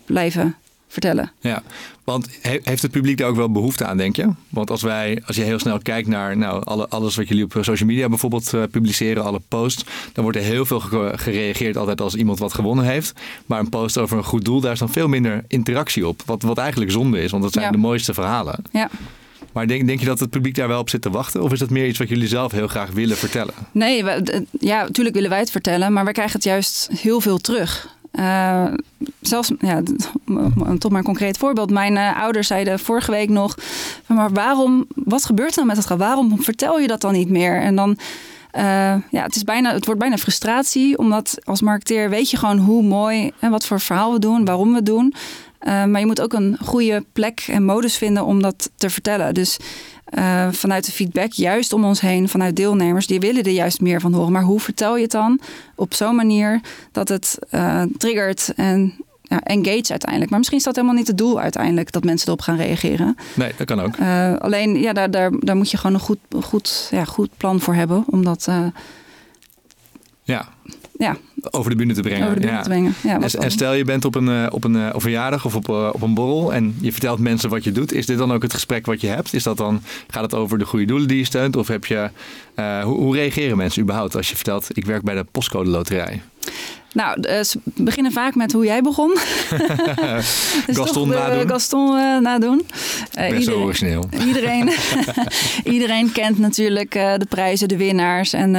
blijven 0.05 0.55
vertellen? 0.87 1.31
Ja, 1.39 1.63
want 2.03 2.29
heeft 2.41 2.81
het 2.81 2.91
publiek 2.91 3.17
daar 3.17 3.27
ook 3.27 3.35
wel 3.35 3.51
behoefte 3.51 3.85
aan, 3.85 3.97
denk 3.97 4.15
je? 4.15 4.29
Want 4.49 4.69
als 4.69 4.81
wij, 4.81 5.21
als 5.25 5.35
je 5.35 5.41
heel 5.41 5.59
snel 5.59 5.79
kijkt 5.79 6.07
naar 6.07 6.37
nou, 6.37 6.63
alle, 6.65 6.87
alles 6.87 7.15
wat 7.15 7.27
jullie 7.27 7.43
op 7.43 7.57
social 7.61 7.89
media 7.89 8.09
bijvoorbeeld 8.09 8.53
uh, 8.53 8.63
publiceren, 8.71 9.23
alle 9.23 9.41
posts, 9.47 9.85
dan 10.13 10.23
wordt 10.23 10.37
er 10.37 10.43
heel 10.43 10.65
veel 10.65 10.79
gereageerd 11.15 11.77
altijd 11.77 12.01
als 12.01 12.15
iemand 12.15 12.39
wat 12.39 12.53
gewonnen 12.53 12.85
heeft. 12.85 13.13
Maar 13.45 13.59
een 13.59 13.69
post 13.69 13.97
over 13.97 14.17
een 14.17 14.23
goed 14.23 14.45
doel, 14.45 14.61
daar 14.61 14.71
is 14.71 14.79
dan 14.79 14.91
veel 14.91 15.07
minder 15.07 15.43
interactie 15.47 16.07
op. 16.07 16.21
Wat, 16.25 16.41
wat 16.41 16.57
eigenlijk 16.57 16.91
zonde 16.91 17.21
is, 17.21 17.31
want 17.31 17.43
dat 17.43 17.53
zijn 17.53 17.65
ja. 17.65 17.71
de 17.71 17.77
mooiste 17.77 18.13
verhalen. 18.13 18.59
Ja. 18.71 18.89
Maar 19.57 19.67
denk, 19.67 19.87
denk 19.87 19.99
je 19.99 20.05
dat 20.05 20.19
het 20.19 20.29
publiek 20.29 20.55
daar 20.55 20.67
wel 20.67 20.79
op 20.79 20.89
zit 20.89 21.01
te 21.01 21.09
wachten? 21.09 21.41
Of 21.41 21.51
is 21.51 21.59
dat 21.59 21.69
meer 21.69 21.87
iets 21.87 21.97
wat 21.97 22.09
jullie 22.09 22.27
zelf 22.27 22.51
heel 22.51 22.67
graag 22.67 22.91
willen 22.91 23.17
vertellen? 23.17 23.53
Nee, 23.71 24.03
ja, 24.59 24.81
natuurlijk 24.81 25.15
willen 25.15 25.29
wij 25.29 25.39
het 25.39 25.51
vertellen, 25.51 25.93
maar 25.93 26.05
we 26.05 26.11
krijgen 26.11 26.35
het 26.35 26.43
juist 26.43 26.89
heel 27.01 27.21
veel 27.21 27.37
terug. 27.37 27.95
Uh, 28.13 28.65
zelfs, 29.21 29.51
ja, 29.59 29.81
toch 30.77 30.91
maar 30.91 30.99
een 30.99 31.03
concreet 31.03 31.37
voorbeeld. 31.37 31.69
Mijn 31.69 31.93
uh, 31.93 32.21
ouders 32.21 32.47
zeiden 32.47 32.79
vorige 32.79 33.11
week 33.11 33.29
nog: 33.29 33.57
maar 34.07 34.31
waarom, 34.31 34.85
wat 34.95 35.25
gebeurt 35.25 35.49
er 35.49 35.55
dan 35.55 35.67
met 35.67 35.77
het 35.77 35.85
geld? 35.85 35.99
Waarom 35.99 36.41
vertel 36.43 36.79
je 36.79 36.87
dat 36.87 37.01
dan 37.01 37.13
niet 37.13 37.29
meer? 37.29 37.61
En 37.61 37.75
dan, 37.75 37.97
uh, 38.55 38.61
ja, 39.11 39.23
het, 39.23 39.35
is 39.35 39.43
bijna, 39.43 39.73
het 39.73 39.85
wordt 39.85 39.99
bijna 40.01 40.17
frustratie, 40.17 40.97
omdat 40.97 41.37
als 41.43 41.61
marketeer 41.61 42.09
weet 42.09 42.29
je 42.29 42.37
gewoon 42.37 42.57
hoe 42.57 42.83
mooi 42.83 43.31
en 43.39 43.51
wat 43.51 43.65
voor 43.65 43.79
verhaal 43.79 44.13
we 44.13 44.19
doen, 44.19 44.45
waarom 44.45 44.69
we 44.69 44.75
het 44.75 44.85
doen. 45.59 45.91
maar 45.91 45.99
je 45.99 46.05
moet 46.05 46.21
ook 46.21 46.33
een 46.33 46.57
goede 46.63 47.05
plek 47.13 47.45
en 47.47 47.63
modus 47.63 47.97
vinden 47.97 48.25
om 48.25 48.41
dat 48.41 48.69
te 48.75 48.89
vertellen. 48.89 49.33
Dus 49.33 49.57
uh, 50.13 50.47
vanuit 50.51 50.85
de 50.85 50.91
feedback, 50.91 51.31
juist 51.31 51.73
om 51.73 51.85
ons 51.85 52.01
heen, 52.01 52.29
vanuit 52.29 52.55
deelnemers, 52.55 53.07
die 53.07 53.19
willen 53.19 53.43
er 53.43 53.51
juist 53.51 53.81
meer 53.81 54.01
van 54.01 54.13
horen. 54.13 54.31
Maar 54.31 54.43
hoe 54.43 54.59
vertel 54.59 54.95
je 54.95 55.01
het 55.01 55.11
dan 55.11 55.39
op 55.75 55.93
zo'n 55.93 56.15
manier 56.15 56.61
dat 56.91 57.07
het 57.07 57.39
uh, 57.51 57.81
triggert 57.97 58.53
en 58.55 58.93
ja, 59.21 59.41
engage 59.43 59.89
uiteindelijk. 59.89 60.29
Maar 60.29 60.39
misschien 60.39 60.59
is 60.59 60.65
dat 60.65 60.75
helemaal 60.75 60.97
niet 60.97 61.07
het 61.07 61.17
doel 61.17 61.39
uiteindelijk 61.39 61.91
dat 61.91 62.03
mensen 62.03 62.27
erop 62.27 62.41
gaan 62.41 62.57
reageren. 62.57 63.17
Nee, 63.33 63.53
dat 63.57 63.67
kan 63.67 63.79
ook. 63.79 63.99
Alleen, 64.41 64.79
ja, 64.79 64.93
daar, 64.93 65.11
daar, 65.11 65.31
daar 65.39 65.55
moet 65.55 65.71
je 65.71 65.77
gewoon 65.77 65.93
een 65.93 65.99
goed, 65.99 66.19
goed, 66.41 66.87
ja, 66.91 67.05
goed 67.05 67.29
plan 67.37 67.59
voor 67.59 67.73
hebben. 67.73 68.03
Omdat. 68.09 68.47
ja. 70.23 70.49
Ja, 70.97 71.17
over 71.51 71.69
de 71.69 71.77
bühne 71.77 71.93
te 71.93 72.01
brengen. 72.01 72.23
Over 72.23 72.35
de 72.35 72.41
bühne 72.41 72.55
ja. 72.55 72.61
te 72.61 72.69
brengen. 72.69 72.93
Ja, 73.03 73.21
en, 73.21 73.41
en, 73.41 73.51
stel 73.51 73.73
je 73.73 73.83
bent 73.83 74.05
op 74.05 74.15
een, 74.15 74.27
uh, 74.27 74.47
op 74.51 74.63
een 74.63 74.91
verjaardag 74.95 75.45
of 75.45 75.55
op, 75.55 75.69
uh, 75.69 75.89
op 75.93 76.01
een 76.01 76.13
borrel 76.13 76.53
en 76.53 76.75
je 76.81 76.91
vertelt 76.91 77.19
mensen 77.19 77.49
wat 77.49 77.63
je 77.63 77.71
doet. 77.71 77.93
Is 77.93 78.05
dit 78.05 78.17
dan 78.17 78.33
ook 78.33 78.41
het 78.41 78.53
gesprek 78.53 78.85
wat 78.85 79.01
je 79.01 79.07
hebt? 79.07 79.33
Is 79.33 79.43
dat 79.43 79.57
dan, 79.57 79.81
gaat 80.07 80.23
het 80.23 80.33
over 80.33 80.57
de 80.57 80.65
goede 80.65 80.85
doelen 80.85 81.07
die 81.07 81.17
je 81.17 81.23
steunt? 81.23 81.55
Of 81.55 81.67
heb 81.67 81.85
je, 81.85 82.09
hoe, 82.55 82.97
hoe 82.97 83.15
reageren 83.15 83.57
mensen 83.57 83.81
überhaupt 83.81 84.15
als 84.15 84.29
je 84.29 84.35
vertelt 84.35 84.77
ik 84.77 84.85
werk 84.85 85.03
bij 85.03 85.15
de 85.15 85.25
postcode 85.31 85.69
loterij? 85.69 86.21
Nou, 86.97 87.43
ze 87.43 87.59
beginnen 87.63 88.11
vaak 88.11 88.35
met 88.35 88.51
hoe 88.51 88.65
jij 88.65 88.81
begon. 88.81 89.09
dus 90.65 90.77
Gaston 90.77 91.09
nadoen. 91.09 91.47
Gaston 91.47 91.97
uh, 91.97 92.17
nadoen. 92.19 92.65
Uh, 93.19 93.29
Best 93.29 93.39
iedereen, 93.39 93.63
origineel. 93.63 94.03
Iedereen, 94.27 94.71
iedereen 95.63 96.11
kent 96.11 96.37
natuurlijk 96.37 96.95
uh, 96.95 97.13
de 97.17 97.25
prijzen, 97.25 97.67
de 97.67 97.77
winnaars 97.77 98.33
en 98.33 98.53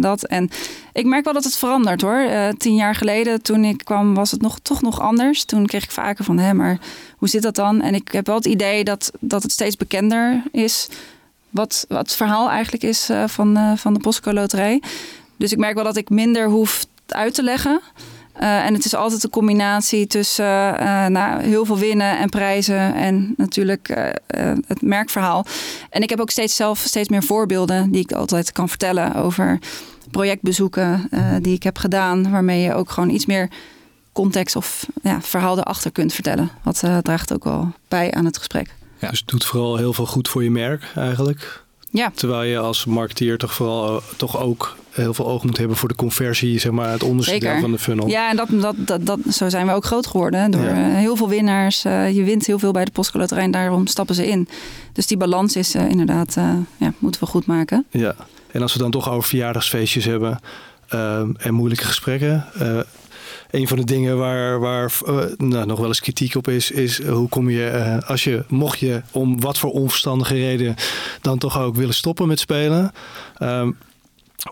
dat. 0.00 0.24
En 0.24 0.50
ik 0.92 1.04
merk 1.04 1.24
wel 1.24 1.32
dat 1.32 1.44
het 1.44 1.56
verandert 1.56 2.00
hoor. 2.00 2.28
tien 2.56 2.74
jaar 2.74 2.94
geleden, 2.94 3.42
toen 3.42 3.64
ik 3.64 3.84
kwam, 3.84 4.14
was 4.14 4.30
het 4.30 4.40
nog, 4.40 4.58
toch 4.58 4.82
nog 4.82 5.00
anders. 5.00 5.44
Toen 5.44 5.66
kreeg 5.66 5.84
ik 5.84 5.90
vaker 5.90 6.24
van, 6.24 6.38
hé, 6.38 6.54
maar 6.54 6.78
hoe 7.16 7.28
zit 7.28 7.42
dat 7.42 7.54
dan? 7.54 7.80
En 7.80 7.94
ik 7.94 8.12
heb 8.12 8.26
wel 8.26 8.36
het 8.36 8.46
idee 8.46 8.84
dat, 8.84 9.12
dat 9.20 9.42
het 9.42 9.52
steeds 9.52 9.76
bekender 9.76 10.42
is... 10.52 10.88
wat, 11.50 11.84
wat 11.88 11.98
het 11.98 12.14
verhaal 12.14 12.50
eigenlijk 12.50 12.84
is 12.84 13.10
van, 13.26 13.78
van 13.78 13.94
de 13.94 14.00
Postco 14.00 14.32
Loterij. 14.32 14.82
Dus 15.36 15.52
ik 15.52 15.58
merk 15.58 15.74
wel 15.74 15.84
dat 15.84 15.96
ik 15.96 16.10
minder 16.10 16.48
hoef 16.48 16.86
uit 17.06 17.34
te 17.34 17.42
leggen. 17.42 17.80
Uh, 18.40 18.66
en 18.66 18.74
het 18.74 18.84
is 18.84 18.94
altijd 18.94 19.24
een 19.24 19.30
combinatie 19.30 20.06
tussen 20.06 20.44
uh, 20.44 21.06
nou, 21.06 21.42
heel 21.42 21.64
veel 21.64 21.78
winnen 21.78 22.18
en 22.18 22.28
prijzen 22.28 22.94
en 22.94 23.34
natuurlijk 23.36 23.88
uh, 23.88 24.52
het 24.66 24.82
merkverhaal. 24.82 25.46
En 25.90 26.02
ik 26.02 26.10
heb 26.10 26.20
ook 26.20 26.30
steeds 26.30 26.56
zelf 26.56 26.78
steeds 26.78 27.08
meer 27.08 27.22
voorbeelden 27.22 27.90
die 27.90 28.02
ik 28.02 28.12
altijd 28.12 28.52
kan 28.52 28.68
vertellen 28.68 29.14
over 29.14 29.58
projectbezoeken 30.10 31.10
die 31.40 31.54
ik 31.54 31.62
heb 31.62 31.78
gedaan, 31.78 32.30
waarmee 32.30 32.60
je 32.60 32.74
ook 32.74 32.90
gewoon 32.90 33.10
iets 33.10 33.26
meer 33.26 33.48
context 34.12 34.56
of 34.56 34.86
ja, 35.02 35.20
verhaal 35.20 35.58
erachter 35.58 35.92
kunt 35.92 36.12
vertellen. 36.12 36.50
Wat 36.62 36.82
draagt 37.02 37.32
ook 37.32 37.44
wel 37.44 37.72
bij 37.88 38.12
aan 38.12 38.24
het 38.24 38.38
gesprek. 38.38 38.74
Ja. 38.98 39.10
Dus 39.10 39.18
het 39.18 39.28
doet 39.28 39.44
vooral 39.44 39.76
heel 39.76 39.92
veel 39.92 40.06
goed 40.06 40.28
voor 40.28 40.42
je 40.42 40.50
merk 40.50 40.92
eigenlijk. 40.94 41.63
Ja. 41.94 42.10
Terwijl 42.14 42.42
je 42.42 42.58
als 42.58 42.84
marketeer 42.84 43.38
toch 43.38 43.54
vooral 43.54 44.02
toch 44.16 44.40
ook 44.40 44.76
heel 44.90 45.14
veel 45.14 45.26
oog 45.26 45.44
moet 45.44 45.56
hebben 45.56 45.76
voor 45.76 45.88
de 45.88 45.94
conversie, 45.94 46.58
zeg 46.58 46.72
maar, 46.72 46.90
het 46.90 47.02
onderste 47.02 47.38
deel 47.38 47.60
van 47.60 47.70
de 47.70 47.78
funnel. 47.78 48.08
Ja, 48.08 48.30
en 48.30 48.36
dat, 48.36 48.48
dat, 48.50 48.74
dat, 48.78 49.06
dat, 49.06 49.18
zo 49.30 49.48
zijn 49.48 49.66
we 49.66 49.72
ook 49.72 49.84
groot 49.84 50.06
geworden. 50.06 50.50
Door 50.50 50.62
ja. 50.62 50.74
heel 50.74 51.16
veel 51.16 51.28
winnaars. 51.28 51.84
Uh, 51.84 52.14
je 52.14 52.22
wint 52.22 52.46
heel 52.46 52.58
veel 52.58 52.72
bij 52.72 52.84
de 52.84 52.90
postcode 52.90 53.34
en 53.34 53.50
daarom 53.50 53.86
stappen 53.86 54.14
ze 54.14 54.28
in. 54.28 54.48
Dus 54.92 55.06
die 55.06 55.16
balans 55.16 55.56
is 55.56 55.74
uh, 55.74 55.88
inderdaad, 55.88 56.34
uh, 56.38 56.52
ja, 56.76 56.92
moeten 56.98 57.20
we 57.20 57.26
goed 57.26 57.46
maken. 57.46 57.86
Ja, 57.90 58.14
en 58.50 58.62
als 58.62 58.72
we 58.72 58.78
dan 58.78 58.90
toch 58.90 59.10
over 59.10 59.28
verjaardagsfeestjes 59.28 60.04
hebben 60.04 60.40
en 61.36 61.54
moeilijke 61.54 61.84
gesprekken 61.84 62.44
een 63.54 63.68
van 63.68 63.76
de 63.78 63.84
dingen 63.84 64.18
waar, 64.18 64.60
waar 64.60 64.92
uh, 65.08 65.24
nou, 65.36 65.66
nog 65.66 65.78
wel 65.78 65.88
eens 65.88 66.00
kritiek 66.00 66.34
op 66.34 66.48
is, 66.48 66.70
is 66.70 67.02
hoe 67.02 67.28
kom 67.28 67.50
je, 67.50 67.72
uh, 67.74 68.08
als 68.08 68.24
je, 68.24 68.44
mocht 68.48 68.78
je 68.78 69.02
om 69.10 69.40
wat 69.40 69.58
voor 69.58 69.70
onverstandige 69.70 70.34
reden 70.34 70.74
dan 71.20 71.38
toch 71.38 71.58
ook 71.58 71.76
willen 71.76 71.94
stoppen 71.94 72.28
met 72.28 72.38
spelen. 72.38 72.92
Um, 73.42 73.76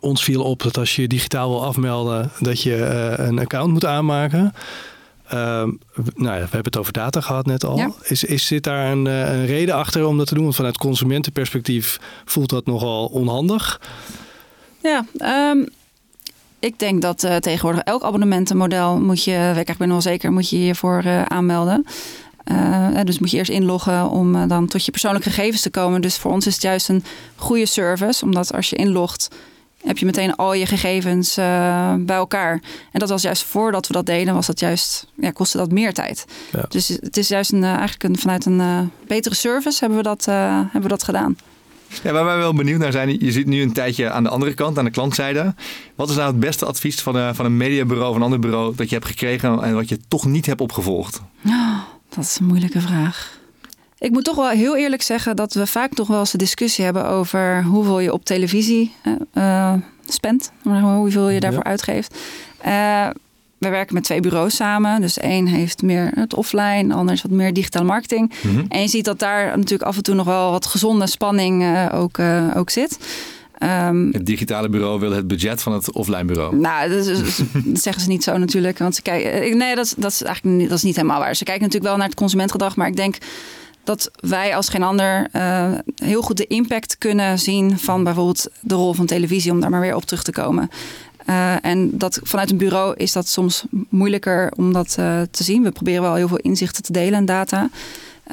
ons 0.01 0.25
viel 0.25 0.43
op 0.43 0.63
dat 0.63 0.79
als 0.79 0.97
je 0.97 1.09
digitaal 1.09 1.49
wil 1.49 1.65
afmelden, 1.65 2.31
dat 2.41 2.63
je 2.63 2.77
uh, 3.19 3.27
een 3.27 3.39
account 3.39 3.73
moet 3.73 3.87
aanmaken. 3.87 4.55
Um, 5.33 5.79
nou 6.15 6.35
ja, 6.35 6.35
we 6.35 6.39
hebben 6.39 6.65
het 6.65 6.77
over 6.77 6.93
data 6.93 7.21
gehad 7.21 7.47
net 7.47 7.65
al. 7.65 7.77
Ja. 7.77 7.91
Is, 8.03 8.25
is, 8.25 8.47
zit 8.47 8.65
daar 8.65 8.93
een, 8.93 9.07
een, 9.07 9.47
reden 9.47 9.75
achter 9.75 10.07
om 10.07 10.19
dat 10.19 10.27
te 10.27 10.35
doen? 10.35 10.43
Want 10.43 10.57
vanuit 10.57 10.79
consumentenperspectief 10.79 11.99
voelt 12.25 12.51
dat 12.51 12.67
nogal 12.67 13.07
onhandig. 13.07 13.81
Ja, 14.83 15.05
um, 15.51 15.69
ik 16.63 16.79
denk 16.79 17.03
dat 17.03 17.25
uh, 17.25 17.37
tegenwoordig 17.37 17.83
elk 17.83 18.03
abonnementenmodel 18.03 19.01
moet 19.01 19.25
je, 19.25 19.65
ik 19.65 19.77
ben 19.77 19.89
wel 19.89 20.01
zeker, 20.01 20.33
moet 20.33 20.51
je 20.51 20.57
hiervoor 20.57 21.03
uh, 21.05 21.23
aanmelden. 21.23 21.87
Uh, 22.53 23.01
dus 23.05 23.19
moet 23.19 23.31
je 23.31 23.37
eerst 23.37 23.51
inloggen 23.51 24.09
om 24.09 24.49
dan 24.49 24.67
tot 24.67 24.85
je 24.85 24.91
persoonlijke 24.91 25.31
gegevens 25.31 25.63
te 25.63 25.71
komen. 25.71 26.01
Dus 26.01 26.19
voor 26.19 26.33
ons 26.33 26.47
is 26.47 26.53
het 26.53 26.63
juist 26.63 26.89
een 26.89 27.05
goede 27.37 27.67
service, 27.67 28.25
omdat 28.25 28.55
als 28.55 28.71
je 28.71 28.77
inlogt, 28.77 29.29
heb 29.85 29.99
je 29.99 30.07
meteen 30.07 30.37
al 30.37 30.55
je 30.55 30.67
gegevens 30.67 31.35
bij 31.99 32.17
elkaar. 32.17 32.53
En 32.93 33.01
dat 33.01 33.09
was 33.09 33.23
juist 33.23 33.43
voordat 33.43 33.87
we 33.87 33.93
dat 33.93 34.07
deden, 34.07 34.35
was 34.35 34.47
dat 34.47 34.61
juist, 34.61 35.07
ja, 35.15 35.31
kostte 35.31 35.59
dat 35.59 35.71
meer 35.71 35.93
tijd. 35.93 36.25
Ja. 36.53 36.65
Dus 36.69 36.89
het 36.89 37.17
is 37.17 37.29
juist 37.29 37.53
een, 37.53 37.65
eigenlijk 37.65 38.03
een, 38.03 38.19
vanuit 38.19 38.45
een 38.45 38.91
betere 39.07 39.35
service 39.35 39.79
hebben 39.81 39.99
we 39.99 40.05
dat, 40.05 40.25
hebben 40.25 40.83
we 40.83 40.89
dat 40.89 41.03
gedaan. 41.03 41.37
Ja, 42.03 42.13
waar 42.13 42.25
wij 42.25 42.37
wel 42.37 42.55
benieuwd 42.55 42.79
naar 42.79 42.93
zijn, 42.93 43.19
je 43.21 43.33
zit 43.33 43.47
nu 43.47 43.63
een 43.63 43.73
tijdje 43.73 44.11
aan 44.11 44.23
de 44.23 44.29
andere 44.29 44.55
kant, 44.55 44.79
aan 44.79 44.85
de 44.85 44.91
klantzijde. 44.91 45.55
Wat 45.95 46.11
is 46.11 46.17
nou 46.17 46.31
het 46.31 46.41
beste 46.41 46.65
advies 46.65 47.01
van, 47.01 47.15
een, 47.15 47.35
van 47.35 47.45
een 47.45 47.57
mediabureau 47.57 48.11
of 48.11 48.17
een 48.17 48.23
ander 48.23 48.39
bureau 48.39 48.75
dat 48.77 48.89
je 48.89 48.95
hebt 48.95 49.07
gekregen 49.07 49.63
en 49.63 49.75
wat 49.75 49.89
je 49.89 49.99
toch 50.09 50.25
niet 50.25 50.47
hebt 50.47 50.61
opgevolgd? 50.61 51.23
Oh, 51.47 51.79
dat 52.09 52.25
is 52.25 52.39
een 52.41 52.47
moeilijke 52.47 52.81
vraag. 52.81 53.41
Ik 53.99 54.11
moet 54.11 54.25
toch 54.25 54.37
wel 54.37 54.49
heel 54.49 54.77
eerlijk 54.77 55.03
zeggen 55.03 55.37
dat 55.37 55.55
we 55.55 55.67
vaak 55.67 55.95
toch 55.95 56.09
wel 56.09 56.19
eens 56.19 56.33
een 56.33 56.39
discussie 56.39 56.85
hebben 56.85 57.07
over 57.07 57.65
hoeveel 57.65 58.01
je 58.01 58.13
op 58.13 58.25
televisie 58.25 58.95
uh, 59.35 59.75
spendt, 60.07 60.53
hoeveel 60.83 61.29
je 61.29 61.41
daarvoor 61.41 61.65
ja. 61.65 61.71
uitgeeft. 61.71 62.19
Uh, 62.67 63.09
we 63.63 63.69
werken 63.69 63.95
met 63.95 64.05
twee 64.05 64.21
bureaus 64.21 64.57
samen. 64.57 65.01
Dus 65.01 65.19
één 65.19 65.47
heeft 65.47 65.83
meer 65.83 66.11
het 66.15 66.35
offline, 66.35 66.89
de 66.89 66.95
ander 66.95 67.15
is 67.15 67.23
wat 67.23 67.31
meer 67.31 67.53
digitale 67.53 67.85
marketing. 67.85 68.33
Mm 68.43 68.55
-hmm. 68.55 68.65
En 68.69 68.81
je 68.81 68.89
ziet 68.89 69.05
dat 69.05 69.19
daar 69.19 69.59
natuurlijk 69.59 69.83
af 69.83 69.97
en 69.97 70.03
toe 70.03 70.15
nog 70.15 70.27
wel 70.27 70.51
wat 70.51 70.67
gezonde 70.67 71.07
spanning 71.07 71.63
uh, 71.63 71.89
ook, 71.95 72.19
uh, 72.19 72.57
ook 72.57 72.71
zit. 72.71 72.99
Um, 73.63 74.09
het 74.13 74.27
digitale 74.27 74.69
bureau 74.69 75.01
wil 75.01 75.13
het 75.13 75.27
budget 75.27 75.63
van 75.63 75.73
het 75.73 75.93
offline 75.93 76.25
bureau. 76.25 76.57
Nou, 76.57 76.89
dat, 76.89 77.07
is, 77.07 77.37
dat 77.65 77.81
zeggen 77.83 78.03
ze 78.03 78.09
niet 78.09 78.25
zo 78.25 78.37
natuurlijk. 78.37 78.79
Want 78.79 78.95
ze 78.95 79.03
kijken, 79.03 79.57
nee, 79.57 79.75
dat, 79.75 79.95
dat 79.97 80.11
is 80.11 80.23
eigenlijk 80.23 80.57
niet, 80.57 80.69
dat 80.69 80.79
is 80.79 80.85
niet 80.85 80.97
helemaal 80.97 81.19
waar. 81.19 81.37
Ze 81.37 81.45
kijken 81.45 81.63
natuurlijk 81.63 81.91
wel 81.91 81.99
naar 81.99 82.09
het 82.09 82.19
consumentgedrag, 82.19 82.77
maar 82.77 82.87
ik 82.87 82.97
denk 82.97 83.17
dat 83.85 84.11
wij 84.21 84.57
als 84.57 84.69
geen 84.69 84.83
ander 84.83 85.29
uh, 85.37 85.73
heel 85.95 86.23
goed 86.23 86.37
de 86.37 86.47
impact 86.47 86.99
kunnen 86.99 87.39
zien 87.39 87.79
van 87.79 88.05
bijvoorbeeld 88.05 88.47
de 88.61 88.75
rol 88.75 88.93
van 88.93 89.07
televisie, 89.07 89.53
om 89.53 89.61
daar 89.61 89.71
maar 89.71 89.81
weer 89.81 89.97
op 89.97 90.05
terug 90.05 90.23
te 90.23 90.33
komen. 90.33 90.71
Uh, 91.27 91.65
en 91.65 91.99
dat, 91.99 92.21
vanuit 92.23 92.51
een 92.51 92.57
bureau 92.57 92.95
is 92.97 93.13
dat 93.13 93.29
soms 93.29 93.65
moeilijker 93.89 94.53
om 94.57 94.73
dat 94.73 94.97
uh, 94.99 95.21
te 95.31 95.45
zien. 95.45 95.63
We 95.63 95.71
proberen 95.71 96.03
wel 96.03 96.15
heel 96.15 96.29
veel 96.29 96.37
inzichten 96.37 96.83
te 96.83 96.93
delen 96.93 97.15
en 97.15 97.25
data. 97.25 97.69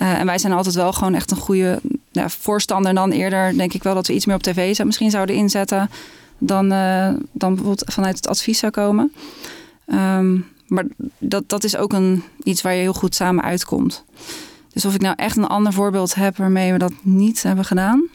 Uh, 0.01 0.19
en 0.19 0.25
wij 0.25 0.37
zijn 0.37 0.53
altijd 0.53 0.75
wel 0.75 0.93
gewoon 0.93 1.13
echt 1.13 1.31
een 1.31 1.37
goede 1.37 1.81
ja, 2.11 2.29
voorstander 2.29 2.93
dan 2.93 3.11
eerder, 3.11 3.57
denk 3.57 3.73
ik 3.73 3.83
wel 3.83 3.93
dat 3.93 4.07
we 4.07 4.13
iets 4.13 4.25
meer 4.25 4.35
op 4.35 4.43
tv 4.43 4.75
zou, 4.75 4.87
misschien 4.87 5.11
zouden 5.11 5.35
inzetten 5.35 5.89
dan, 6.37 6.69
dan 7.31 7.55
bijvoorbeeld 7.55 7.83
vanuit 7.93 8.15
het 8.15 8.27
advies 8.27 8.59
zou 8.59 8.71
komen. 8.71 9.13
Um, 9.87 10.45
maar 10.69 10.85
dat, 11.17 11.49
dat 11.49 11.63
is 11.63 11.77
ook 11.77 11.93
een, 11.93 12.23
iets 12.43 12.61
waar 12.61 12.73
je 12.73 12.81
heel 12.81 12.93
goed 12.93 13.15
samen 13.15 13.43
uitkomt. 13.43 14.03
Dus 14.73 14.85
of 14.85 14.93
ik 14.93 15.01
nou 15.01 15.15
echt 15.17 15.37
een 15.37 15.47
ander 15.47 15.73
voorbeeld 15.73 16.15
heb 16.15 16.37
waarmee 16.37 16.71
we 16.71 16.77
dat 16.77 16.93
niet 17.01 17.43
hebben 17.43 17.65
gedaan. 17.65 18.07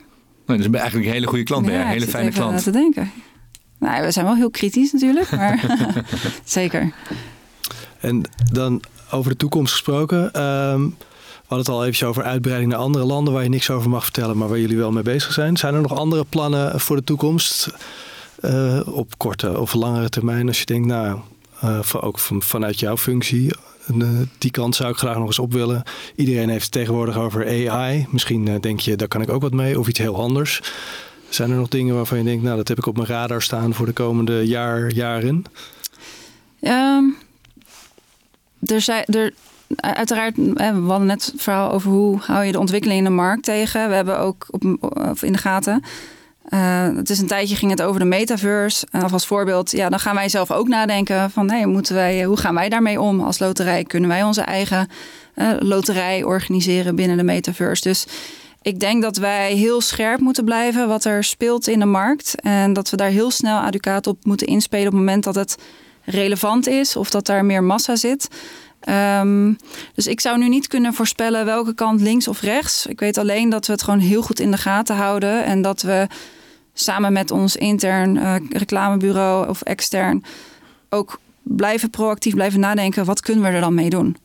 Nee, 0.46 0.58
dat 0.58 0.66
is 0.66 0.72
eigenlijk 0.72 1.06
een 1.06 1.12
hele 1.12 1.26
goede 1.26 1.44
klant, 1.44 1.66
ja, 1.66 1.80
een 1.80 1.86
hele 1.86 2.06
fijne 2.06 2.30
klant. 2.30 2.62
te 2.62 2.70
denken. 2.70 3.10
Nou, 3.84 4.04
we 4.04 4.10
zijn 4.10 4.24
wel 4.24 4.34
heel 4.34 4.50
kritisch 4.50 4.92
natuurlijk, 4.92 5.30
maar 5.30 5.76
zeker. 6.44 6.92
En 8.00 8.22
dan 8.52 8.82
over 9.10 9.30
de 9.30 9.36
toekomst 9.36 9.72
gesproken. 9.72 10.42
Um, 10.42 10.96
we 10.98 11.50
hadden 11.50 11.66
het 11.66 11.68
al 11.68 11.84
even 11.84 12.08
over 12.08 12.22
uitbreiding 12.22 12.70
naar 12.70 12.80
andere 12.80 13.04
landen 13.04 13.32
waar 13.32 13.42
je 13.42 13.48
niks 13.48 13.70
over 13.70 13.90
mag 13.90 14.02
vertellen, 14.02 14.36
maar 14.36 14.48
waar 14.48 14.58
jullie 14.58 14.76
wel 14.76 14.92
mee 14.92 15.02
bezig 15.02 15.32
zijn. 15.32 15.56
Zijn 15.56 15.74
er 15.74 15.80
nog 15.80 15.96
andere 15.98 16.24
plannen 16.28 16.80
voor 16.80 16.96
de 16.96 17.04
toekomst? 17.04 17.68
Uh, 18.40 18.80
op 18.84 19.18
korte 19.18 19.60
of 19.60 19.74
langere 19.74 20.08
termijn, 20.08 20.48
als 20.48 20.58
je 20.58 20.66
denkt, 20.66 20.86
nou, 20.86 21.18
uh, 21.64 21.78
ook 22.00 22.18
van, 22.18 22.42
vanuit 22.42 22.80
jouw 22.80 22.96
functie, 22.96 23.54
uh, 23.96 24.08
die 24.38 24.50
kant 24.50 24.74
zou 24.74 24.90
ik 24.90 24.96
graag 24.96 25.16
nog 25.16 25.26
eens 25.26 25.38
op 25.38 25.52
willen. 25.52 25.82
Iedereen 26.16 26.48
heeft 26.48 26.62
het 26.62 26.72
tegenwoordig 26.72 27.16
over 27.16 27.46
AI. 27.46 28.06
Misschien 28.10 28.58
denk 28.60 28.80
je, 28.80 28.96
daar 28.96 29.08
kan 29.08 29.22
ik 29.22 29.30
ook 29.30 29.42
wat 29.42 29.52
mee, 29.52 29.78
of 29.78 29.88
iets 29.88 29.98
heel 29.98 30.16
anders. 30.16 30.62
Zijn 31.34 31.50
er 31.50 31.56
nog 31.56 31.68
dingen 31.68 31.94
waarvan 31.94 32.18
je 32.18 32.24
denkt, 32.24 32.42
nou, 32.42 32.56
dat 32.56 32.68
heb 32.68 32.78
ik 32.78 32.86
op 32.86 32.96
mijn 32.96 33.08
radar 33.08 33.42
staan 33.42 33.74
voor 33.74 33.86
de 33.86 33.92
komende 33.92 34.46
jaar, 34.46 34.92
jaren? 34.92 35.44
Um, 36.60 37.16
er 38.66 38.80
zijn, 38.80 39.04
er, 39.04 39.32
uiteraard, 39.76 40.36
we 40.36 40.84
hadden 40.86 41.06
net 41.06 41.26
het 41.32 41.42
verhaal 41.42 41.72
over 41.72 41.90
hoe 41.90 42.18
hou 42.20 42.44
je 42.44 42.52
de 42.52 42.58
ontwikkeling 42.58 42.98
in 42.98 43.04
de 43.04 43.10
markt 43.10 43.44
tegen. 43.44 43.88
We 43.88 43.94
hebben 43.94 44.18
ook 44.18 44.46
op, 44.50 44.62
of 45.10 45.22
in 45.22 45.32
de 45.32 45.38
gaten. 45.38 45.82
Uh, 46.48 46.96
het 46.96 47.10
is 47.10 47.18
een 47.18 47.26
tijdje 47.26 47.56
ging 47.56 47.70
het 47.70 47.82
over 47.82 48.00
de 48.00 48.06
metaverse. 48.06 48.86
Uh, 48.92 49.12
als 49.12 49.26
voorbeeld, 49.26 49.70
ja, 49.70 49.88
dan 49.88 50.00
gaan 50.00 50.14
wij 50.14 50.28
zelf 50.28 50.50
ook 50.50 50.68
nadenken 50.68 51.30
van 51.30 51.50
hey, 51.50 51.66
moeten 51.66 51.94
wij, 51.94 52.24
hoe 52.24 52.36
gaan 52.36 52.54
wij 52.54 52.68
daarmee 52.68 53.00
om 53.00 53.20
als 53.20 53.38
loterij? 53.38 53.84
Kunnen 53.84 54.08
wij 54.08 54.22
onze 54.22 54.42
eigen 54.42 54.88
loterij 55.58 56.22
organiseren 56.22 56.96
binnen 56.96 57.16
de 57.16 57.22
metaverse? 57.22 57.82
Dus 57.82 58.06
ik 58.64 58.80
denk 58.80 59.02
dat 59.02 59.16
wij 59.16 59.54
heel 59.54 59.80
scherp 59.80 60.20
moeten 60.20 60.44
blijven 60.44 60.88
wat 60.88 61.04
er 61.04 61.24
speelt 61.24 61.68
in 61.68 61.78
de 61.78 61.84
markt. 61.84 62.40
En 62.40 62.72
dat 62.72 62.90
we 62.90 62.96
daar 62.96 63.08
heel 63.10 63.30
snel 63.30 63.58
adequaat 63.58 64.06
op 64.06 64.24
moeten 64.24 64.46
inspelen 64.46 64.86
op 64.86 64.92
het 64.92 65.00
moment 65.00 65.24
dat 65.24 65.34
het 65.34 65.58
relevant 66.04 66.66
is 66.66 66.96
of 66.96 67.10
dat 67.10 67.26
daar 67.26 67.44
meer 67.44 67.64
massa 67.64 67.96
zit. 67.96 68.28
Um, 69.20 69.56
dus 69.94 70.06
ik 70.06 70.20
zou 70.20 70.38
nu 70.38 70.48
niet 70.48 70.66
kunnen 70.66 70.94
voorspellen 70.94 71.44
welke 71.44 71.74
kant 71.74 72.00
links 72.00 72.28
of 72.28 72.40
rechts. 72.40 72.86
Ik 72.86 73.00
weet 73.00 73.18
alleen 73.18 73.48
dat 73.48 73.66
we 73.66 73.72
het 73.72 73.82
gewoon 73.82 73.98
heel 73.98 74.22
goed 74.22 74.40
in 74.40 74.50
de 74.50 74.56
gaten 74.56 74.96
houden 74.96 75.44
en 75.44 75.62
dat 75.62 75.82
we 75.82 76.06
samen 76.74 77.12
met 77.12 77.30
ons 77.30 77.56
intern 77.56 78.16
uh, 78.16 78.34
reclamebureau 78.50 79.48
of 79.48 79.62
extern 79.62 80.24
ook 80.88 81.20
blijven 81.42 81.90
proactief 81.90 82.34
blijven 82.34 82.60
nadenken. 82.60 83.04
Wat 83.04 83.20
kunnen 83.20 83.44
we 83.44 83.50
er 83.50 83.60
dan 83.60 83.74
mee 83.74 83.90
doen? 83.90 84.16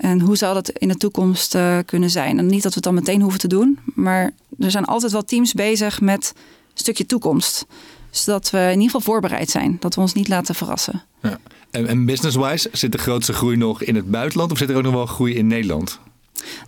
En 0.00 0.20
hoe 0.20 0.36
zal 0.36 0.54
dat 0.54 0.70
in 0.70 0.88
de 0.88 0.96
toekomst 0.96 1.54
uh, 1.54 1.78
kunnen 1.86 2.10
zijn? 2.10 2.38
En 2.38 2.46
niet 2.46 2.62
dat 2.62 2.74
we 2.74 2.74
het 2.74 2.84
dan 2.84 2.94
meteen 2.94 3.20
hoeven 3.20 3.40
te 3.40 3.48
doen, 3.48 3.78
maar 3.94 4.30
er 4.58 4.70
zijn 4.70 4.84
altijd 4.84 5.12
wel 5.12 5.24
teams 5.24 5.52
bezig 5.52 6.00
met 6.00 6.32
een 6.34 6.78
stukje 6.78 7.06
toekomst. 7.06 7.66
Zodat 8.10 8.50
we 8.50 8.58
in 8.58 8.68
ieder 8.70 8.84
geval 8.84 9.00
voorbereid 9.00 9.50
zijn, 9.50 9.76
dat 9.80 9.94
we 9.94 10.00
ons 10.00 10.12
niet 10.12 10.28
laten 10.28 10.54
verrassen. 10.54 11.02
Ja. 11.22 11.38
En, 11.70 11.86
en 11.86 12.04
business-wise, 12.04 12.68
zit 12.72 12.92
de 12.92 12.98
grootste 12.98 13.32
groei 13.32 13.56
nog 13.56 13.82
in 13.82 13.94
het 13.94 14.10
buitenland 14.10 14.52
of 14.52 14.58
zit 14.58 14.70
er 14.70 14.76
ook 14.76 14.82
nog 14.82 14.92
wel 14.92 15.06
groei 15.06 15.34
in 15.34 15.46
Nederland? 15.46 15.98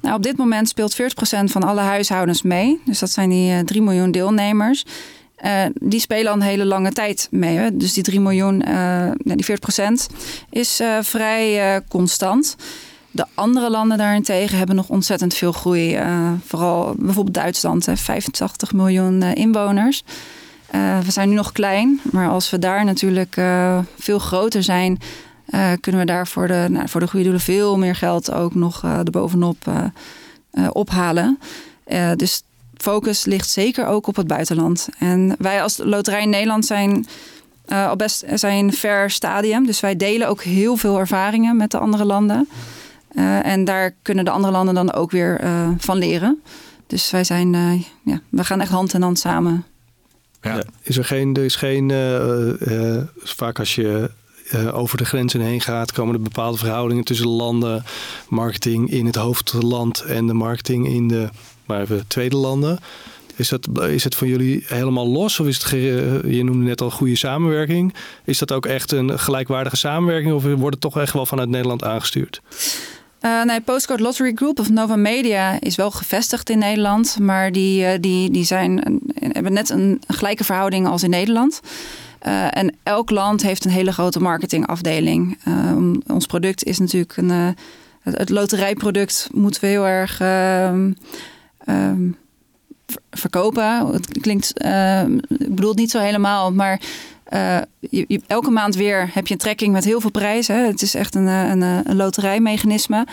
Nou, 0.01 0.17
op 0.17 0.23
dit 0.23 0.37
moment 0.37 0.69
speelt 0.69 1.03
40% 1.03 1.05
van 1.45 1.63
alle 1.63 1.81
huishoudens 1.81 2.43
mee. 2.43 2.81
Dus 2.85 2.99
dat 2.99 3.11
zijn 3.11 3.31
die 3.31 3.49
uh, 3.49 3.59
eh, 3.59 3.67
3 3.67 3.83
miljoen 3.83 4.11
deelnemers. 4.11 4.85
Uh, 5.45 5.65
die 5.75 6.01
spelen 6.01 6.33
al 6.33 6.37
een 6.37 6.43
hele 6.43 6.65
lange 6.65 6.93
tijd 6.93 7.29
mee. 7.31 7.57
Hè? 7.57 7.77
Dus 7.77 7.93
die 7.93 8.03
3 8.03 8.21
miljoen, 8.21 8.59
die 9.17 9.47
40% 9.47 10.15
is 10.51 10.81
vrij 11.01 11.81
constant. 11.89 12.57
De 13.15 13.27
andere 13.35 13.71
landen 13.71 13.99
daarentegen 13.99 14.59
hebben 14.59 14.77
nog 14.77 14.89
ontzettend 14.89 15.35
veel 15.35 15.53
groei. 15.53 15.99
vooral 16.47 16.95
bijvoorbeeld 16.99 17.35
Duitsland, 17.35 17.87
hè, 17.87 17.97
85 17.97 18.73
miljoen 18.73 19.23
inwoners. 19.23 20.03
Uh, 20.75 20.99
we 20.99 21.11
zijn 21.11 21.29
nu 21.29 21.35
nog 21.35 21.53
klein, 21.53 22.01
maar 22.13 22.29
als 22.29 22.51
we 22.51 22.59
daar 22.59 22.85
natuurlijk 22.85 23.41
veel 23.99 24.19
groter 24.19 24.63
zijn, 24.63 24.99
kunnen 25.81 26.01
we 26.01 26.07
daar 26.07 26.27
voor 26.27 26.47
de, 26.47 26.67
nou, 26.71 26.89
voor 26.89 27.01
de 27.01 27.09
goede 27.09 27.25
doelen 27.25 27.43
veel 27.43 27.79
meer 27.79 27.97
geld 27.97 28.33
ook 28.33 28.55
nog 28.55 28.83
erbovenop 28.83 29.73
ophalen. 30.73 31.39
dus 32.17 32.43
focus 32.77 33.25
ligt 33.25 33.51
zeker 33.51 33.87
ook 33.87 34.07
op 34.07 34.17
het 34.17 34.27
buitenland. 34.27 34.89
En 34.99 35.35
wij 35.39 35.63
als 35.63 35.77
Loterij 35.77 36.27
Nederland 36.27 36.67
zijn 36.67 37.07
al 37.67 37.97
best 37.97 38.25
zijn 38.35 38.73
ver 38.73 39.11
stadium. 39.11 39.67
Dus 39.67 39.81
wij 39.81 39.97
delen 39.97 40.29
ook 40.29 40.43
heel 40.43 40.77
veel 40.77 40.99
ervaringen 40.99 41.57
met 41.57 41.71
de 41.71 41.79
andere 41.79 42.05
landen. 42.05 42.49
En 43.43 43.65
daar 43.65 43.95
kunnen 44.03 44.25
de 44.25 44.31
andere 44.31 44.53
landen 44.53 44.75
dan 44.75 44.93
ook 44.93 45.11
weer 45.11 45.41
van 45.79 45.99
leren. 45.99 46.43
Dus 46.87 47.11
wij 47.11 47.25
zijn, 47.25 47.53
ja, 48.05 48.21
we 48.29 48.45
gaan 48.45 48.61
echt 48.61 48.71
hand 48.71 48.95
in 48.95 49.03
hand 49.03 49.19
samen 49.19 49.65
ja. 50.43 50.63
Is 50.83 50.99
er 50.99 51.05
geen, 51.05 51.35
er 51.35 51.45
is 51.45 51.57
geen 51.57 51.89
uh, 51.89 52.47
uh, 52.61 53.03
vaak 53.17 53.59
als 53.59 53.75
je 53.75 54.11
uh, 54.55 54.79
over 54.79 54.99
de 54.99 55.05
grenzen 55.05 55.41
heen 55.41 55.61
gaat, 55.61 55.93
komen 55.93 56.15
er 56.15 56.21
bepaalde 56.21 56.59
verhoudingen 56.59 57.05
tussen 57.05 57.29
landen, 57.29 57.85
marketing 58.29 58.91
in 58.91 59.07
het 59.07 59.17
hoofdland 59.17 60.01
en 60.01 60.27
de 60.27 60.33
marketing 60.33 60.89
in 60.89 61.09
de 61.09 61.29
maar 61.67 61.81
even, 61.81 62.07
tweede 62.07 62.37
landen. 62.37 62.79
Is, 63.37 63.49
dat, 63.49 63.69
is 63.89 64.05
het 64.05 64.15
voor 64.15 64.27
jullie 64.27 64.65
helemaal 64.67 65.09
los? 65.09 65.41
Of 65.41 65.47
is 65.47 65.63
het, 65.63 65.71
je 66.27 66.45
noemde 66.45 66.65
net 66.65 66.81
al 66.81 66.91
goede 66.91 67.17
samenwerking. 67.17 67.95
Is 68.25 68.39
dat 68.39 68.53
ook 68.53 68.67
echt 68.67 68.93
een 68.93 69.19
gelijkwaardige 69.19 69.77
samenwerking? 69.77 70.33
Of 70.33 70.43
wordt 70.43 70.75
het 70.75 70.81
toch 70.81 70.99
echt 70.99 71.13
wel 71.13 71.27
vanuit 71.27 71.49
Nederland 71.49 71.85
aangestuurd? 71.85 72.43
Uh, 73.25 73.43
nee, 73.43 73.61
Postcode 73.61 74.03
Lottery 74.03 74.33
Group 74.35 74.59
of 74.59 74.71
Nova 74.71 74.97
Media 74.97 75.61
is 75.61 75.77
wel 75.77 75.91
gevestigd 75.91 76.51
in 76.51 76.59
Nederland. 76.59 77.19
Maar 77.19 77.53
die, 77.53 77.85
uh, 77.85 77.91
die, 78.01 78.31
die 78.31 78.45
zijn, 78.45 79.01
hebben 79.19 79.53
net 79.53 79.71
een 79.71 80.03
gelijke 80.07 80.45
verhouding 80.45 80.87
als 80.87 81.03
in 81.03 81.11
Nederland. 81.11 81.61
Uh, 82.27 82.57
en 82.57 82.75
elk 82.83 83.11
land 83.11 83.43
heeft 83.43 83.65
een 83.65 83.71
hele 83.71 83.93
grote 83.93 84.21
marketingafdeling. 84.21 85.39
ons 86.07 86.27
product 86.27 86.65
is 86.65 86.79
natuurlijk 86.79 87.17
een. 87.17 87.57
het, 88.03 88.31
loterijproduct 88.31 89.29
moeten 89.33 89.61
we 89.61 89.67
heel 89.67 89.87
erg 89.87 90.21
ehm, 90.21 90.93
ehm, 91.65 92.11
verkopen. 93.11 93.87
Het 93.87 94.21
klinkt. 94.21 94.53
ik 95.29 95.55
bedoel 95.55 95.71
het 95.71 95.79
niet 95.79 95.91
zo 95.91 95.99
helemaal, 95.99 96.53
maar 96.53 96.81
je, 97.79 98.21
elke 98.27 98.51
maand 98.51 98.75
weer 98.75 99.11
heb 99.13 99.27
je 99.27 99.33
een 99.33 99.41
trekking 99.41 99.73
met 99.73 99.85
heel 99.85 100.01
veel 100.01 100.11
prijzen. 100.11 100.67
Het 100.67 100.83
is 100.83 100.95
echt 100.95 101.15
een, 101.15 101.29
eh, 101.29 101.49
een, 101.49 101.63
eh, 101.63 101.79
een 101.83 101.97
loterijmechanisme. 101.97 103.07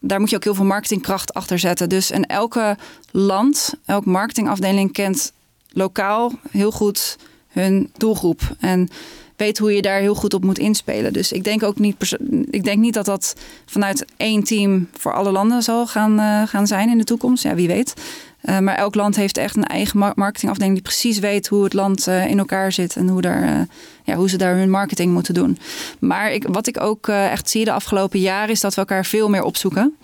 Daar 0.00 0.20
moet 0.20 0.30
je 0.30 0.36
ook 0.36 0.44
heel 0.44 0.54
veel 0.54 0.64
marketingkracht 0.64 1.34
achter 1.34 1.58
zetten. 1.58 1.88
Dus 1.88 2.10
en 2.10 2.26
elke 2.26 2.76
land, 3.10 3.74
elke 3.84 4.08
marketingafdeling 4.08 4.92
kent 4.92 5.32
lokaal 5.72 6.32
heel 6.50 6.70
goed 6.70 7.18
hun 7.48 7.90
doelgroep. 7.96 8.56
En 8.60 8.88
weet 9.36 9.58
hoe 9.58 9.74
je 9.74 9.82
daar 9.82 10.00
heel 10.00 10.14
goed 10.14 10.34
op 10.34 10.44
moet 10.44 10.58
inspelen. 10.58 11.12
Dus 11.12 11.32
ik 11.32 11.44
denk 11.44 11.62
ook 11.62 11.78
niet, 11.78 12.18
ik 12.50 12.64
denk 12.64 12.78
niet 12.78 12.94
dat 12.94 13.04
dat 13.04 13.34
vanuit 13.66 14.04
één 14.16 14.44
team 14.44 14.88
voor 14.92 15.12
alle 15.12 15.30
landen 15.30 15.62
zal 15.62 15.86
gaan, 15.86 16.46
gaan 16.48 16.66
zijn 16.66 16.88
in 16.88 16.98
de 16.98 17.04
toekomst. 17.04 17.42
Ja, 17.42 17.54
wie 17.54 17.68
weet. 17.68 17.94
Uh, 18.42 18.58
maar 18.58 18.74
elk 18.74 18.94
land 18.94 19.16
heeft 19.16 19.36
echt 19.36 19.56
een 19.56 19.64
eigen 19.64 19.98
marketingafdeling 19.98 20.74
die 20.74 20.82
precies 20.82 21.18
weet 21.18 21.48
hoe 21.48 21.64
het 21.64 21.72
land 21.72 22.08
uh, 22.08 22.26
in 22.26 22.38
elkaar 22.38 22.72
zit 22.72 22.96
en 22.96 23.08
hoe, 23.08 23.20
daar, 23.20 23.66
ja, 24.04 24.14
hoe 24.14 24.28
ze 24.28 24.36
daar 24.36 24.56
hun 24.56 24.70
marketing 24.70 25.12
moeten 25.12 25.34
doen. 25.34 25.58
Maar 25.98 26.32
ik, 26.32 26.46
wat 26.48 26.66
ik 26.66 26.80
ook 26.80 27.08
echt 27.08 27.50
zie 27.50 27.64
de 27.64 27.72
afgelopen 27.72 28.20
jaren 28.20 28.50
is 28.50 28.60
dat 28.60 28.74
we 28.74 28.80
elkaar 28.80 29.04
veel 29.04 29.28
meer 29.28 29.42
opzoeken. 29.42 29.96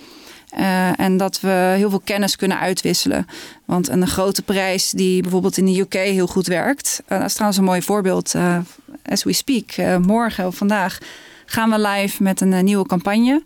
En 0.96 1.16
dat 1.16 1.40
we 1.40 1.74
heel 1.76 1.90
veel 1.90 2.00
kennis 2.04 2.36
kunnen 2.36 2.58
uitwisselen. 2.58 3.26
Want 3.64 3.88
een 3.88 4.06
grote 4.06 4.42
prijs 4.42 4.90
die 4.90 5.22
bijvoorbeeld 5.22 5.56
in 5.56 5.64
de 5.64 5.80
UK 5.80 5.92
heel 5.92 6.26
goed 6.26 6.46
werkt. 6.46 7.02
Dat 7.06 7.24
is 7.24 7.32
trouwens 7.32 7.58
een 7.58 7.64
mooi 7.64 7.82
voorbeeld. 7.82 8.34
As 9.04 9.24
we 9.24 9.32
speak, 9.32 9.98
morgen 10.00 10.46
of 10.46 10.56
vandaag 10.56 10.98
gaan 11.46 11.70
we 11.70 11.78
live 11.78 12.22
met 12.22 12.40
een 12.40 12.64
nieuwe 12.64 12.86
campagne. 12.86 13.42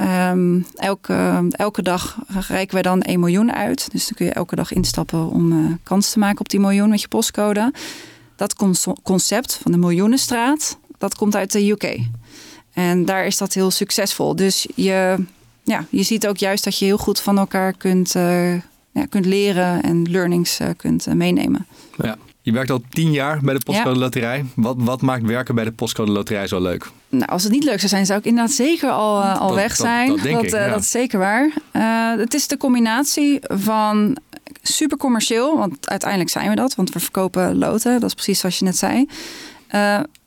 Um, 0.00 0.66
elke, 0.74 1.48
elke 1.50 1.82
dag 1.82 2.18
reiken 2.48 2.74
wij 2.74 2.82
dan 2.82 3.02
1 3.02 3.20
miljoen 3.20 3.52
uit. 3.52 3.90
Dus 3.92 4.04
dan 4.04 4.14
kun 4.16 4.26
je 4.26 4.32
elke 4.32 4.56
dag 4.56 4.72
instappen 4.72 5.28
om 5.28 5.78
kans 5.82 6.10
te 6.10 6.18
maken 6.18 6.40
op 6.40 6.48
die 6.48 6.60
miljoen 6.60 6.88
met 6.88 7.00
je 7.00 7.08
postcode. 7.08 7.72
Dat 8.36 8.54
concept 9.02 9.58
van 9.62 9.72
de 9.72 9.78
miljoenenstraat, 9.78 10.78
dat 10.98 11.14
komt 11.14 11.36
uit 11.36 11.52
de 11.52 11.70
UK. 11.70 11.98
En 12.72 13.04
daar 13.04 13.26
is 13.26 13.36
dat 13.36 13.52
heel 13.52 13.70
succesvol. 13.70 14.36
Dus 14.36 14.66
je 14.74 15.16
ja, 15.66 15.84
je 15.90 16.02
ziet 16.02 16.26
ook 16.26 16.36
juist 16.36 16.64
dat 16.64 16.78
je 16.78 16.84
heel 16.84 16.98
goed 16.98 17.20
van 17.20 17.38
elkaar 17.38 17.72
kunt, 17.72 18.14
uh, 18.14 18.54
ja, 18.90 19.06
kunt 19.08 19.26
leren 19.26 19.82
en 19.82 20.10
learnings 20.10 20.60
uh, 20.60 20.68
kunt 20.76 21.06
meenemen. 21.14 21.66
Ja. 21.96 22.16
Je 22.46 22.52
werkt 22.52 22.70
al 22.70 22.82
tien 22.88 23.12
jaar 23.12 23.38
bij 23.42 23.54
de 23.54 23.60
Postcode 23.64 23.98
Loterij. 23.98 24.44
Wat, 24.54 24.76
wat 24.78 25.02
maakt 25.02 25.22
werken 25.22 25.54
bij 25.54 25.64
de 25.64 25.72
Postcode 25.72 26.12
Loterij 26.12 26.46
zo 26.46 26.60
leuk? 26.60 26.90
Nou, 27.08 27.26
als 27.26 27.42
het 27.42 27.52
niet 27.52 27.64
leuk 27.64 27.78
zou 27.78 27.88
zijn, 27.88 28.06
zou 28.06 28.18
ik 28.18 28.24
inderdaad 28.24 28.52
zeker 28.52 28.90
al, 28.90 29.22
al 29.22 29.54
weg 29.54 29.76
zijn. 29.76 30.06
Dat, 30.08 30.16
dat, 30.16 30.26
denk 30.26 30.42
ik, 30.42 30.50
ja. 30.50 30.68
dat 30.68 30.80
is 30.80 30.90
zeker 30.90 31.18
waar. 31.18 31.50
het 32.18 32.34
is 32.34 32.46
de 32.46 32.56
combinatie 32.56 33.38
van 33.42 34.16
super 34.62 34.96
commercieel, 34.96 35.58
want 35.58 35.88
uiteindelijk 35.88 36.30
zijn 36.30 36.48
we 36.48 36.54
dat, 36.54 36.74
want 36.74 36.92
we 36.92 37.00
verkopen 37.00 37.58
loten. 37.58 38.00
Dat 38.00 38.08
is 38.08 38.14
precies 38.14 38.40
zoals 38.40 38.58
je 38.58 38.64
net 38.64 38.76
zei. 38.76 39.06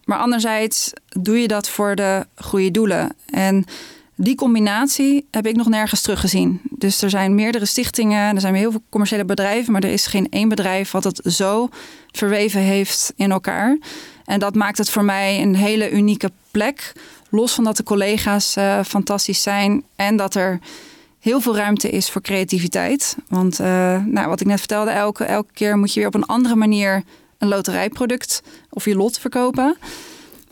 Maar 0.03 0.19
anderzijds 0.19 0.93
doe 1.09 1.41
je 1.41 1.47
dat 1.47 1.69
voor 1.69 1.95
de 1.95 2.25
goede 2.35 2.71
doelen. 2.71 3.15
En 3.29 3.65
die 4.21 4.35
combinatie 4.35 5.27
heb 5.31 5.47
ik 5.47 5.55
nog 5.55 5.67
nergens 5.67 6.01
teruggezien. 6.01 6.61
Dus 6.69 7.01
er 7.01 7.09
zijn 7.09 7.35
meerdere 7.35 7.65
stichtingen, 7.65 8.35
er 8.35 8.41
zijn 8.41 8.55
heel 8.55 8.71
veel 8.71 8.83
commerciële 8.89 9.25
bedrijven, 9.25 9.71
maar 9.71 9.83
er 9.83 9.91
is 9.91 10.07
geen 10.07 10.27
één 10.29 10.49
bedrijf 10.49 10.91
wat 10.91 11.03
het 11.03 11.21
zo 11.23 11.69
verweven 12.11 12.61
heeft 12.61 13.13
in 13.15 13.31
elkaar. 13.31 13.77
En 14.25 14.39
dat 14.39 14.55
maakt 14.55 14.77
het 14.77 14.89
voor 14.89 15.03
mij 15.03 15.41
een 15.41 15.55
hele 15.55 15.91
unieke 15.91 16.31
plek. 16.51 16.91
Los 17.29 17.53
van 17.53 17.63
dat 17.63 17.77
de 17.77 17.83
collega's 17.83 18.57
uh, 18.57 18.83
fantastisch 18.83 19.41
zijn 19.41 19.83
en 19.95 20.15
dat 20.15 20.35
er 20.35 20.59
heel 21.19 21.41
veel 21.41 21.55
ruimte 21.55 21.89
is 21.89 22.09
voor 22.09 22.21
creativiteit. 22.21 23.15
Want 23.27 23.59
uh, 23.59 23.67
nou, 24.05 24.27
wat 24.27 24.41
ik 24.41 24.47
net 24.47 24.59
vertelde, 24.59 24.91
elke, 24.91 25.23
elke 25.23 25.53
keer 25.53 25.77
moet 25.77 25.93
je 25.93 25.99
weer 25.99 26.09
op 26.09 26.15
een 26.15 26.25
andere 26.25 26.55
manier 26.55 27.03
een 27.37 27.47
loterijproduct 27.47 28.41
of 28.69 28.85
je 28.85 28.95
lot 28.95 29.19
verkopen. 29.19 29.77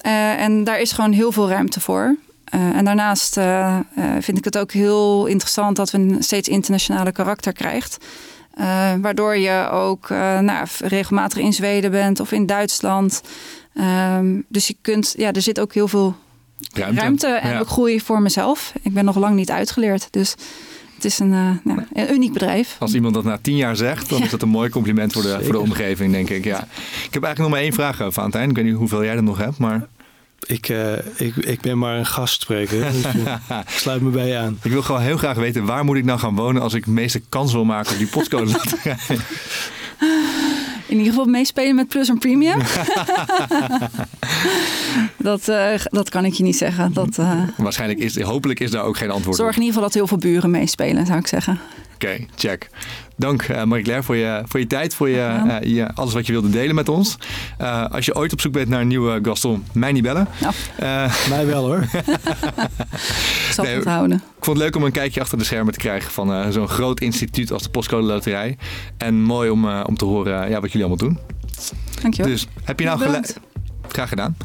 Uh, 0.05 0.41
en 0.41 0.63
daar 0.63 0.79
is 0.79 0.91
gewoon 0.91 1.11
heel 1.11 1.31
veel 1.31 1.49
ruimte 1.49 1.79
voor. 1.79 2.15
Uh, 2.55 2.77
en 2.77 2.85
daarnaast 2.85 3.37
uh, 3.37 3.79
vind 4.19 4.37
ik 4.37 4.43
het 4.43 4.57
ook 4.57 4.71
heel 4.71 5.25
interessant 5.25 5.75
dat 5.75 5.91
we 5.91 5.97
een 5.97 6.23
steeds 6.23 6.47
internationale 6.47 7.11
karakter 7.11 7.53
krijgt. 7.53 7.97
waardoor 9.01 9.37
je 9.37 9.69
ook 9.71 10.09
nou, 10.09 10.67
regelmatig 10.79 11.37
in 11.37 11.53
Zweden 11.53 11.91
bent 11.91 12.19
of 12.19 12.31
in 12.31 12.45
Duitsland. 12.45 13.21
Um, 14.17 14.45
dus 14.47 14.67
je 14.67 14.75
kunt, 14.81 15.13
ja, 15.17 15.31
er 15.31 15.41
zit 15.41 15.59
ook 15.59 15.73
heel 15.73 15.87
veel 15.87 16.15
ruimte, 16.73 17.01
ruimte 17.01 17.27
en 17.27 17.49
ja. 17.49 17.59
ook 17.59 17.67
groei 17.67 18.01
voor 18.01 18.21
mezelf. 18.21 18.73
Ik 18.81 18.93
ben 18.93 19.05
nog 19.05 19.15
lang 19.15 19.35
niet 19.35 19.51
uitgeleerd. 19.51 20.07
Dus 20.11 20.35
het 20.95 21.05
is 21.05 21.19
een, 21.19 21.31
uh, 21.31 21.49
nou, 21.63 21.83
een, 21.93 22.13
uniek 22.13 22.33
bedrijf. 22.33 22.75
Als 22.79 22.93
iemand 22.93 23.13
dat 23.13 23.23
na 23.23 23.37
tien 23.41 23.55
jaar 23.55 23.75
zegt, 23.75 24.09
dan 24.09 24.23
is 24.23 24.29
dat 24.29 24.41
een 24.41 24.49
mooi 24.49 24.69
compliment 24.69 25.13
voor 25.13 25.21
de, 25.21 25.39
voor 25.41 25.51
de 25.51 25.59
omgeving, 25.59 26.11
denk 26.11 26.29
ik. 26.29 26.43
Ja. 26.43 26.63
Ik 27.05 27.13
heb 27.13 27.23
eigenlijk 27.23 27.37
nog 27.37 27.49
maar 27.49 27.59
één 27.59 27.73
vraag, 27.73 28.13
Valentijn. 28.13 28.49
Ik 28.49 28.55
weet 28.55 28.65
niet 28.65 28.75
hoeveel 28.75 29.03
jij 29.03 29.15
er 29.15 29.23
nog 29.23 29.37
hebt, 29.37 29.57
maar... 29.57 29.87
Ik, 30.45 30.69
uh, 30.69 30.93
ik, 31.15 31.35
ik 31.35 31.61
ben 31.61 31.77
maar 31.77 31.97
een 31.97 32.05
gastspreker. 32.05 32.85
Dus 32.91 33.81
sluit 33.81 34.01
me 34.01 34.09
bij 34.09 34.27
je 34.27 34.37
aan. 34.37 34.59
Ik 34.61 34.71
wil 34.71 34.81
gewoon 34.81 35.01
heel 35.01 35.17
graag 35.17 35.37
weten, 35.37 35.65
waar 35.65 35.85
moet 35.85 35.97
ik 35.97 36.05
nou 36.05 36.19
gaan 36.19 36.35
wonen 36.35 36.61
als 36.61 36.73
ik 36.73 36.85
de 36.85 36.91
meeste 36.91 37.21
kans 37.29 37.53
wil 37.53 37.65
maken 37.65 37.91
op 37.91 37.97
die 37.97 38.07
postcode 38.07 38.51
In 40.87 40.97
ieder 40.97 41.13
geval 41.13 41.25
meespelen 41.25 41.75
met 41.75 41.87
Plus 41.87 42.09
en 42.09 42.17
Premium. 42.17 42.61
dat, 45.17 45.47
uh, 45.47 45.73
dat 45.83 46.09
kan 46.09 46.25
ik 46.25 46.33
je 46.33 46.43
niet 46.43 46.57
zeggen. 46.57 46.93
Dat, 46.93 47.17
uh... 47.17 47.41
Waarschijnlijk 47.57 47.99
is, 47.99 48.21
hopelijk 48.21 48.59
is 48.59 48.71
daar 48.71 48.83
ook 48.83 48.97
geen 48.97 49.11
antwoord 49.11 49.37
Zorg 49.37 49.55
in 49.55 49.61
ieder 49.61 49.73
geval 49.73 49.83
dat 49.83 49.93
heel 49.93 50.07
veel 50.07 50.17
buren 50.17 50.51
meespelen, 50.51 51.05
zou 51.05 51.19
ik 51.19 51.27
zeggen. 51.27 51.59
Oké, 51.93 52.05
okay, 52.05 52.27
check. 52.35 52.69
Dank 53.17 53.47
uh, 53.47 53.63
Marie-Claire 53.63 54.03
voor 54.03 54.15
je, 54.15 54.41
voor 54.45 54.59
je 54.59 54.67
tijd, 54.67 54.95
voor 54.95 55.09
je, 55.09 55.41
uh, 55.45 55.75
je, 55.75 55.93
alles 55.93 56.13
wat 56.13 56.25
je 56.25 56.31
wilde 56.31 56.49
delen 56.49 56.75
met 56.75 56.89
ons. 56.89 57.17
Uh, 57.61 57.85
als 57.85 58.05
je 58.05 58.15
ooit 58.15 58.33
op 58.33 58.41
zoek 58.41 58.53
bent 58.53 58.69
naar 58.69 58.81
een 58.81 58.87
nieuwe 58.87 59.19
Gaston, 59.21 59.65
mij 59.73 59.91
niet 59.91 60.03
bellen. 60.03 60.27
Nou. 60.41 60.53
mij 61.29 61.45
wel 61.45 61.65
hoor. 61.65 61.79
ik 63.47 63.51
zal 63.51 63.65
nee, 63.65 63.75
het 63.75 63.85
houden. 63.85 64.17
Ik 64.17 64.43
vond 64.43 64.57
het 64.57 64.65
leuk 64.65 64.75
om 64.75 64.83
een 64.83 64.91
kijkje 64.91 65.21
achter 65.21 65.37
de 65.37 65.43
schermen 65.43 65.73
te 65.73 65.79
krijgen 65.79 66.11
van 66.11 66.51
zo'n 66.51 66.67
groot 66.67 66.99
instituut 66.99 67.51
als 67.51 67.63
de 67.63 67.69
Postcode 67.69 68.07
Loterij. 68.07 68.57
En 68.97 69.21
mooi 69.21 69.49
om, 69.49 69.69
om 69.69 69.97
te 69.97 70.05
horen 70.05 70.49
ja, 70.49 70.61
wat 70.61 70.71
jullie 70.71 70.87
allemaal 70.87 71.07
doen. 71.07 71.19
Dankjewel. 72.01 72.31
Dus 72.31 72.47
heb 72.63 72.79
je 72.79 72.85
nou 72.85 72.99
geluisterd? 72.99 73.39
Graag 73.87 74.09
gedaan. 74.09 74.37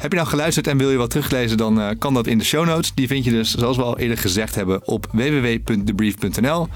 Heb 0.00 0.10
je 0.10 0.16
nou 0.16 0.28
geluisterd 0.28 0.66
en 0.66 0.78
wil 0.78 0.90
je 0.90 0.96
wat 0.96 1.10
teruglezen, 1.10 1.56
dan 1.56 1.78
uh, 1.78 1.88
kan 1.98 2.14
dat 2.14 2.26
in 2.26 2.38
de 2.38 2.44
show 2.44 2.66
notes. 2.66 2.92
Die 2.94 3.06
vind 3.06 3.24
je 3.24 3.30
dus, 3.30 3.54
zoals 3.54 3.76
we 3.76 3.82
al 3.82 3.98
eerder 3.98 4.18
gezegd 4.18 4.54
hebben, 4.54 4.86
op 4.86 5.06
www.debrief.nl. 5.12 6.68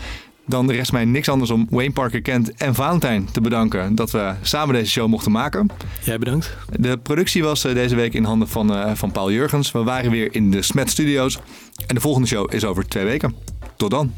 Dan 0.47 0.71
rest 0.71 0.93
mij 0.93 1.05
niks 1.05 1.29
anders 1.29 1.51
om 1.51 1.67
Wayne 1.71 1.93
Parker 1.93 2.23
Kent 2.23 2.55
en 2.55 2.75
Valentijn 2.75 3.29
te 3.33 3.41
bedanken 3.41 3.95
dat 3.95 4.11
we 4.11 4.35
samen 4.43 4.75
deze 4.75 4.91
show 4.91 5.09
mochten 5.09 5.33
maken. 5.33 5.71
Jij 6.05 6.19
bedankt. 6.19 6.57
De 6.79 6.99
productie 6.99 7.43
was 7.43 7.65
uh, 7.65 7.75
deze 7.75 7.95
week 7.95 8.15
in 8.15 8.25
handen 8.25 8.49
van, 8.49 8.73
uh, 8.73 8.91
van 8.95 9.13
Paul 9.13 9.31
Jurgens. 9.31 9.73
We 9.73 9.83
waren 9.83 10.11
weer 10.11 10.35
in 10.35 10.51
de 10.51 10.63
Smet 10.63 10.91
Studios. 10.91 11.39
En 11.87 11.95
de 11.95 12.01
volgende 12.01 12.29
show 12.29 12.55
is 12.55 12.65
over 12.65 12.89
twee 12.89 13.05
weken. 13.05 13.35
Tot 13.77 13.91
dan. 13.91 14.13